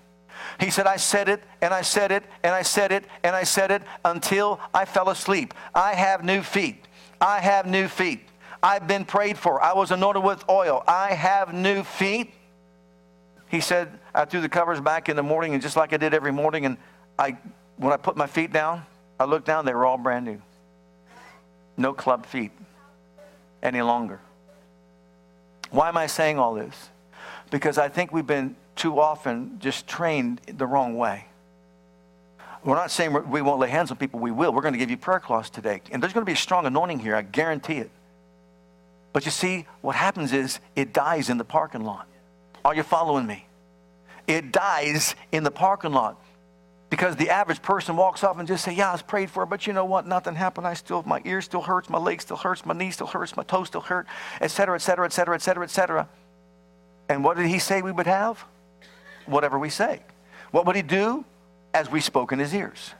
He 0.61 0.70
said, 0.70 0.87
I 0.87 0.97
said 0.97 1.29
it, 1.29 1.43
and 1.61 1.74
I 1.74 1.83
said 1.83 2.12
it, 2.12 2.24
and 2.43 2.55
I 2.55 2.62
said 2.62 2.93
it, 2.93 3.05
and 3.22 3.37
I 3.37 3.43
said 3.43 3.70
it 3.70 3.83
until 4.05 4.61
I 4.72 4.85
fell 4.85 5.11
asleep. 5.11 5.55
I 5.74 5.95
have 5.95 6.24
new 6.24 6.43
feet. 6.43 6.85
I 7.20 7.41
have 7.41 7.66
new 7.66 7.89
feet. 7.89 8.20
I've 8.62 8.87
been 8.87 9.05
prayed 9.05 9.39
for. 9.39 9.62
I 9.62 9.74
was 9.74 9.91
anointed 9.91 10.22
with 10.22 10.45
oil. 10.49 10.83
I 10.89 11.12
have 11.12 11.53
new 11.53 11.83
feet. 11.83 12.33
He 13.49 13.61
said, 13.61 13.99
I 14.14 14.24
threw 14.24 14.41
the 14.41 14.49
covers 14.49 14.81
back 14.81 15.09
in 15.09 15.16
the 15.16 15.22
morning, 15.22 15.53
and 15.53 15.62
just 15.62 15.77
like 15.77 15.93
I 15.93 15.99
did 15.99 16.14
every 16.14 16.33
morning, 16.33 16.66
and 16.66 16.77
I, 17.18 17.37
when 17.77 17.93
I 17.93 17.97
put 17.97 18.16
my 18.16 18.27
feet 18.27 18.53
down, 18.53 18.85
I 19.20 19.24
looked 19.24 19.47
down, 19.47 19.64
they 19.64 19.74
were 19.74 19.87
all 19.87 19.99
brand 19.99 20.24
new. 20.24 20.41
No 21.77 21.93
club 21.93 22.27
feet 22.27 22.53
any 23.62 23.83
longer. 23.83 24.20
Why 25.70 25.89
am 25.89 25.97
I 25.97 26.07
saying 26.07 26.39
all 26.39 26.55
this? 26.55 26.91
Because 27.51 27.79
I 27.79 27.89
think 27.89 28.12
we've 28.12 28.27
been 28.27 28.57
too 28.77 29.01
often 29.01 29.59
just 29.59 29.87
trained 29.87 30.41
the 30.47 30.66
wrong 30.66 30.97
way. 30.97 31.27
We're 32.64 32.74
not 32.74 32.91
saying 32.91 33.31
we 33.31 33.43
won't 33.43 33.61
lay 33.61 33.68
hands 33.68 33.91
on 33.91 33.97
people, 33.97 34.18
we 34.18 34.31
will. 34.31 34.53
We're 34.53 34.62
going 34.62 34.74
to 34.74 34.79
give 34.79 34.91
you 34.91 34.97
prayer 34.97 35.20
cloths 35.20 35.51
today. 35.51 35.83
And 35.93 36.03
there's 36.03 36.12
going 36.12 36.22
to 36.22 36.29
be 36.29 36.33
a 36.33 36.37
strong 36.37 36.66
anointing 36.66 36.99
here, 36.99 37.14
I 37.14 37.22
guarantee 37.22 37.79
it. 37.79 37.91
But 39.12 39.24
you 39.24 39.31
see, 39.31 39.66
what 39.83 39.97
happens 39.97 40.33
is 40.33 40.61
it 40.74 40.93
dies 40.93 41.31
in 41.31 41.39
the 41.39 41.45
parking 41.45 41.85
lot. 41.85 42.07
Are 42.64 42.74
you 42.74 42.83
following 42.83 43.27
me? 43.27 43.47
It 44.27 44.51
dies 44.51 45.14
in 45.31 45.45
the 45.45 45.51
parking 45.51 45.93
lot 45.93 46.20
because 46.89 47.16
the 47.16 47.30
average 47.30 47.62
person 47.62 47.97
walks 47.97 48.22
off 48.22 48.39
and 48.39 48.47
just 48.47 48.64
say, 48.64 48.72
"Yeah, 48.72 48.91
I 48.91 48.93
was 48.93 49.03
prayed 49.03 49.30
for, 49.30 49.43
it, 49.43 49.47
but 49.47 49.66
you 49.66 49.72
know 49.72 49.84
what? 49.84 50.07
Nothing 50.07 50.34
happened. 50.34 50.66
I 50.66 50.74
still, 50.74 51.03
my 51.05 51.20
ear 51.24 51.43
still 51.43 51.62
hurts, 51.62 51.91
my 51.91 51.99
leg 51.99 52.22
still 52.22 52.37
hurts, 52.37 52.64
my 52.64 52.74
knee 52.74 52.91
still 52.91 53.07
hurts, 53.07 53.37
my 53.37 53.43
toes 53.43 53.68
still 53.68 53.80
hurt, 53.80 54.07
etc., 54.41 54.76
etc., 54.76 55.07
etc., 55.07 55.34
etc., 55.34 55.64
etc." 55.64 56.09
And 57.09 57.22
what 57.24 57.37
did 57.37 57.47
he 57.47 57.59
say 57.59 57.82
we 57.82 57.93
would 57.93 58.07
have? 58.07 58.45
Whatever 59.26 59.59
we 59.59 59.70
say. 59.70 60.03
What 60.51 60.66
would 60.66 60.76
he 60.76 60.82
do? 60.82 61.24
As 61.74 61.91
we 61.91 62.01
spoke 62.01 62.32
in 62.32 62.39
his 62.39 62.55
ears. 62.55 62.95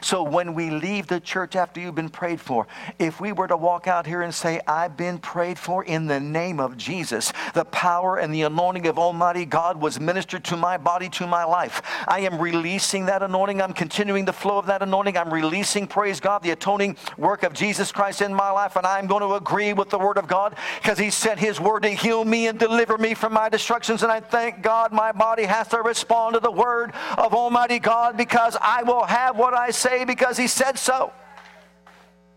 So 0.00 0.22
when 0.22 0.54
we 0.54 0.70
leave 0.70 1.06
the 1.06 1.20
church 1.20 1.56
after 1.56 1.80
you've 1.80 1.94
been 1.94 2.08
prayed 2.08 2.40
for, 2.40 2.66
if 2.98 3.20
we 3.20 3.32
were 3.32 3.48
to 3.48 3.56
walk 3.56 3.86
out 3.86 4.06
here 4.06 4.22
and 4.22 4.34
say, 4.34 4.60
I've 4.66 4.96
been 4.96 5.18
prayed 5.18 5.58
for 5.58 5.84
in 5.84 6.06
the 6.06 6.20
name 6.20 6.60
of 6.60 6.76
Jesus, 6.76 7.32
the 7.54 7.64
power 7.64 8.16
and 8.16 8.32
the 8.32 8.42
anointing 8.42 8.86
of 8.86 8.98
Almighty 8.98 9.44
God 9.44 9.80
was 9.80 10.00
ministered 10.00 10.44
to 10.44 10.56
my 10.56 10.76
body, 10.76 11.08
to 11.10 11.26
my 11.26 11.44
life. 11.44 11.82
I 12.06 12.20
am 12.20 12.38
releasing 12.40 13.06
that 13.06 13.22
anointing. 13.22 13.60
I'm 13.60 13.72
continuing 13.72 14.24
the 14.24 14.32
flow 14.32 14.58
of 14.58 14.66
that 14.66 14.82
anointing. 14.82 15.16
I'm 15.16 15.32
releasing, 15.32 15.86
praise 15.86 16.20
God, 16.20 16.42
the 16.42 16.50
atoning 16.50 16.96
work 17.18 17.42
of 17.42 17.52
Jesus 17.52 17.92
Christ 17.92 18.22
in 18.22 18.32
my 18.34 18.50
life. 18.50 18.76
And 18.76 18.86
I'm 18.86 19.06
going 19.06 19.22
to 19.22 19.34
agree 19.34 19.72
with 19.72 19.90
the 19.90 19.98
Word 19.98 20.18
of 20.18 20.26
God 20.26 20.56
because 20.80 20.98
He 20.98 21.10
sent 21.10 21.38
His 21.38 21.60
Word 21.60 21.82
to 21.82 21.90
heal 21.90 22.24
me 22.24 22.46
and 22.46 22.58
deliver 22.58 22.98
me 22.98 23.14
from 23.14 23.32
my 23.32 23.48
destructions. 23.48 24.02
And 24.02 24.12
I 24.12 24.20
thank 24.20 24.62
God 24.62 24.92
my 24.92 25.12
body 25.12 25.44
has 25.44 25.68
to 25.68 25.82
respond 25.82 26.34
to 26.34 26.40
the 26.40 26.50
Word 26.50 26.92
of 27.18 27.34
Almighty 27.34 27.78
God 27.78 28.16
because 28.16 28.56
I 28.60 28.82
will 28.82 29.04
have 29.04 29.36
what 29.36 29.54
I 29.54 29.70
say 29.72 30.04
because 30.04 30.36
he 30.36 30.46
said 30.46 30.78
so. 30.78 31.12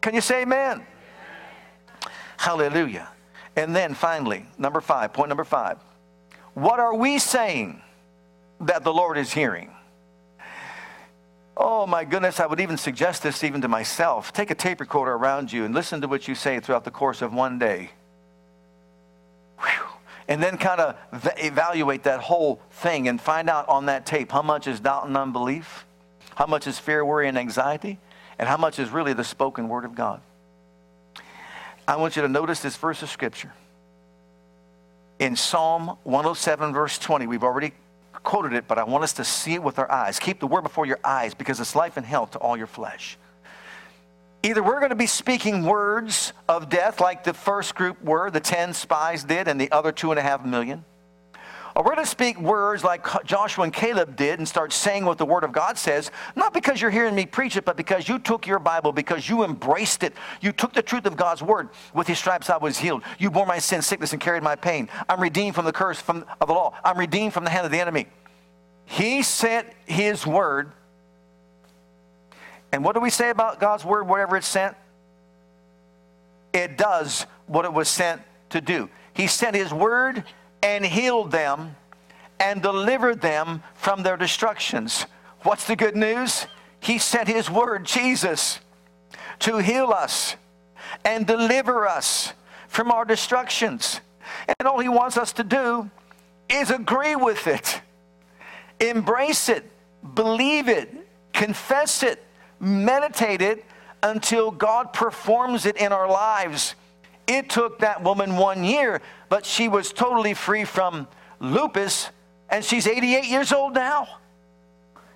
Can 0.02 0.14
you 0.14 0.22
say 0.22 0.44
amen? 0.44 0.86
Hallelujah. 2.38 3.10
And 3.56 3.76
then 3.76 3.94
finally, 3.94 4.46
number 4.58 4.82
five, 4.82 5.14
point 5.14 5.30
number 5.30 5.44
five. 5.44 5.78
What 6.54 6.80
are 6.80 6.96
we 6.96 7.20
saying 7.20 7.82
that 8.62 8.84
the 8.84 8.94
Lord 8.94 9.18
is 9.18 9.34
hearing? 9.34 9.72
Oh 11.58 11.88
my 11.88 12.04
goodness, 12.04 12.40
I 12.40 12.46
would 12.46 12.60
even 12.60 12.78
suggest 12.78 13.24
this 13.24 13.44
even 13.44 13.62
to 13.62 13.68
myself. 13.68 14.34
Take 14.34 14.52
a 14.52 14.56
tape 14.56 14.82
recorder 14.82 15.14
around 15.14 15.54
you 15.54 15.64
and 15.64 15.74
listen 15.74 16.02
to 16.02 16.08
what 16.08 16.28
you 16.28 16.36
say 16.36 16.60
throughout 16.60 16.84
the 16.84 16.92
course 16.92 17.22
of 17.22 17.34
one 17.34 17.58
day. 17.58 17.92
Whew. 19.60 19.88
And 20.28 20.44
then 20.44 20.58
kind 20.58 20.82
of 20.82 20.98
evaluate 21.38 22.04
that 22.04 22.20
whole 22.20 22.60
thing 22.72 23.08
and 23.08 23.22
find 23.22 23.50
out 23.50 23.70
on 23.70 23.86
that 23.86 24.06
tape 24.06 24.32
how 24.32 24.42
much 24.42 24.68
is 24.68 24.82
doubt 24.82 25.08
and 25.08 25.16
unbelief, 25.16 25.85
how 26.36 26.46
much 26.46 26.68
is 26.68 26.78
fear, 26.78 27.04
worry, 27.04 27.28
and 27.28 27.38
anxiety? 27.38 27.98
And 28.38 28.48
how 28.48 28.58
much 28.58 28.80
is 28.80 28.90
really 28.90 29.14
the 29.14 29.24
spoken 29.24 29.70
word 29.70 29.86
of 29.86 29.96
God? 29.96 30.22
I 31.88 31.96
want 31.96 32.16
you 32.16 32.22
to 32.22 32.28
notice 32.28 32.60
this 32.60 32.76
verse 32.76 33.02
of 33.02 33.10
Scripture. 33.10 33.54
In 35.20 35.36
Psalm 35.36 35.98
107, 36.04 36.74
verse 36.74 37.00
20, 37.00 37.28
we've 37.28 37.44
already 37.44 37.72
quoted 38.24 38.54
it, 38.54 38.68
but 38.68 38.78
I 38.78 38.84
want 38.84 39.04
us 39.04 39.14
to 39.14 39.24
see 39.24 39.54
it 39.54 39.64
with 39.64 39.80
our 39.80 39.90
eyes. 39.90 40.20
Keep 40.20 40.42
the 40.42 40.48
word 40.48 40.64
before 40.64 40.86
your 40.86 41.00
eyes 41.04 41.34
because 41.34 41.60
it's 41.60 41.76
life 41.76 41.96
and 41.96 42.06
health 42.06 42.32
to 42.32 42.40
all 42.40 42.58
your 42.58 42.68
flesh. 42.68 43.18
Either 44.44 44.62
we're 44.62 44.80
going 44.80 44.90
to 44.90 44.96
be 44.96 45.08
speaking 45.08 45.64
words 45.64 46.34
of 46.50 46.70
death 46.70 47.00
like 47.00 47.24
the 47.24 47.34
first 47.34 47.76
group 47.76 48.04
were, 48.04 48.30
the 48.30 48.40
10 48.40 48.74
spies 48.74 49.24
did, 49.24 49.48
and 49.48 49.60
the 49.62 49.72
other 49.72 49.92
two 49.92 50.12
and 50.12 50.20
a 50.20 50.22
half 50.22 50.44
million 50.44 50.84
or 51.76 51.84
we're 51.84 51.93
going 51.93 52.05
to 52.05 52.09
speak 52.09 52.39
words 52.39 52.86
like 52.86 53.05
Joshua 53.26 53.65
and 53.65 53.73
Caleb 53.73 54.15
did 54.15 54.39
and 54.39 54.47
start 54.47 54.71
saying 54.71 55.03
what 55.03 55.17
the 55.17 55.26
Word 55.26 55.43
of 55.43 55.51
God 55.51 55.78
says, 55.78 56.09
not 56.34 56.53
because 56.53 56.82
you're 56.82 56.89
hearing 56.89 57.13
me 57.13 57.26
preach 57.26 57.57
it, 57.57 57.65
but 57.65 57.76
because 57.76 58.07
you 58.07 58.17
took 58.17 58.47
your 58.47 58.59
Bible, 58.59 58.93
because 58.93 59.28
you 59.28 59.43
embraced 59.43 60.01
it. 60.01 60.13
You 60.39 60.53
took 60.53 60.71
the 60.71 60.82
truth 60.82 61.05
of 61.05 61.17
God's 61.17 61.43
Word. 61.43 61.67
With 61.93 62.07
His 62.07 62.17
stripes 62.17 62.49
I 62.49 62.55
was 62.55 62.78
healed. 62.78 63.03
You 63.19 63.30
bore 63.30 63.45
my 63.45 63.59
sin, 63.59 63.82
sickness, 63.82 64.13
and 64.13 64.21
carried 64.21 64.41
my 64.41 64.55
pain. 64.55 64.88
I'm 65.09 65.19
redeemed 65.19 65.53
from 65.53 65.65
the 65.65 65.73
curse 65.73 65.99
from, 65.99 66.23
of 66.39 66.47
the 66.47 66.53
law. 66.53 66.73
I'm 66.82 66.97
redeemed 66.97 67.34
from 67.34 67.43
the 67.43 67.49
hand 67.49 67.65
of 67.65 67.73
the 67.73 67.82
enemy. 67.82 68.07
He 68.86 69.21
sent 69.21 69.67
His 69.86 70.26
Word. 70.26 70.71
And 72.71 72.86
what 72.86 72.93
do 72.93 73.01
we 73.01 73.09
say 73.09 73.32
about 73.32 73.59
God's 73.59 73.84
Word, 73.84 74.07
wherever 74.07 74.38
it's 74.38 74.47
sent? 74.47 74.78
It 76.53 76.78
does 76.78 77.26
what 77.47 77.65
it 77.65 77.73
was 77.73 77.89
sent 77.89 78.21
to 78.51 78.61
do. 78.61 78.89
He 79.13 79.28
sent 79.28 79.57
His 79.57 79.73
Word 79.73 80.23
and 80.66 80.84
healed 80.84 81.30
them 81.30 81.76
and 82.39 82.59
delivered 82.59 83.22
them 83.22 83.61
from 83.76 84.01
their 84.01 84.18
destructions. 84.18 85.05
What's 85.43 85.68
the 85.68 85.76
good 85.76 85.95
news? 85.95 86.47
He 86.80 86.97
sent 86.97 87.28
His 87.28 87.51
Word, 87.51 87.86
Jesus, 87.86 88.59
to 89.39 89.59
heal 89.59 89.91
us 89.91 90.36
and 91.05 91.28
deliver 91.28 91.88
us 91.88 92.34
from 92.68 92.91
our 92.91 93.05
destructions. 93.05 94.01
And 94.59 94.68
all 94.68 94.80
He 94.80 94.89
wants 94.89 95.18
us 95.18 95.34
to 95.34 95.43
do 95.43 95.91
is 96.49 96.72
agree 96.72 97.16
with 97.16 97.45
it, 97.45 97.82
embrace 98.80 99.49
it, 99.49 99.70
believe 100.16 100.68
it, 100.68 100.89
confess 101.32 102.01
it, 102.01 102.24
meditate 102.59 103.43
it 103.43 103.63
until 104.01 104.49
God 104.49 104.93
performs 104.93 105.68
it 105.68 105.78
in 105.78 105.91
our 105.91 106.09
lives. 106.09 106.74
It 107.28 107.49
took 107.49 107.80
that 107.80 108.03
woman 108.03 108.38
one 108.38 108.63
year, 108.63 109.01
but 109.30 109.45
she 109.45 109.67
was 109.67 109.91
totally 109.91 110.34
free 110.34 110.63
from 110.63 111.07
lupus, 111.39 112.09
and 112.49 112.63
she's 112.63 112.88
88 112.88 113.26
years 113.26 113.51
old 113.51 113.73
now 113.73 114.07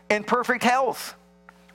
in 0.09 0.23
perfect 0.23 0.63
health. 0.63 1.15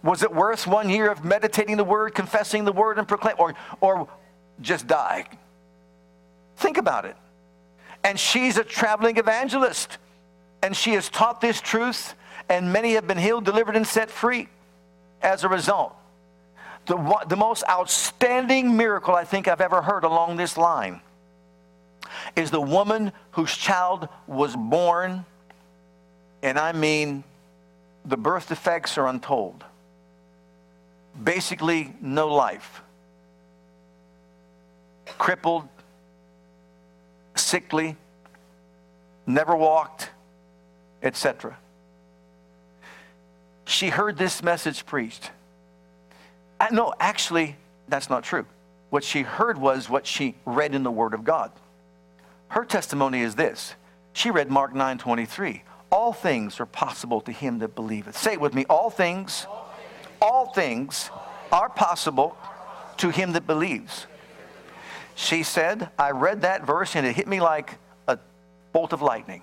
Was 0.03 0.23
it 0.23 0.35
worth 0.35 0.67
one 0.67 0.91
year 0.91 1.11
of 1.11 1.25
meditating 1.25 1.77
the 1.77 1.85
word, 1.85 2.15
confessing 2.15 2.65
the 2.65 2.73
word, 2.73 2.99
and 2.99 3.07
proclaim, 3.07 3.37
or, 3.39 3.55
or 3.81 4.09
just 4.61 4.87
die? 4.87 5.27
Think 6.57 6.77
about 6.79 7.05
it. 7.05 7.17
And 8.03 8.19
she's 8.19 8.59
a 8.59 8.65
traveling 8.65 9.17
evangelist, 9.17 9.99
and 10.63 10.77
she 10.77 10.93
has 10.93 11.09
taught 11.09 11.41
this 11.41 11.61
truth, 11.61 12.15
and 12.49 12.73
many 12.73 12.95
have 12.95 13.07
been 13.07 13.19
healed, 13.19 13.45
delivered, 13.45 13.77
and 13.77 13.87
set 13.87 14.11
free 14.11 14.49
as 15.23 15.45
a 15.45 15.49
result 15.49 15.95
the, 16.87 17.25
the 17.29 17.37
most 17.37 17.65
outstanding 17.69 18.77
miracle 18.77 19.15
I 19.15 19.25
think 19.25 19.49
I've 19.49 19.61
ever 19.61 19.83
heard 19.83 20.05
along 20.05 20.37
this 20.37 20.57
line 20.57 21.01
is 22.37 22.51
the 22.51 22.61
woman 22.61 23.13
whose 23.33 23.57
child 23.57 24.09
was 24.27 24.55
born, 24.55 25.25
and 26.43 26.59
I 26.59 26.73
mean 26.73 27.25
the 28.05 28.17
birth 28.17 28.49
defects 28.49 28.99
are 28.99 29.07
untold. 29.07 29.65
Basically, 31.23 31.95
no 32.01 32.29
life. 32.29 32.83
Crippled, 35.19 35.69
sickly, 37.35 37.97
never 39.27 39.57
walked, 39.57 40.11
etc. 41.03 41.57
She 43.65 43.89
heard 43.89 44.19
this 44.19 44.43
message 44.43 44.85
preached. 44.85 45.31
Uh, 46.65 46.69
no, 46.73 46.95
actually, 46.99 47.57
that's 47.89 48.09
not 48.09 48.25
true. 48.25 48.47
What 48.89 49.05
she 49.05 49.21
heard 49.21 49.59
was 49.59 49.91
what 49.91 50.07
she 50.07 50.35
read 50.47 50.75
in 50.75 50.83
the 50.83 50.91
Word 50.91 51.13
of 51.13 51.23
God. 51.23 51.53
Her 52.49 52.65
testimony 52.65 53.21
is 53.21 53.35
this. 53.35 53.75
She 54.15 54.31
read 54.31 54.51
Mark 54.51 54.75
9 54.75 54.97
23. 54.97 55.63
All 55.93 56.15
things 56.15 56.59
are 56.61 56.67
possible 56.67 57.21
to 57.23 57.33
him 57.33 57.59
that 57.59 57.75
believeth. 57.75 58.17
Say 58.17 58.33
it 58.33 58.41
with 58.41 58.55
me. 58.55 58.65
All 58.71 58.89
things, 58.89 59.47
all 60.23 60.53
things 60.55 61.11
are 61.53 61.69
possible 61.69 62.35
to 62.97 63.11
him 63.11 63.33
that 63.33 63.47
believes. 63.47 64.07
She 65.17 65.43
said, 65.43 65.91
I 65.99 66.13
read 66.13 66.41
that 66.43 66.65
verse 66.65 66.97
and 66.97 67.07
it 67.07 67.15
hit 67.15 67.29
me 67.29 67.41
like 67.41 67.77
a 68.09 68.19
bolt 68.73 68.95
of 68.95 69.03
lightning. 69.03 69.43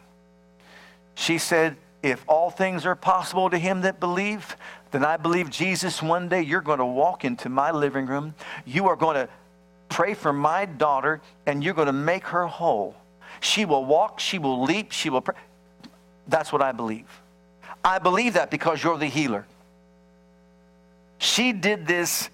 She 1.13 1.37
said, 1.37 1.77
if 2.01 2.25
all 2.27 2.49
things 2.49 2.85
are 2.85 2.95
possible 2.95 3.49
to 3.51 3.57
him 3.59 3.81
that 3.81 3.99
believe, 3.99 4.55
then 4.91 5.05
I 5.05 5.17
believe 5.17 5.49
Jesus, 5.49 6.01
one 6.01 6.27
day 6.27 6.41
you're 6.41 6.61
going 6.61 6.79
to 6.79 6.85
walk 6.85 7.23
into 7.23 7.49
my 7.49 7.71
living 7.71 8.05
room. 8.05 8.35
You 8.65 8.87
are 8.87 8.95
going 8.95 9.15
to 9.15 9.29
pray 9.89 10.13
for 10.13 10.33
my 10.33 10.65
daughter, 10.65 11.21
and 11.45 11.63
you're 11.63 11.73
going 11.73 11.87
to 11.87 11.93
make 11.93 12.25
her 12.27 12.47
whole. 12.47 12.95
She 13.39 13.65
will 13.65 13.85
walk, 13.85 14.19
she 14.19 14.37
will 14.37 14.63
leap, 14.63 14.91
she 14.91 15.09
will 15.09 15.21
pray. 15.21 15.35
That's 16.27 16.51
what 16.51 16.61
I 16.61 16.71
believe. 16.71 17.07
I 17.83 17.99
believe 17.99 18.33
that 18.33 18.51
because 18.51 18.83
you're 18.83 18.97
the 18.97 19.07
healer. 19.07 19.45
She 21.17 21.51
did 21.51 21.87
this 21.87 22.29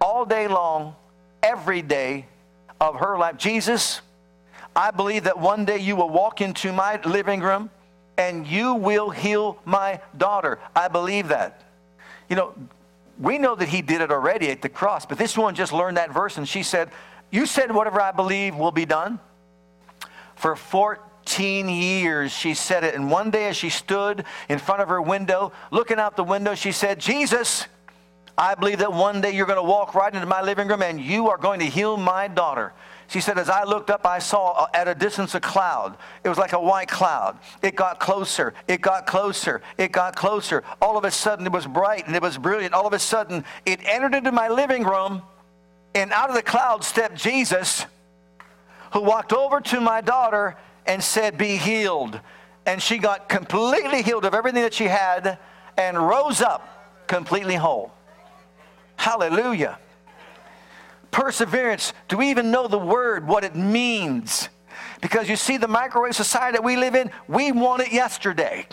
all 0.00 0.24
day 0.24 0.48
long, 0.48 0.96
every 1.42 1.82
day 1.82 2.26
of 2.80 2.96
her 2.96 3.18
life. 3.18 3.36
Jesus, 3.36 4.00
I 4.74 4.90
believe 4.90 5.24
that 5.24 5.38
one 5.38 5.64
day 5.64 5.78
you 5.78 5.96
will 5.96 6.10
walk 6.10 6.40
into 6.40 6.72
my 6.72 7.00
living 7.04 7.40
room 7.40 7.70
and 8.16 8.46
you 8.46 8.74
will 8.74 9.10
heal 9.10 9.58
my 9.64 10.00
daughter. 10.16 10.58
I 10.74 10.88
believe 10.88 11.28
that. 11.28 11.62
You 12.28 12.36
know, 12.36 12.54
we 13.18 13.38
know 13.38 13.54
that 13.54 13.68
he 13.68 13.82
did 13.82 14.00
it 14.00 14.10
already 14.10 14.50
at 14.50 14.62
the 14.62 14.68
cross, 14.68 15.06
but 15.06 15.18
this 15.18 15.36
woman 15.36 15.54
just 15.54 15.72
learned 15.72 15.96
that 15.96 16.12
verse 16.12 16.36
and 16.36 16.48
she 16.48 16.62
said, 16.62 16.90
You 17.30 17.46
said 17.46 17.72
whatever 17.72 18.00
I 18.00 18.12
believe 18.12 18.56
will 18.56 18.72
be 18.72 18.86
done. 18.86 19.18
For 20.36 20.56
14 20.56 21.68
years 21.68 22.32
she 22.32 22.54
said 22.54 22.84
it. 22.84 22.94
And 22.94 23.10
one 23.10 23.30
day 23.30 23.48
as 23.48 23.56
she 23.56 23.70
stood 23.70 24.24
in 24.48 24.58
front 24.58 24.82
of 24.82 24.88
her 24.88 25.00
window, 25.00 25.52
looking 25.70 25.98
out 25.98 26.16
the 26.16 26.24
window, 26.24 26.54
she 26.54 26.72
said, 26.72 26.98
Jesus, 26.98 27.66
I 28.36 28.56
believe 28.56 28.78
that 28.78 28.92
one 28.92 29.20
day 29.20 29.32
you're 29.32 29.46
going 29.46 29.58
to 29.58 29.62
walk 29.62 29.94
right 29.94 30.12
into 30.12 30.26
my 30.26 30.42
living 30.42 30.66
room 30.66 30.82
and 30.82 31.00
you 31.00 31.28
are 31.28 31.38
going 31.38 31.60
to 31.60 31.66
heal 31.66 31.96
my 31.96 32.26
daughter. 32.26 32.72
She 33.08 33.20
said, 33.20 33.38
As 33.38 33.50
I 33.50 33.64
looked 33.64 33.90
up, 33.90 34.06
I 34.06 34.18
saw 34.18 34.66
at 34.74 34.88
a 34.88 34.94
distance 34.94 35.34
a 35.34 35.40
cloud. 35.40 35.96
It 36.22 36.28
was 36.28 36.38
like 36.38 36.52
a 36.52 36.60
white 36.60 36.88
cloud. 36.88 37.38
It 37.62 37.76
got 37.76 38.00
closer. 38.00 38.54
It 38.66 38.80
got 38.80 39.06
closer. 39.06 39.62
It 39.78 39.92
got 39.92 40.16
closer. 40.16 40.64
All 40.80 40.96
of 40.96 41.04
a 41.04 41.10
sudden, 41.10 41.46
it 41.46 41.52
was 41.52 41.66
bright 41.66 42.06
and 42.06 42.16
it 42.16 42.22
was 42.22 42.38
brilliant. 42.38 42.74
All 42.74 42.86
of 42.86 42.92
a 42.92 42.98
sudden, 42.98 43.44
it 43.66 43.80
entered 43.84 44.14
into 44.14 44.32
my 44.32 44.48
living 44.48 44.84
room, 44.84 45.22
and 45.94 46.12
out 46.12 46.28
of 46.28 46.34
the 46.34 46.42
cloud 46.42 46.82
stepped 46.82 47.16
Jesus, 47.16 47.86
who 48.92 49.02
walked 49.02 49.32
over 49.32 49.60
to 49.60 49.80
my 49.80 50.00
daughter 50.00 50.56
and 50.86 51.02
said, 51.02 51.38
Be 51.38 51.56
healed. 51.56 52.20
And 52.66 52.82
she 52.82 52.96
got 52.96 53.28
completely 53.28 54.02
healed 54.02 54.24
of 54.24 54.34
everything 54.34 54.62
that 54.62 54.72
she 54.72 54.84
had 54.84 55.38
and 55.76 55.98
rose 55.98 56.40
up 56.40 57.06
completely 57.06 57.56
whole. 57.56 57.92
Hallelujah. 58.96 59.78
Perseverance. 61.14 61.92
Do 62.08 62.16
we 62.16 62.30
even 62.30 62.50
know 62.50 62.66
the 62.66 62.76
word, 62.76 63.24
what 63.28 63.44
it 63.44 63.54
means? 63.54 64.48
Because 65.00 65.28
you 65.28 65.36
see, 65.36 65.58
the 65.58 65.68
microwave 65.68 66.16
society 66.16 66.56
that 66.56 66.64
we 66.64 66.76
live 66.76 66.96
in, 66.96 67.08
we 67.28 67.52
want 67.52 67.82
it 67.82 67.92
yesterday. 67.92 68.66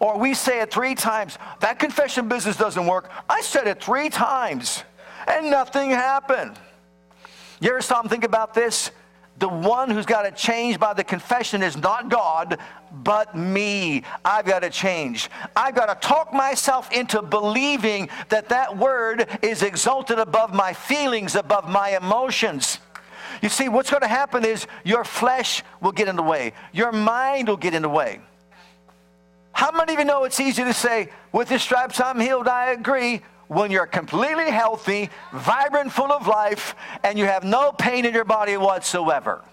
Or 0.00 0.18
we 0.18 0.34
say 0.34 0.60
it 0.60 0.72
three 0.72 0.96
times. 0.96 1.38
That 1.60 1.78
confession 1.78 2.26
business 2.26 2.56
doesn't 2.56 2.84
work. 2.84 3.12
I 3.28 3.42
said 3.42 3.68
it 3.68 3.80
three 3.80 4.08
times 4.08 4.82
and 5.28 5.52
nothing 5.52 5.90
happened. 5.90 6.58
You 7.60 7.70
ever 7.70 7.80
stop 7.80 8.02
and 8.02 8.10
think 8.10 8.24
about 8.24 8.52
this? 8.52 8.90
The 9.40 9.48
one 9.48 9.90
who's 9.90 10.04
got 10.04 10.22
to 10.22 10.30
change 10.30 10.78
by 10.78 10.92
the 10.92 11.02
confession 11.02 11.62
is 11.62 11.76
not 11.76 12.10
God, 12.10 12.58
but 12.92 13.34
me. 13.34 14.02
I've 14.22 14.44
got 14.44 14.60
to 14.60 14.70
change. 14.70 15.30
I've 15.56 15.74
got 15.74 15.86
to 15.86 16.06
talk 16.06 16.32
myself 16.34 16.92
into 16.92 17.22
believing 17.22 18.10
that 18.28 18.50
that 18.50 18.76
word 18.76 19.26
is 19.40 19.62
exalted 19.62 20.18
above 20.18 20.52
my 20.52 20.74
feelings, 20.74 21.36
above 21.36 21.68
my 21.70 21.96
emotions. 21.96 22.80
You 23.40 23.48
see, 23.48 23.70
what's 23.70 23.90
going 23.90 24.02
to 24.02 24.08
happen 24.08 24.44
is 24.44 24.66
your 24.84 25.04
flesh 25.04 25.62
will 25.80 25.92
get 25.92 26.06
in 26.06 26.16
the 26.16 26.22
way, 26.22 26.52
your 26.72 26.92
mind 26.92 27.48
will 27.48 27.56
get 27.56 27.72
in 27.72 27.80
the 27.80 27.88
way. 27.88 28.20
How 29.52 29.72
many 29.72 29.94
of 29.94 29.98
you 29.98 30.04
know 30.04 30.24
it's 30.24 30.38
easy 30.38 30.64
to 30.64 30.74
say, 30.74 31.10
with 31.32 31.48
his 31.48 31.62
stripes 31.62 31.98
I'm 31.98 32.20
healed, 32.20 32.46
I 32.46 32.72
agree, 32.72 33.22
when 33.50 33.72
you're 33.72 33.84
completely 33.84 34.48
healthy, 34.48 35.10
vibrant, 35.32 35.90
full 35.90 36.12
of 36.12 36.28
life, 36.28 36.76
and 37.02 37.18
you 37.18 37.24
have 37.24 37.42
no 37.42 37.72
pain 37.72 38.04
in 38.04 38.14
your 38.14 38.24
body 38.24 38.56
whatsoever? 38.56 39.44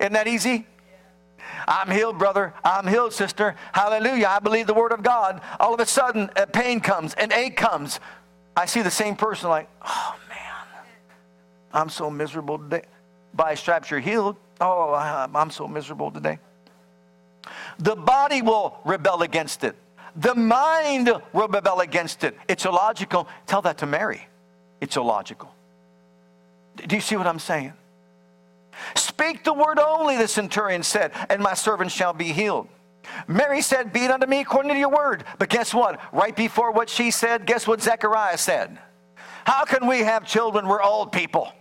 Isn't 0.00 0.14
that 0.14 0.26
easy? 0.26 0.66
I'm 1.66 1.90
healed, 1.90 2.16
brother. 2.16 2.54
I'm 2.64 2.86
healed, 2.86 3.12
sister. 3.12 3.54
Hallelujah. 3.74 4.28
I 4.30 4.38
believe 4.38 4.66
the 4.66 4.72
word 4.72 4.92
of 4.92 5.02
God. 5.02 5.42
All 5.60 5.74
of 5.74 5.80
a 5.80 5.84
sudden, 5.84 6.30
a 6.36 6.46
pain 6.46 6.80
comes, 6.80 7.12
an 7.14 7.34
ache 7.34 7.58
comes. 7.58 8.00
I 8.56 8.64
see 8.64 8.80
the 8.80 8.90
same 8.90 9.14
person 9.14 9.50
like, 9.50 9.68
oh 9.82 10.16
man, 10.30 10.84
I'm 11.74 11.90
so 11.90 12.08
miserable 12.08 12.56
today. 12.56 12.84
By 13.34 13.56
stripes, 13.56 13.90
you're 13.90 14.00
healed. 14.00 14.36
Oh, 14.58 14.94
I'm 14.94 15.50
so 15.50 15.68
miserable 15.68 16.10
today. 16.10 16.38
The 17.78 17.94
body 17.94 18.40
will 18.40 18.78
rebel 18.86 19.20
against 19.20 19.64
it. 19.64 19.76
The 20.18 20.34
mind 20.34 21.12
will 21.32 21.46
rebel 21.46 21.80
against 21.80 22.24
it. 22.24 22.36
It's 22.48 22.64
illogical. 22.64 23.28
Tell 23.46 23.62
that 23.62 23.78
to 23.78 23.86
Mary. 23.86 24.26
It's 24.80 24.96
illogical. 24.96 25.54
Do 26.76 26.96
you 26.96 27.00
see 27.00 27.16
what 27.16 27.26
I'm 27.26 27.38
saying? 27.38 27.72
Speak 28.96 29.44
the 29.44 29.52
word 29.52 29.78
only, 29.78 30.16
the 30.16 30.28
centurion 30.28 30.82
said, 30.82 31.12
and 31.30 31.40
my 31.40 31.54
servant 31.54 31.92
shall 31.92 32.12
be 32.12 32.32
healed. 32.32 32.68
Mary 33.28 33.62
said, 33.62 33.92
Be 33.92 34.04
it 34.04 34.10
unto 34.10 34.26
me 34.26 34.40
according 34.40 34.72
to 34.72 34.78
your 34.78 34.90
word. 34.90 35.24
But 35.38 35.48
guess 35.48 35.72
what? 35.72 36.00
Right 36.12 36.34
before 36.34 36.72
what 36.72 36.88
she 36.88 37.10
said, 37.10 37.46
guess 37.46 37.66
what 37.66 37.80
Zechariah 37.80 38.38
said? 38.38 38.78
How 39.44 39.64
can 39.64 39.86
we 39.86 40.00
have 40.00 40.26
children? 40.26 40.66
We're 40.66 40.82
old 40.82 41.12
people. 41.12 41.52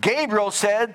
Gabriel 0.00 0.50
said, 0.50 0.94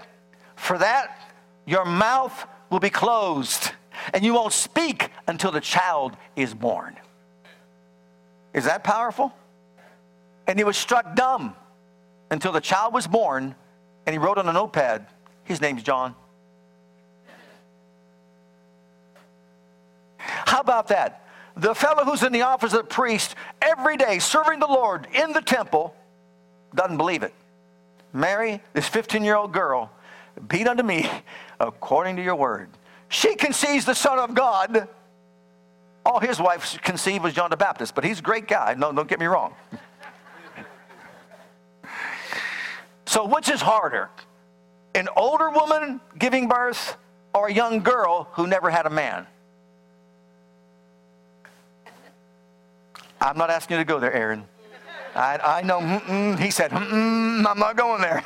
For 0.56 0.78
that, 0.78 1.34
your 1.66 1.86
mouth 1.86 2.46
will 2.70 2.80
be 2.80 2.90
closed, 2.90 3.72
and 4.14 4.24
you 4.24 4.34
won't 4.34 4.54
speak 4.54 5.09
until 5.30 5.52
the 5.52 5.62
child 5.62 6.18
is 6.36 6.56
born. 6.56 6.98
Is 8.52 8.66
that 8.66 8.84
powerful? 8.84 9.32
And 10.48 10.58
he 10.58 10.66
was 10.66 10.76
struck 10.76 11.16
dumb 11.16 11.56
until 12.32 12.52
the 12.52 12.60
child 12.60 12.96
was 12.96 13.06
born, 13.06 13.54
and 14.08 14.14
he 14.14 14.18
wrote 14.18 14.40
on 14.40 14.50
a 14.50 14.54
notepad, 14.54 15.06
His 15.44 15.62
name's 15.62 15.84
John. 15.84 16.16
How 20.18 20.62
about 20.62 20.88
that? 20.88 21.28
The 21.56 21.76
fellow 21.76 22.06
who's 22.06 22.24
in 22.24 22.32
the 22.32 22.42
office 22.42 22.74
of 22.74 22.80
the 22.80 22.84
priest 22.86 23.36
every 23.62 23.98
day 23.98 24.18
serving 24.18 24.60
the 24.60 24.68
Lord 24.68 25.08
in 25.14 25.32
the 25.32 25.42
temple 25.42 25.96
doesn't 26.74 26.98
believe 26.98 27.22
it. 27.22 27.34
Mary, 28.14 28.62
this 28.74 28.88
15 28.88 29.24
year 29.24 29.36
old 29.36 29.54
girl, 29.54 29.92
be 30.48 30.62
it 30.62 30.68
unto 30.68 30.82
me 30.82 31.08
according 31.60 32.16
to 32.16 32.24
your 32.24 32.36
word. 32.36 32.70
She 33.10 33.36
conceives 33.36 33.86
the 33.86 33.94
Son 33.94 34.18
of 34.18 34.34
God. 34.34 34.88
All 36.06 36.20
his 36.20 36.40
wife 36.40 36.80
conceived 36.82 37.24
was 37.24 37.34
John 37.34 37.50
the 37.50 37.58
Baptist, 37.58 37.96
but 37.96 38.04
he's 38.04 38.20
a 38.20 38.22
great 38.22 38.48
guy. 38.48 38.76
No, 38.76 38.92
don't 38.92 39.08
get 39.08 39.20
me 39.20 39.26
wrong. 39.26 39.56
so, 43.06 43.26
which 43.26 43.50
is 43.50 43.62
harder? 43.62 44.10
An 44.96 45.08
older 45.16 45.50
woman 45.50 46.02
giving 46.18 46.48
birth 46.48 46.98
or 47.34 47.48
a 47.48 47.54
young 47.54 47.82
girl 47.82 48.30
who 48.34 48.48
never 48.48 48.70
had 48.70 48.86
a 48.86 48.90
man? 48.90 49.28
I'm 53.22 53.38
not 53.38 53.50
asking 53.50 53.78
you 53.78 53.84
to 53.84 53.88
go 53.88 54.00
there, 54.00 54.14
Aaron. 54.14 54.46
I, 55.16 55.60
I 55.60 55.62
know, 55.64 56.36
he 56.38 56.52
said, 56.52 56.72
I'm 56.72 57.44
not 57.44 57.76
going 57.76 58.02
there. 58.02 58.24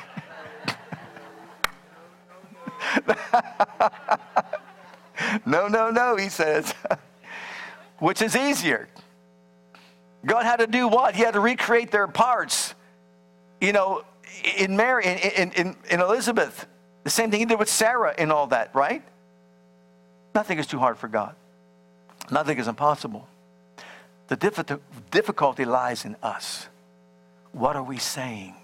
no, 5.45 5.67
no, 5.67 5.89
no, 5.89 6.15
he 6.15 6.29
says. 6.29 6.73
Which 7.99 8.21
is 8.21 8.35
easier? 8.35 8.87
God 10.25 10.43
had 10.45 10.57
to 10.57 10.67
do 10.67 10.87
what? 10.87 11.15
He 11.15 11.23
had 11.23 11.33
to 11.33 11.39
recreate 11.39 11.91
their 11.91 12.07
parts. 12.07 12.73
You 13.59 13.73
know, 13.73 14.03
in 14.57 14.75
Mary, 14.75 15.05
in, 15.05 15.51
in, 15.51 15.75
in 15.89 16.01
Elizabeth, 16.01 16.65
the 17.03 17.09
same 17.09 17.31
thing 17.31 17.39
he 17.39 17.45
did 17.45 17.59
with 17.59 17.69
Sarah 17.69 18.13
and 18.17 18.31
all 18.31 18.47
that, 18.47 18.73
right? 18.73 19.03
Nothing 20.33 20.59
is 20.59 20.67
too 20.67 20.79
hard 20.79 20.97
for 20.97 21.07
God. 21.07 21.35
Nothing 22.31 22.57
is 22.57 22.67
impossible. 22.67 23.27
The 24.27 24.79
difficulty 25.11 25.65
lies 25.65 26.05
in 26.05 26.15
us. 26.23 26.67
What 27.51 27.75
are 27.75 27.83
we 27.83 27.97
saying? 27.97 28.55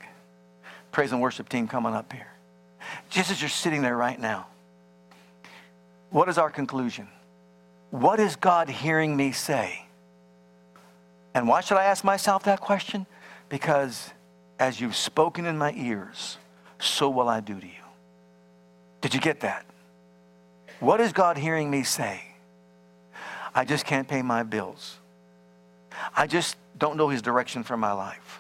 Praise 0.91 1.11
and 1.11 1.21
worship 1.21 1.49
team 1.49 1.67
coming 1.67 1.93
up 1.93 2.11
here. 2.11 2.27
Just 3.09 3.29
as 3.29 3.41
you're 3.41 3.49
sitting 3.49 3.81
there 3.81 3.95
right 3.95 4.19
now, 4.19 4.47
what 6.09 6.27
is 6.29 6.37
our 6.37 6.49
conclusion? 6.49 7.07
What 7.91 8.19
is 8.19 8.35
God 8.35 8.69
hearing 8.69 9.15
me 9.15 9.31
say? 9.31 9.85
And 11.33 11.47
why 11.47 11.61
should 11.61 11.77
I 11.77 11.85
ask 11.85 12.03
myself 12.03 12.43
that 12.43 12.59
question? 12.59 13.05
Because 13.49 14.11
as 14.59 14.79
you've 14.79 14.95
spoken 14.95 15.45
in 15.45 15.57
my 15.57 15.73
ears, 15.73 16.37
so 16.79 17.09
will 17.09 17.29
I 17.29 17.39
do 17.39 17.59
to 17.59 17.65
you. 17.65 17.73
Did 19.01 19.13
you 19.13 19.19
get 19.19 19.39
that? 19.41 19.65
What 20.79 20.99
is 20.99 21.13
God 21.13 21.37
hearing 21.37 21.69
me 21.71 21.83
say? 21.83 22.23
I 23.55 23.65
just 23.65 23.85
can't 23.85 24.07
pay 24.07 24.21
my 24.21 24.43
bills. 24.43 24.99
I 26.15 26.27
just 26.27 26.57
don't 26.77 26.97
know 26.97 27.09
his 27.09 27.21
direction 27.21 27.63
for 27.63 27.77
my 27.77 27.91
life. 27.91 28.39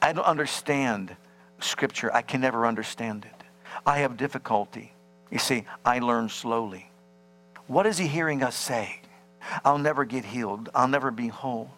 I 0.00 0.12
don't 0.12 0.24
understand 0.24 1.16
Scripture. 1.60 2.12
I 2.14 2.22
can 2.22 2.40
never 2.40 2.66
understand 2.66 3.24
it. 3.24 3.44
I 3.84 3.98
have 3.98 4.16
difficulty. 4.16 4.92
You 5.30 5.38
see, 5.38 5.64
I 5.84 5.98
learn 5.98 6.28
slowly. 6.28 6.91
What 7.72 7.86
is 7.86 7.96
he 7.96 8.06
hearing 8.06 8.42
us 8.42 8.54
say? 8.54 9.00
I'll 9.64 9.78
never 9.78 10.04
get 10.04 10.26
healed. 10.26 10.68
I'll 10.74 10.88
never 10.88 11.10
be 11.10 11.28
whole. 11.28 11.70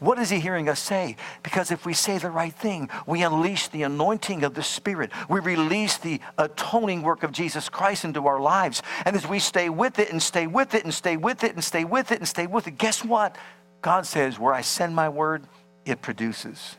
What 0.00 0.18
is 0.18 0.30
he 0.30 0.40
hearing 0.40 0.66
us 0.66 0.80
say? 0.80 1.16
Because 1.42 1.70
if 1.70 1.84
we 1.84 1.92
say 1.92 2.16
the 2.16 2.30
right 2.30 2.54
thing, 2.54 2.88
we 3.06 3.22
unleash 3.22 3.68
the 3.68 3.82
anointing 3.82 4.44
of 4.44 4.54
the 4.54 4.62
Spirit. 4.62 5.12
We 5.28 5.40
release 5.40 5.98
the 5.98 6.22
atoning 6.38 7.02
work 7.02 7.22
of 7.22 7.32
Jesus 7.32 7.68
Christ 7.68 8.06
into 8.06 8.26
our 8.26 8.40
lives. 8.40 8.82
And 9.04 9.14
as 9.14 9.28
we 9.28 9.40
stay 9.40 9.68
with 9.68 9.98
it 9.98 10.10
and 10.10 10.22
stay 10.22 10.46
with 10.46 10.74
it 10.74 10.84
and 10.84 10.94
stay 10.94 11.18
with 11.18 11.44
it 11.44 11.52
and 11.52 11.62
stay 11.62 11.84
with 11.84 12.10
it 12.10 12.20
and 12.20 12.26
stay 12.26 12.46
with 12.46 12.66
it, 12.66 12.78
guess 12.78 13.04
what? 13.04 13.36
God 13.82 14.06
says, 14.06 14.38
where 14.38 14.54
I 14.54 14.62
send 14.62 14.94
my 14.94 15.10
word, 15.10 15.46
it 15.84 16.00
produces. 16.00 16.76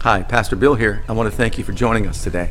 Hi, 0.00 0.24
Pastor 0.24 0.56
Bill 0.56 0.74
here. 0.74 1.04
I 1.08 1.12
want 1.12 1.30
to 1.30 1.36
thank 1.36 1.58
you 1.58 1.62
for 1.62 1.72
joining 1.72 2.08
us 2.08 2.24
today. 2.24 2.50